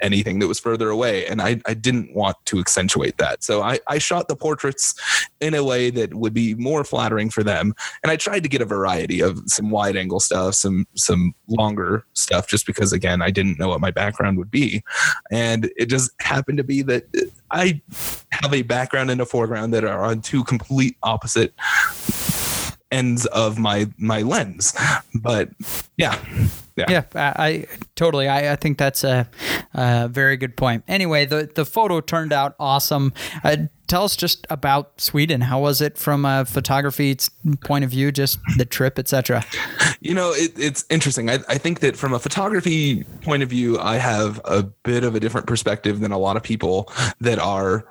anything 0.02 0.40
that 0.40 0.48
was 0.48 0.60
further 0.60 0.90
away. 0.90 1.26
And 1.26 1.42
I, 1.42 1.62
I 1.66 1.74
didn't 1.74 2.14
want 2.14 2.38
to 2.46 2.60
accentuate 2.60 3.18
that. 3.18 3.44
So 3.44 3.62
I, 3.62 3.80
I 3.88 3.98
shot 3.98 4.28
the 4.28 4.36
portraits 4.36 4.96
in 5.40 5.54
a 5.54 5.64
way 5.64 5.90
that 5.92 6.14
would 6.14 6.34
be 6.34 6.56
more 6.56 6.84
flattering 6.84 7.30
for 7.30 7.44
them. 7.44 7.74
And 8.04 8.12
I 8.12 8.16
tried 8.16 8.44
to 8.44 8.50
get 8.50 8.62
a 8.62 8.66
variety 8.66 9.22
of 9.22 9.42
some 9.48 9.70
wide 9.70 9.96
angle 9.96 10.17
stuff, 10.20 10.56
some 10.56 10.88
some 10.96 11.34
longer 11.48 12.06
stuff, 12.14 12.48
just 12.48 12.66
because 12.66 12.94
again, 12.94 13.22
I 13.22 13.32
didn't 13.32 13.60
know 13.60 13.70
what 13.70 13.82
my 13.82 13.92
background 13.92 14.38
would 14.38 14.52
be. 14.52 14.84
And 15.32 15.72
it 15.78 15.88
just 15.88 16.12
happened 16.20 16.58
to 16.58 16.64
be 16.64 16.82
that 16.84 17.06
I 17.52 17.82
have 18.32 18.54
a 18.54 18.62
background 18.62 19.12
and 19.12 19.22
a 19.22 19.26
foreground 19.26 19.74
that 19.74 19.84
are 19.84 20.04
on 20.04 20.22
two 20.22 20.44
complete 20.44 20.98
opposite 21.04 21.54
ends 22.92 23.26
of 23.28 23.58
my 23.58 23.90
my 23.98 24.22
lens. 24.22 24.74
But 25.16 25.50
yeah, 25.98 26.20
Yeah, 26.78 26.86
yeah 26.90 27.04
I, 27.16 27.48
I 27.48 27.66
totally. 27.96 28.28
I, 28.28 28.54
I 28.54 28.56
think 28.56 28.78
that's 28.78 29.04
a, 29.04 29.28
a, 29.74 30.08
very 30.08 30.38
good 30.38 30.56
point. 30.56 30.84
Anyway, 30.88 31.26
the 31.26 31.50
the 31.54 31.66
photo 31.66 32.02
turned 32.02 32.32
out 32.32 32.56
awesome. 32.60 33.14
Uh, 33.44 33.58
tell 33.88 34.04
us 34.04 34.16
just 34.16 34.46
about 34.50 35.02
Sweden. 35.02 35.42
How 35.42 35.60
was 35.60 35.82
it 35.82 35.98
from 35.98 36.24
a 36.24 36.46
photography 36.46 37.18
point 37.64 37.84
of 37.84 37.90
view, 37.90 38.12
just 38.12 38.40
the 38.58 38.66
trip, 38.66 39.00
etc.? 39.00 39.44
You 40.00 40.14
know, 40.14 40.32
it, 40.32 40.52
it's 40.56 40.86
interesting. 40.90 41.30
I, 41.30 41.40
I 41.50 41.58
think 41.58 41.80
that 41.80 41.98
from 41.98 42.14
a 42.14 42.20
photography 42.20 43.04
point 43.24 43.42
of 43.42 43.50
view, 43.50 43.80
I 43.80 43.98
have 43.98 44.40
a 44.46 44.64
bit 44.64 45.04
of 45.04 45.16
a 45.16 45.20
different 45.20 45.48
perspective 45.48 46.00
than 46.00 46.12
a 46.12 46.18
lot 46.18 46.38
of 46.38 46.44
people 46.44 46.92
that 47.20 47.40
are 47.40 47.88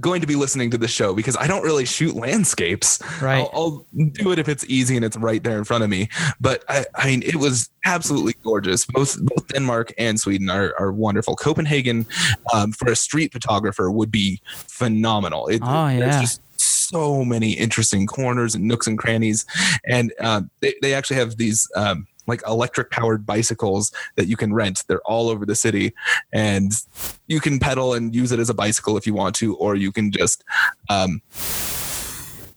going 0.00 0.20
to 0.20 0.26
be 0.26 0.36
listening 0.36 0.70
to 0.70 0.78
the 0.78 0.88
show 0.88 1.14
because 1.14 1.36
I 1.36 1.46
don't 1.46 1.62
really 1.62 1.84
shoot 1.84 2.14
landscapes. 2.14 3.00
Right. 3.20 3.38
I'll, 3.38 3.50
I'll, 3.52 3.86
do 4.12 4.30
it 4.30 4.38
if 4.38 4.48
it's 4.48 4.64
easy 4.66 4.96
and 4.96 5.04
it's 5.04 5.16
right 5.16 5.42
there 5.42 5.58
in 5.58 5.64
front 5.64 5.82
of 5.82 5.90
me. 5.90 6.08
But 6.40 6.64
I, 6.68 6.84
I 6.94 7.06
mean, 7.06 7.22
it 7.22 7.36
was 7.36 7.70
absolutely 7.84 8.34
gorgeous. 8.42 8.84
Both 8.84 9.18
both 9.20 9.48
Denmark 9.48 9.92
and 9.98 10.18
Sweden 10.20 10.48
are, 10.50 10.74
are 10.78 10.92
wonderful. 10.92 11.34
Copenhagen, 11.36 12.06
um, 12.52 12.72
for 12.72 12.90
a 12.90 12.96
street 12.96 13.32
photographer, 13.32 13.90
would 13.90 14.10
be 14.10 14.40
phenomenal. 14.46 15.48
It, 15.48 15.62
oh 15.64 15.88
yeah. 15.88 16.20
Just, 16.20 16.40
so 16.58 17.24
many 17.24 17.52
interesting 17.52 18.06
corners 18.06 18.54
and 18.54 18.64
nooks 18.64 18.86
and 18.86 18.96
crannies, 18.96 19.44
and 19.84 20.12
uh, 20.20 20.42
they 20.60 20.74
they 20.82 20.94
actually 20.94 21.16
have 21.16 21.36
these 21.36 21.68
um, 21.74 22.06
like 22.26 22.42
electric 22.46 22.90
powered 22.90 23.24
bicycles 23.26 23.92
that 24.16 24.26
you 24.26 24.36
can 24.36 24.52
rent. 24.52 24.84
They're 24.86 25.00
all 25.06 25.28
over 25.28 25.46
the 25.46 25.54
city 25.54 25.94
and 26.32 26.72
you 27.26 27.40
can 27.40 27.58
pedal 27.58 27.94
and 27.94 28.14
use 28.14 28.32
it 28.32 28.38
as 28.38 28.50
a 28.50 28.54
bicycle 28.54 28.96
if 28.96 29.06
you 29.06 29.14
want 29.14 29.34
to, 29.36 29.56
or 29.56 29.74
you 29.74 29.92
can 29.92 30.10
just 30.10 30.44
um, 30.88 31.20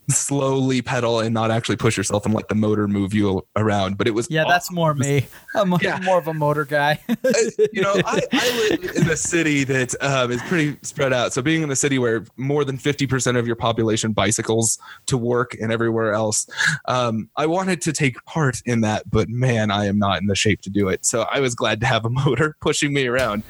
slowly 0.10 0.82
pedal 0.82 1.20
and 1.20 1.34
not 1.34 1.52
actually 1.52 1.76
push 1.76 1.98
yourself 1.98 2.26
and 2.26 2.34
let 2.34 2.48
the 2.48 2.56
motor 2.56 2.88
move 2.88 3.14
you 3.14 3.46
around. 3.56 3.98
But 3.98 4.08
it 4.08 4.12
was 4.12 4.28
yeah, 4.30 4.42
awesome. 4.42 4.50
that's 4.50 4.72
more 4.72 4.94
me. 4.94 5.28
I'm 5.56 5.74
yeah. 5.82 6.00
more 6.04 6.18
of 6.18 6.28
a 6.28 6.34
motor 6.34 6.66
guy. 6.66 7.00
Uh, 7.30 7.34
you 7.74 7.82
know, 7.82 7.94
I, 8.06 8.22
I, 8.32 8.70
live 8.70 8.96
in 8.96 9.10
a 9.10 9.18
city 9.18 9.64
that 9.66 9.94
um, 10.02 10.32
is 10.32 10.42
pretty 10.44 10.78
spread 10.84 11.12
out. 11.12 11.34
So 11.34 11.42
being 11.42 11.62
in 11.62 11.70
a 11.70 11.76
city 11.76 12.00
where 12.00 12.24
more 12.38 12.64
than 12.64 12.78
50% 12.78 13.38
of 13.38 13.46
your 13.46 13.58
population 13.58 14.14
bicycles 14.14 14.80
to 15.08 15.18
work 15.18 15.56
and 15.60 15.72
everywhere 15.72 16.14
else, 16.14 16.50
um, 16.86 17.30
I 17.36 17.46
wanted 17.46 17.82
to 17.82 17.94
take 17.94 18.24
part 18.26 18.62
in 18.66 18.82
that, 18.82 19.10
but 19.10 19.30
man, 19.30 19.70
I 19.70 19.86
am 19.86 20.00
not 20.00 20.22
in 20.22 20.28
the 20.28 20.36
shape 20.36 20.62
to 20.62 20.70
do 20.70 20.88
it. 20.88 21.06
So 21.06 21.28
I 21.32 21.40
was 21.40 21.56
glad 21.56 21.82
to 21.82 21.86
have 21.86 22.06
a 22.06 22.10
motor 22.26 22.56
pushing 22.62 22.94
me 22.94 23.06
around. 23.06 23.44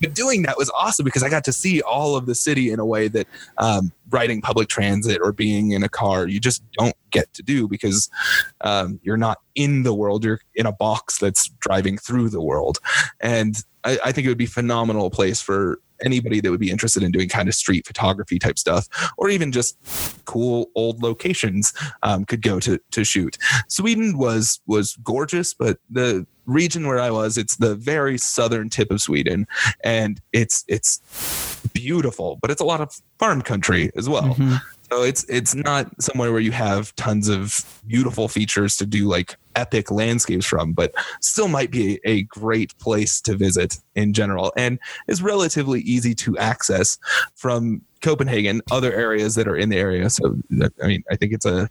But 0.00 0.14
doing 0.14 0.42
that 0.42 0.56
was 0.56 0.70
awesome 0.70 1.04
because 1.04 1.22
I 1.22 1.28
got 1.28 1.44
to 1.44 1.52
see 1.52 1.82
all 1.82 2.16
of 2.16 2.26
the 2.26 2.34
city 2.34 2.70
in 2.70 2.78
a 2.78 2.86
way 2.86 3.08
that 3.08 3.26
um, 3.58 3.92
riding 4.10 4.40
public 4.40 4.68
transit 4.68 5.20
or 5.22 5.32
being 5.32 5.72
in 5.72 5.82
a 5.82 5.88
car 5.88 6.28
you 6.28 6.38
just 6.38 6.62
don't 6.78 6.94
get 7.10 7.32
to 7.34 7.42
do 7.42 7.66
because 7.66 8.10
um, 8.60 9.00
you're 9.02 9.16
not 9.16 9.38
in 9.54 9.82
the 9.82 9.94
world. 9.94 10.24
You're 10.24 10.40
in 10.54 10.66
a 10.66 10.72
box 10.72 11.18
that's 11.18 11.48
driving 11.60 11.96
through 11.96 12.28
the 12.28 12.42
world. 12.42 12.78
And 13.20 13.56
I, 13.84 13.98
I, 14.04 14.12
think 14.12 14.26
it 14.26 14.28
would 14.28 14.38
be 14.38 14.46
phenomenal 14.46 15.10
place 15.10 15.40
for 15.40 15.80
anybody 16.04 16.40
that 16.40 16.50
would 16.50 16.60
be 16.60 16.70
interested 16.70 17.02
in 17.02 17.12
doing 17.12 17.28
kind 17.28 17.48
of 17.48 17.54
street 17.54 17.86
photography 17.86 18.38
type 18.38 18.58
stuff 18.58 18.88
or 19.16 19.28
even 19.28 19.52
just 19.52 19.76
cool 20.24 20.70
old 20.74 21.02
locations 21.02 21.72
um, 22.02 22.24
could 22.24 22.42
go 22.42 22.58
to 22.60 22.78
to 22.90 23.04
shoot 23.04 23.36
sweden 23.68 24.18
was 24.18 24.60
was 24.66 24.96
gorgeous 25.02 25.54
but 25.54 25.78
the 25.90 26.26
region 26.46 26.86
where 26.86 27.00
I 27.00 27.10
was, 27.10 27.36
it's 27.36 27.56
the 27.56 27.74
very 27.74 28.16
southern 28.18 28.70
tip 28.70 28.90
of 28.90 29.00
Sweden, 29.00 29.46
and 29.84 30.20
it's 30.32 30.64
it's 30.68 31.00
beautiful, 31.74 32.38
but 32.40 32.50
it's 32.50 32.60
a 32.60 32.64
lot 32.64 32.80
of 32.80 32.94
farm 33.18 33.42
country 33.42 33.90
as 33.96 34.08
well. 34.08 34.34
Mm-hmm. 34.34 34.56
So 34.90 35.02
it's 35.02 35.24
it's 35.24 35.54
not 35.54 36.00
somewhere 36.00 36.30
where 36.32 36.40
you 36.40 36.52
have 36.52 36.94
tons 36.96 37.28
of 37.28 37.82
beautiful 37.86 38.28
features 38.28 38.76
to 38.78 38.86
do 38.86 39.08
like 39.08 39.36
epic 39.56 39.90
landscapes 39.90 40.46
from, 40.46 40.72
but 40.72 40.94
still 41.20 41.48
might 41.48 41.70
be 41.70 41.98
a 42.04 42.22
great 42.24 42.76
place 42.78 43.20
to 43.22 43.34
visit 43.34 43.78
in 43.94 44.12
general, 44.12 44.52
and 44.56 44.78
is 45.08 45.22
relatively 45.22 45.80
easy 45.80 46.14
to 46.14 46.38
access 46.38 46.98
from 47.34 47.82
Copenhagen, 48.02 48.62
other 48.70 48.92
areas 48.92 49.34
that 49.34 49.48
are 49.48 49.56
in 49.56 49.68
the 49.68 49.78
area. 49.78 50.08
So 50.10 50.36
I 50.82 50.86
mean, 50.86 51.02
I 51.10 51.16
think 51.16 51.32
it's 51.32 51.46
a 51.46 51.68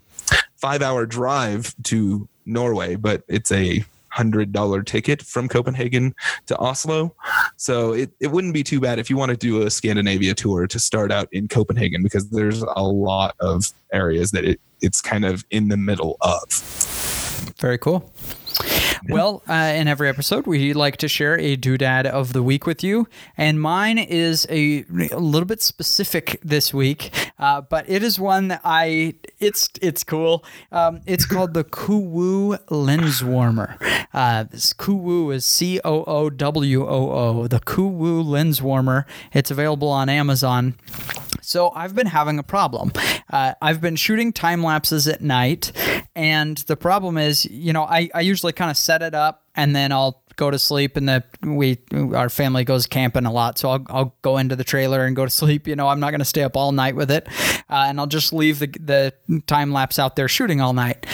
five 0.58 0.82
hour 0.82 1.06
drive 1.06 1.74
to 1.84 2.28
Norway, 2.46 2.96
but 2.96 3.24
it's 3.28 3.52
a 3.52 3.86
hundred 4.16 4.54
dollar 4.54 4.82
ticket 4.82 5.22
from 5.22 5.50
Copenhagen 5.50 6.16
to 6.46 6.58
Oslo. 6.58 7.14
So 7.58 7.92
it, 7.94 8.12
it 8.22 8.28
wouldn't 8.28 8.54
be 8.54 8.64
too 8.64 8.80
bad 8.80 8.98
if 8.98 9.10
you 9.10 9.18
want 9.18 9.32
to 9.32 9.38
do 9.38 9.64
a 9.64 9.70
Scandinavia 9.70 10.34
tour 10.34 10.68
to 10.68 10.80
start 10.80 11.12
out 11.12 11.28
in 11.34 11.50
Copenhagen 11.50 12.02
because 12.02 12.30
there's 12.30 12.62
a 12.62 12.84
lot 12.84 13.36
of 13.42 13.74
areas 13.92 14.32
that 14.32 14.46
it, 14.46 14.62
it's 14.82 15.02
kind 15.02 15.26
of 15.26 15.44
in 15.52 15.68
the 15.68 15.78
middle 15.78 16.16
of. 16.22 16.85
Very 17.60 17.78
cool. 17.78 18.12
Well, 19.08 19.44
uh, 19.48 19.54
in 19.54 19.88
every 19.88 20.10
episode, 20.10 20.48
we 20.48 20.74
like 20.74 20.98
to 20.98 21.08
share 21.08 21.38
a 21.40 21.56
doodad 21.56 22.06
of 22.06 22.34
the 22.34 22.42
week 22.42 22.66
with 22.66 22.84
you, 22.84 23.08
and 23.38 23.62
mine 23.62 24.00
is 24.00 24.48
a, 24.50 24.84
a 25.12 25.20
little 25.20 25.46
bit 25.46 25.62
specific 25.62 26.40
this 26.44 26.74
week, 26.74 27.12
uh, 27.38 27.62
but 27.62 27.88
it 27.88 28.02
is 28.02 28.20
one 28.20 28.48
that 28.48 28.62
I 28.64 29.14
it's 29.40 29.70
it's 29.82 30.04
cool. 30.04 30.44
Um, 30.72 31.02
it's 31.06 31.26
called 31.26 31.54
the 31.54 31.64
Coowoo 31.64 32.60
lens 32.72 33.24
warmer. 33.24 33.78
Uh, 34.12 34.44
this 34.44 34.74
Coowoo 34.74 35.34
is 35.34 35.46
C 35.46 35.80
O 35.86 36.04
O 36.06 36.30
W 36.32 36.88
O 36.88 37.12
O. 37.12 37.48
The 37.48 37.60
Coowoo 37.60 38.26
lens 38.26 38.62
warmer. 38.62 39.06
It's 39.34 39.52
available 39.52 39.90
on 39.90 40.10
Amazon. 40.10 40.76
So 41.46 41.72
I've 41.72 41.96
been 41.96 42.08
having 42.08 42.40
a 42.40 42.44
problem. 42.44 42.92
Uh, 43.30 43.54
I've 43.62 43.82
been 43.82 43.96
shooting 43.96 44.34
time 44.34 44.64
lapses 44.64 45.08
at 45.08 45.22
night, 45.22 45.72
and 46.16 46.58
the 46.58 46.76
problem 46.76 47.18
is, 47.18 47.46
you 47.46 47.74
know, 47.74 47.84
I, 47.84 48.10
I 48.14 48.22
usually 48.22 48.54
kind 48.54 48.72
of 48.72 48.78
set 48.78 49.02
it 49.02 49.14
up 49.14 49.44
and 49.56 49.76
then 49.76 49.92
I'll 49.92 50.24
go 50.36 50.52
to 50.52 50.60
sleep 50.60 50.98
and 50.98 51.08
the 51.08 51.24
we 51.44 51.78
our 52.14 52.30
family 52.30 52.64
goes 52.66 52.88
camping 52.88 53.26
a 53.26 53.32
lot 53.32 53.58
so 53.58 53.70
I'll, 53.70 53.86
I'll 53.88 54.16
go 54.22 54.38
into 54.38 54.56
the 54.56 54.64
trailer 54.64 55.06
and 55.06 55.16
go 55.16 55.24
to 55.24 55.32
sleep 55.46 55.68
you 55.68 55.76
know 55.76 55.88
i'm 55.88 56.00
not 56.00 56.12
going 56.12 56.20
to 56.20 56.26
stay 56.26 56.44
up 56.44 56.58
all 56.58 56.72
night 56.72 56.96
with 56.96 57.10
it 57.10 57.28
uh, 57.70 57.86
and 57.88 58.00
i'll 58.00 58.08
just 58.08 58.34
leave 58.34 58.60
the, 58.60 58.68
the 58.80 59.42
time 59.48 59.72
lapse 59.72 59.98
out 59.98 60.16
there 60.16 60.28
shooting 60.28 60.60
all 60.60 60.74
night 60.74 61.06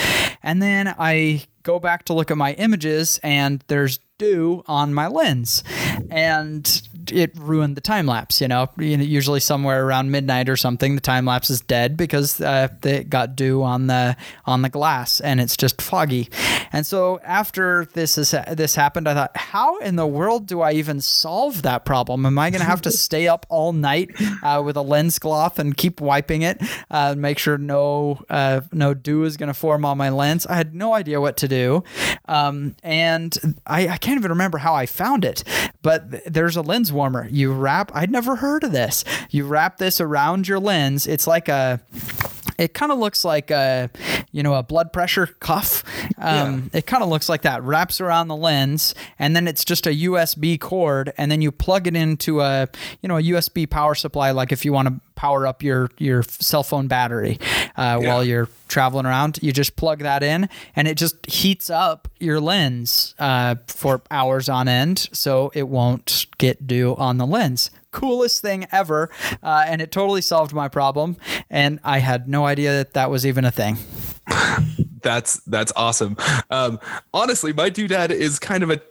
and 0.42 0.62
then 0.62 0.94
i 0.98 1.44
go 1.64 1.80
back 1.80 2.06
to 2.06 2.14
look 2.14 2.32
at 2.32 2.38
my 2.38 2.54
images 2.54 3.20
and 3.22 3.64
there's 3.68 4.00
dew 4.18 4.64
on 4.68 4.94
my 4.94 5.08
lens 5.08 5.64
and 6.10 6.90
it 7.12 7.32
ruined 7.38 7.76
the 7.76 7.82
time 7.82 8.06
lapse 8.06 8.41
you 8.41 8.47
know? 8.47 8.70
Usually 8.78 9.39
somewhere 9.39 9.86
around 9.86 10.12
midnight 10.12 10.49
or 10.49 10.58
something 10.58 10.95
the 10.95 11.02
time 11.02 11.26
lapse 11.26 11.49
is 11.49 11.62
dead 11.62 11.97
because 11.97 12.41
uh, 12.41 12.68
it 12.84 13.10
got 13.10 13.36
dew 13.36 13.64
on 13.64 13.88
the 13.88 14.16
on 14.45 14.62
the 14.62 14.70
glass 14.70 15.20
and 15.22 15.39
it's 15.39 15.56
just 15.56 15.82
foggy. 15.82 16.30
And 16.74 16.86
so 16.86 17.20
after 17.24 17.86
this 17.93 18.18
is 18.18 18.32
this 18.52 18.76
happened 18.76 19.08
i 19.08 19.14
thought 19.14 19.36
how 19.36 19.78
in 19.80 19.95
the 19.95 20.08
world 20.08 20.47
do 20.47 20.62
i 20.62 20.72
even 20.72 21.02
solve 21.02 21.62
that 21.64 21.86
problem? 21.86 22.26
Am 22.26 22.38
i 22.38 22.49
going 22.49 22.62
to 22.62 22.68
have 22.68 22.82
to 22.82 22.91
stay 23.08 23.28
up 23.28 23.45
all 23.49 23.74
night 23.74 24.10
uh, 24.43 24.62
with 24.64 24.78
a 24.78 24.82
lens 24.82 25.20
cloth 25.20 25.60
and 25.60 25.76
keep 25.76 26.02
wiping 26.02 26.41
it 26.41 26.62
uh, 26.89 27.16
make 27.18 27.38
sure 27.38 27.58
no 27.58 28.24
uh, 28.30 28.62
no 28.72 28.93
dew 28.93 29.24
is 29.24 29.38
going 29.38 29.47
to 29.47 29.54
form 29.54 29.86
on 29.86 29.97
my 29.97 30.10
lens? 30.10 30.45
I 30.45 30.56
had 30.56 30.74
no 30.76 30.93
idea 30.93 31.22
what 31.22 31.38
to 31.38 31.47
do. 31.47 31.84
Um, 32.28 32.76
and 32.84 33.58
I, 33.66 33.88
I 33.88 33.97
can't 33.97 34.20
even 34.20 34.32
remember 34.32 34.58
how 34.58 34.74
I 34.74 34.86
found 34.86 35.26
it, 35.26 35.43
but 35.82 36.12
th- 36.12 36.24
there's 36.26 36.56
a 36.56 36.62
lens 36.62 36.91
warmer. 36.92 37.28
You 37.30 37.54
wrap, 37.54 37.92
I'd 37.94 38.12
never 38.12 38.36
heard 38.36 38.64
of 38.64 38.72
this. 38.72 39.04
You 39.30 39.46
wrap 39.46 39.78
this 39.78 40.02
around 40.02 40.48
your 40.48 40.60
lens. 40.60 41.08
It's 41.08 41.28
like 41.28 41.48
a, 41.48 41.80
it 42.58 42.74
kind 42.74 42.92
of 42.92 43.00
looks 43.00 43.26
like 43.26 43.50
a, 43.52 43.89
you 44.32 44.44
know, 44.44 44.54
a 44.54 44.64
blood 44.64 44.94
pressure 44.94 45.28
cuff. 45.28 45.84
Um, 46.18 46.70
yeah. 46.74 46.80
It 46.80 46.86
kind 46.86 47.02
of 47.04 47.10
looks 47.10 47.28
like 47.30 47.42
that. 47.42 47.64
Wraps 47.64 48.00
around 48.00 48.28
the 48.28 48.36
lens, 48.36 48.94
and 49.18 49.36
then 49.36 49.48
it's 49.48 49.66
just 49.66 49.88
a 49.88 49.89
USB 49.89 50.60
cord, 50.60 51.14
and 51.18 51.32
then 51.32 51.42
you 51.42 51.52
plug 51.52 51.88
it 51.88 51.96
into 51.96 52.42
a, 52.42 52.68
you 53.02 53.10
know, 53.10 53.18
a 53.18 53.22
USB 53.22 53.70
power 53.70 53.96
supply. 53.96 54.32
Like 54.32 54.52
if 54.52 54.64
you 54.64 54.74
want 54.74 54.88
to 54.88 54.94
power 55.22 55.45
up 55.45 55.61
your 55.61 55.88
your 55.99 56.24
cell 56.24 56.63
phone 56.63 56.88
battery 56.88 57.38
uh, 57.78 57.99
yeah. 58.01 58.07
while 58.07 58.24
you're 58.24 58.49
traveling 58.67 59.05
around, 59.05 59.38
you 59.43 59.51
just 59.51 59.76
plug 59.76 59.99
that 59.99 60.24
in, 60.24 60.49
and 60.76 60.88
it 60.88 60.97
just 60.97 61.24
heats 61.28 61.69
up 61.69 62.07
your 62.19 62.39
lens 62.39 63.13
uh, 63.19 63.53
for 63.67 64.01
hours 64.09 64.49
on 64.49 64.67
end, 64.67 65.07
so 65.13 65.51
it 65.53 65.67
won't 65.67 66.26
get 66.39 66.65
dew 66.65 66.95
on 66.95 67.17
the 67.17 67.28
lens 67.28 67.69
coolest 67.91 68.41
thing 68.41 68.65
ever. 68.72 69.09
Uh, 69.43 69.65
and 69.67 69.82
it 69.82 69.91
totally 69.91 70.22
solved 70.22 70.53
my 70.53 70.69
problem. 70.69 71.17
And 71.49 71.78
I 71.84 71.99
had 71.99 72.26
no 72.26 72.45
idea 72.45 72.72
that 72.72 72.93
that 72.93 73.11
was 73.11 73.26
even 73.26 73.43
a 73.43 73.51
thing. 73.51 73.78
that's 75.01 75.41
that's 75.41 75.74
awesome. 75.76 76.15
Um, 76.49 76.80
honestly, 77.13 77.51
my 77.51 77.69
doodad 77.69 78.11
is 78.11 78.39
kind 78.39 78.63
of 78.63 78.69
a 78.69 78.82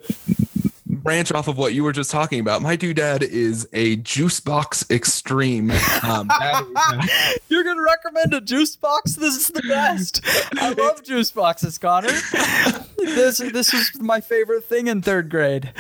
branch 1.03 1.33
off 1.33 1.49
of 1.49 1.59
what 1.59 1.75
you 1.75 1.85
were 1.85 1.93
just 1.93 2.11
talking 2.11 2.41
about. 2.41 2.63
My 2.63 2.77
doodad 2.77 3.23
is 3.23 3.69
a 3.73 3.97
Juice 3.97 4.41
Box 4.41 4.85
Extreme. 4.91 5.71
Um, 6.03 6.31
You're 7.49 7.65
gonna 7.65 7.83
recommend 7.83 8.35
a 8.35 8.41
Juice 8.41 8.77
Box? 8.77 9.17
This 9.17 9.37
is 9.37 9.49
the 9.49 9.63
best. 9.63 10.21
I 10.59 10.71
love 10.71 11.03
Juice 11.03 11.31
Boxes, 11.31 11.79
Connor. 11.79 12.11
This 13.01 13.39
this 13.39 13.75
is 13.75 14.01
my 14.01 14.21
favorite 14.21 14.65
thing 14.65 14.87
in 14.87 15.03
third 15.03 15.31
grade. 15.31 15.73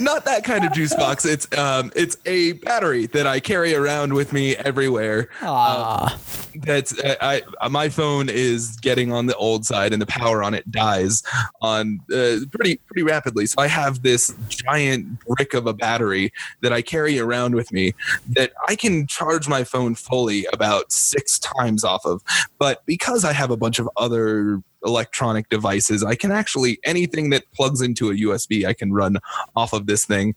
Not 0.00 0.24
that 0.24 0.42
kind 0.44 0.64
of 0.64 0.72
juice 0.72 0.94
box. 0.94 1.24
It's 1.24 1.46
um 1.56 1.90
it's 1.96 2.16
a 2.26 2.52
battery 2.52 3.06
that 3.06 3.26
I 3.26 3.40
carry 3.40 3.74
around 3.74 4.12
with 4.12 4.32
me 4.32 4.56
everywhere. 4.56 5.28
Ah. 5.42 6.14
Um, 6.14 6.20
that's 6.62 6.94
I, 7.02 7.42
I, 7.60 7.68
my 7.68 7.88
phone 7.88 8.28
is 8.28 8.76
getting 8.76 9.12
on 9.12 9.26
the 9.26 9.36
old 9.36 9.64
side 9.64 9.92
and 9.92 10.00
the 10.00 10.06
power 10.06 10.42
on 10.42 10.54
it 10.54 10.70
dies 10.70 11.22
on 11.60 12.00
uh, 12.12 12.38
pretty 12.50 12.76
pretty 12.86 13.02
rapidly 13.02 13.46
so 13.46 13.56
i 13.58 13.66
have 13.66 14.02
this 14.02 14.34
giant 14.48 15.20
brick 15.26 15.54
of 15.54 15.66
a 15.66 15.72
battery 15.72 16.32
that 16.60 16.72
i 16.72 16.82
carry 16.82 17.18
around 17.18 17.54
with 17.54 17.72
me 17.72 17.94
that 18.28 18.52
i 18.68 18.74
can 18.74 19.06
charge 19.06 19.48
my 19.48 19.64
phone 19.64 19.94
fully 19.94 20.46
about 20.52 20.90
six 20.90 21.38
times 21.38 21.84
off 21.84 22.04
of 22.04 22.22
but 22.58 22.84
because 22.86 23.24
i 23.24 23.32
have 23.32 23.50
a 23.50 23.56
bunch 23.56 23.78
of 23.78 23.88
other 23.96 24.62
electronic 24.84 25.48
devices. 25.48 26.02
I 26.02 26.14
can 26.14 26.30
actually 26.30 26.78
anything 26.84 27.30
that 27.30 27.44
plugs 27.52 27.80
into 27.80 28.10
a 28.10 28.14
USB, 28.14 28.64
I 28.64 28.72
can 28.72 28.92
run 28.92 29.18
off 29.56 29.72
of 29.72 29.86
this 29.86 30.04
thing 30.04 30.34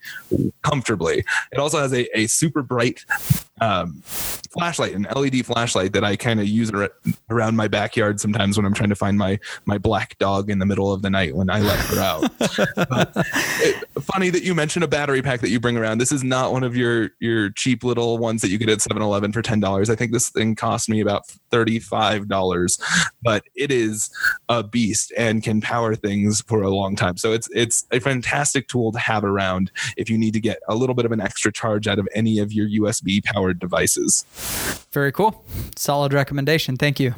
comfortably. 0.63 1.23
It 1.51 1.59
also 1.59 1.79
has 1.79 1.93
a, 1.93 2.05
a 2.17 2.27
super 2.27 2.61
bright 2.61 3.05
um, 3.61 4.01
flashlight, 4.03 4.93
an 4.93 5.07
LED 5.15 5.45
flashlight 5.45 5.93
that 5.93 6.03
I 6.03 6.15
kind 6.15 6.39
of 6.39 6.47
use 6.47 6.71
around 7.29 7.55
my 7.55 7.67
backyard 7.67 8.19
sometimes 8.19 8.57
when 8.57 8.65
I'm 8.65 8.73
trying 8.73 8.89
to 8.89 8.95
find 8.95 9.17
my 9.17 9.39
my 9.65 9.77
black 9.77 10.17
dog 10.19 10.49
in 10.49 10.59
the 10.59 10.65
middle 10.65 10.91
of 10.91 11.01
the 11.01 11.09
night 11.09 11.35
when 11.35 11.49
I 11.49 11.59
let 11.59 11.79
her 11.79 11.99
out. 11.99 12.23
it, 12.39 13.83
funny 14.01 14.29
that 14.29 14.43
you 14.43 14.53
mentioned 14.53 14.83
a 14.83 14.87
battery 14.87 15.21
pack 15.21 15.41
that 15.41 15.49
you 15.49 15.59
bring 15.59 15.77
around. 15.77 15.99
This 15.99 16.11
is 16.11 16.23
not 16.23 16.51
one 16.51 16.63
of 16.63 16.75
your 16.75 17.11
your 17.19 17.49
cheap 17.51 17.83
little 17.83 18.17
ones 18.17 18.41
that 18.41 18.49
you 18.49 18.57
get 18.57 18.69
at 18.69 18.79
7-Eleven 18.79 19.31
for 19.31 19.41
ten 19.41 19.59
dollars. 19.59 19.89
I 19.89 19.95
think 19.95 20.11
this 20.11 20.29
thing 20.29 20.55
cost 20.55 20.89
me 20.89 20.99
about 20.99 21.27
thirty 21.49 21.79
five 21.79 22.27
dollars, 22.27 22.77
but 23.21 23.43
it 23.55 23.71
is 23.71 24.09
a 24.49 24.63
beast 24.63 25.13
and 25.17 25.43
can 25.43 25.61
power 25.61 25.95
things 25.95 26.41
for 26.41 26.61
a 26.61 26.69
long 26.69 26.95
time. 26.95 27.17
So 27.17 27.33
it's 27.33 27.49
it's 27.53 27.85
a 27.91 27.99
fantastic 27.99 28.67
tool 28.67 28.91
to 28.91 28.99
have 28.99 29.23
around 29.23 29.71
if 29.97 30.09
you 30.09 30.17
need 30.17 30.33
to 30.33 30.39
get 30.39 30.59
a 30.67 30.75
little 30.75 30.95
bit 30.95 31.05
of 31.05 31.11
an 31.11 31.21
extra 31.21 31.51
charge 31.51 31.87
out 31.87 31.99
of 31.99 32.07
any 32.13 32.39
of 32.39 32.51
your 32.51 32.67
USB 32.67 33.23
powered 33.23 33.59
devices. 33.59 34.25
Very 34.91 35.11
cool. 35.11 35.43
Solid 35.75 36.13
recommendation. 36.13 36.77
Thank 36.77 36.99
you. 36.99 37.15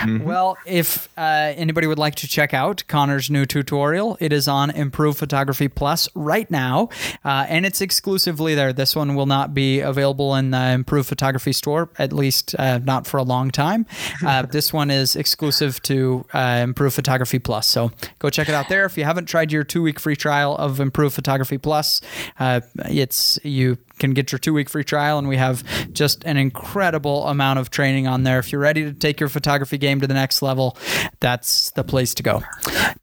Mm-hmm. 0.00 0.24
Well, 0.24 0.56
if 0.64 1.08
uh, 1.18 1.52
anybody 1.56 1.86
would 1.86 1.98
like 1.98 2.14
to 2.16 2.26
check 2.26 2.54
out 2.54 2.84
Connor's 2.88 3.30
new 3.30 3.44
tutorial, 3.44 4.16
it 4.18 4.32
is 4.32 4.48
on 4.48 4.70
Improve 4.70 5.18
Photography 5.18 5.68
Plus 5.68 6.08
right 6.14 6.50
now, 6.50 6.88
uh, 7.22 7.44
and 7.48 7.66
it's 7.66 7.82
exclusively 7.82 8.54
there. 8.54 8.72
This 8.72 8.96
one 8.96 9.14
will 9.14 9.26
not 9.26 9.52
be 9.52 9.80
available 9.80 10.34
in 10.34 10.52
the 10.52 10.70
Improve 10.70 11.06
Photography 11.06 11.52
store, 11.52 11.90
at 11.98 12.14
least 12.14 12.54
uh, 12.58 12.78
not 12.78 13.06
for 13.06 13.18
a 13.18 13.22
long 13.22 13.50
time. 13.50 13.86
Uh, 14.30 14.42
this 14.42 14.72
one 14.72 14.90
is 14.90 15.16
exclusive 15.16 15.80
to 15.82 16.24
uh, 16.40 16.62
Improve 16.62 16.94
Photography 16.94 17.38
Plus. 17.38 17.66
So 17.66 17.92
go 18.18 18.30
check 18.30 18.48
it 18.48 18.54
out 18.54 18.68
there. 18.68 18.84
If 18.84 18.96
you 18.96 19.04
haven't 19.04 19.26
tried 19.26 19.52
your 19.52 19.64
two 19.64 19.82
week 19.82 20.00
free 20.00 20.16
trial 20.16 20.56
of 20.56 20.80
Improve 20.80 21.12
Photography 21.12 21.58
Plus, 21.58 22.00
uh, 22.38 22.60
it's 22.86 23.38
you 23.44 23.78
can 23.98 24.14
get 24.14 24.32
your 24.32 24.38
two 24.38 24.54
week 24.54 24.70
free 24.70 24.84
trial, 24.84 25.18
and 25.18 25.28
we 25.28 25.36
have 25.36 25.62
just 25.92 26.24
an 26.24 26.36
incredible 26.36 27.26
amount 27.26 27.58
of 27.58 27.70
training 27.70 28.06
on 28.06 28.22
there. 28.22 28.38
If 28.38 28.52
you're 28.52 28.60
ready 28.60 28.84
to 28.84 28.92
take 28.92 29.20
your 29.20 29.28
photography 29.28 29.78
game 29.78 30.00
to 30.00 30.06
the 30.06 30.14
next 30.14 30.40
level, 30.40 30.76
that's 31.20 31.70
the 31.72 31.84
place 31.84 32.14
to 32.14 32.22
go. 32.22 32.42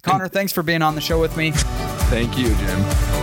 Connor, 0.02 0.28
thanks 0.28 0.52
for 0.52 0.64
being 0.64 0.82
on 0.82 0.96
the 0.96 1.02
show 1.02 1.20
with 1.20 1.38
me. 1.38 1.52
Thank 1.54 2.38
you, 2.38 2.48
Jim. 2.56 3.16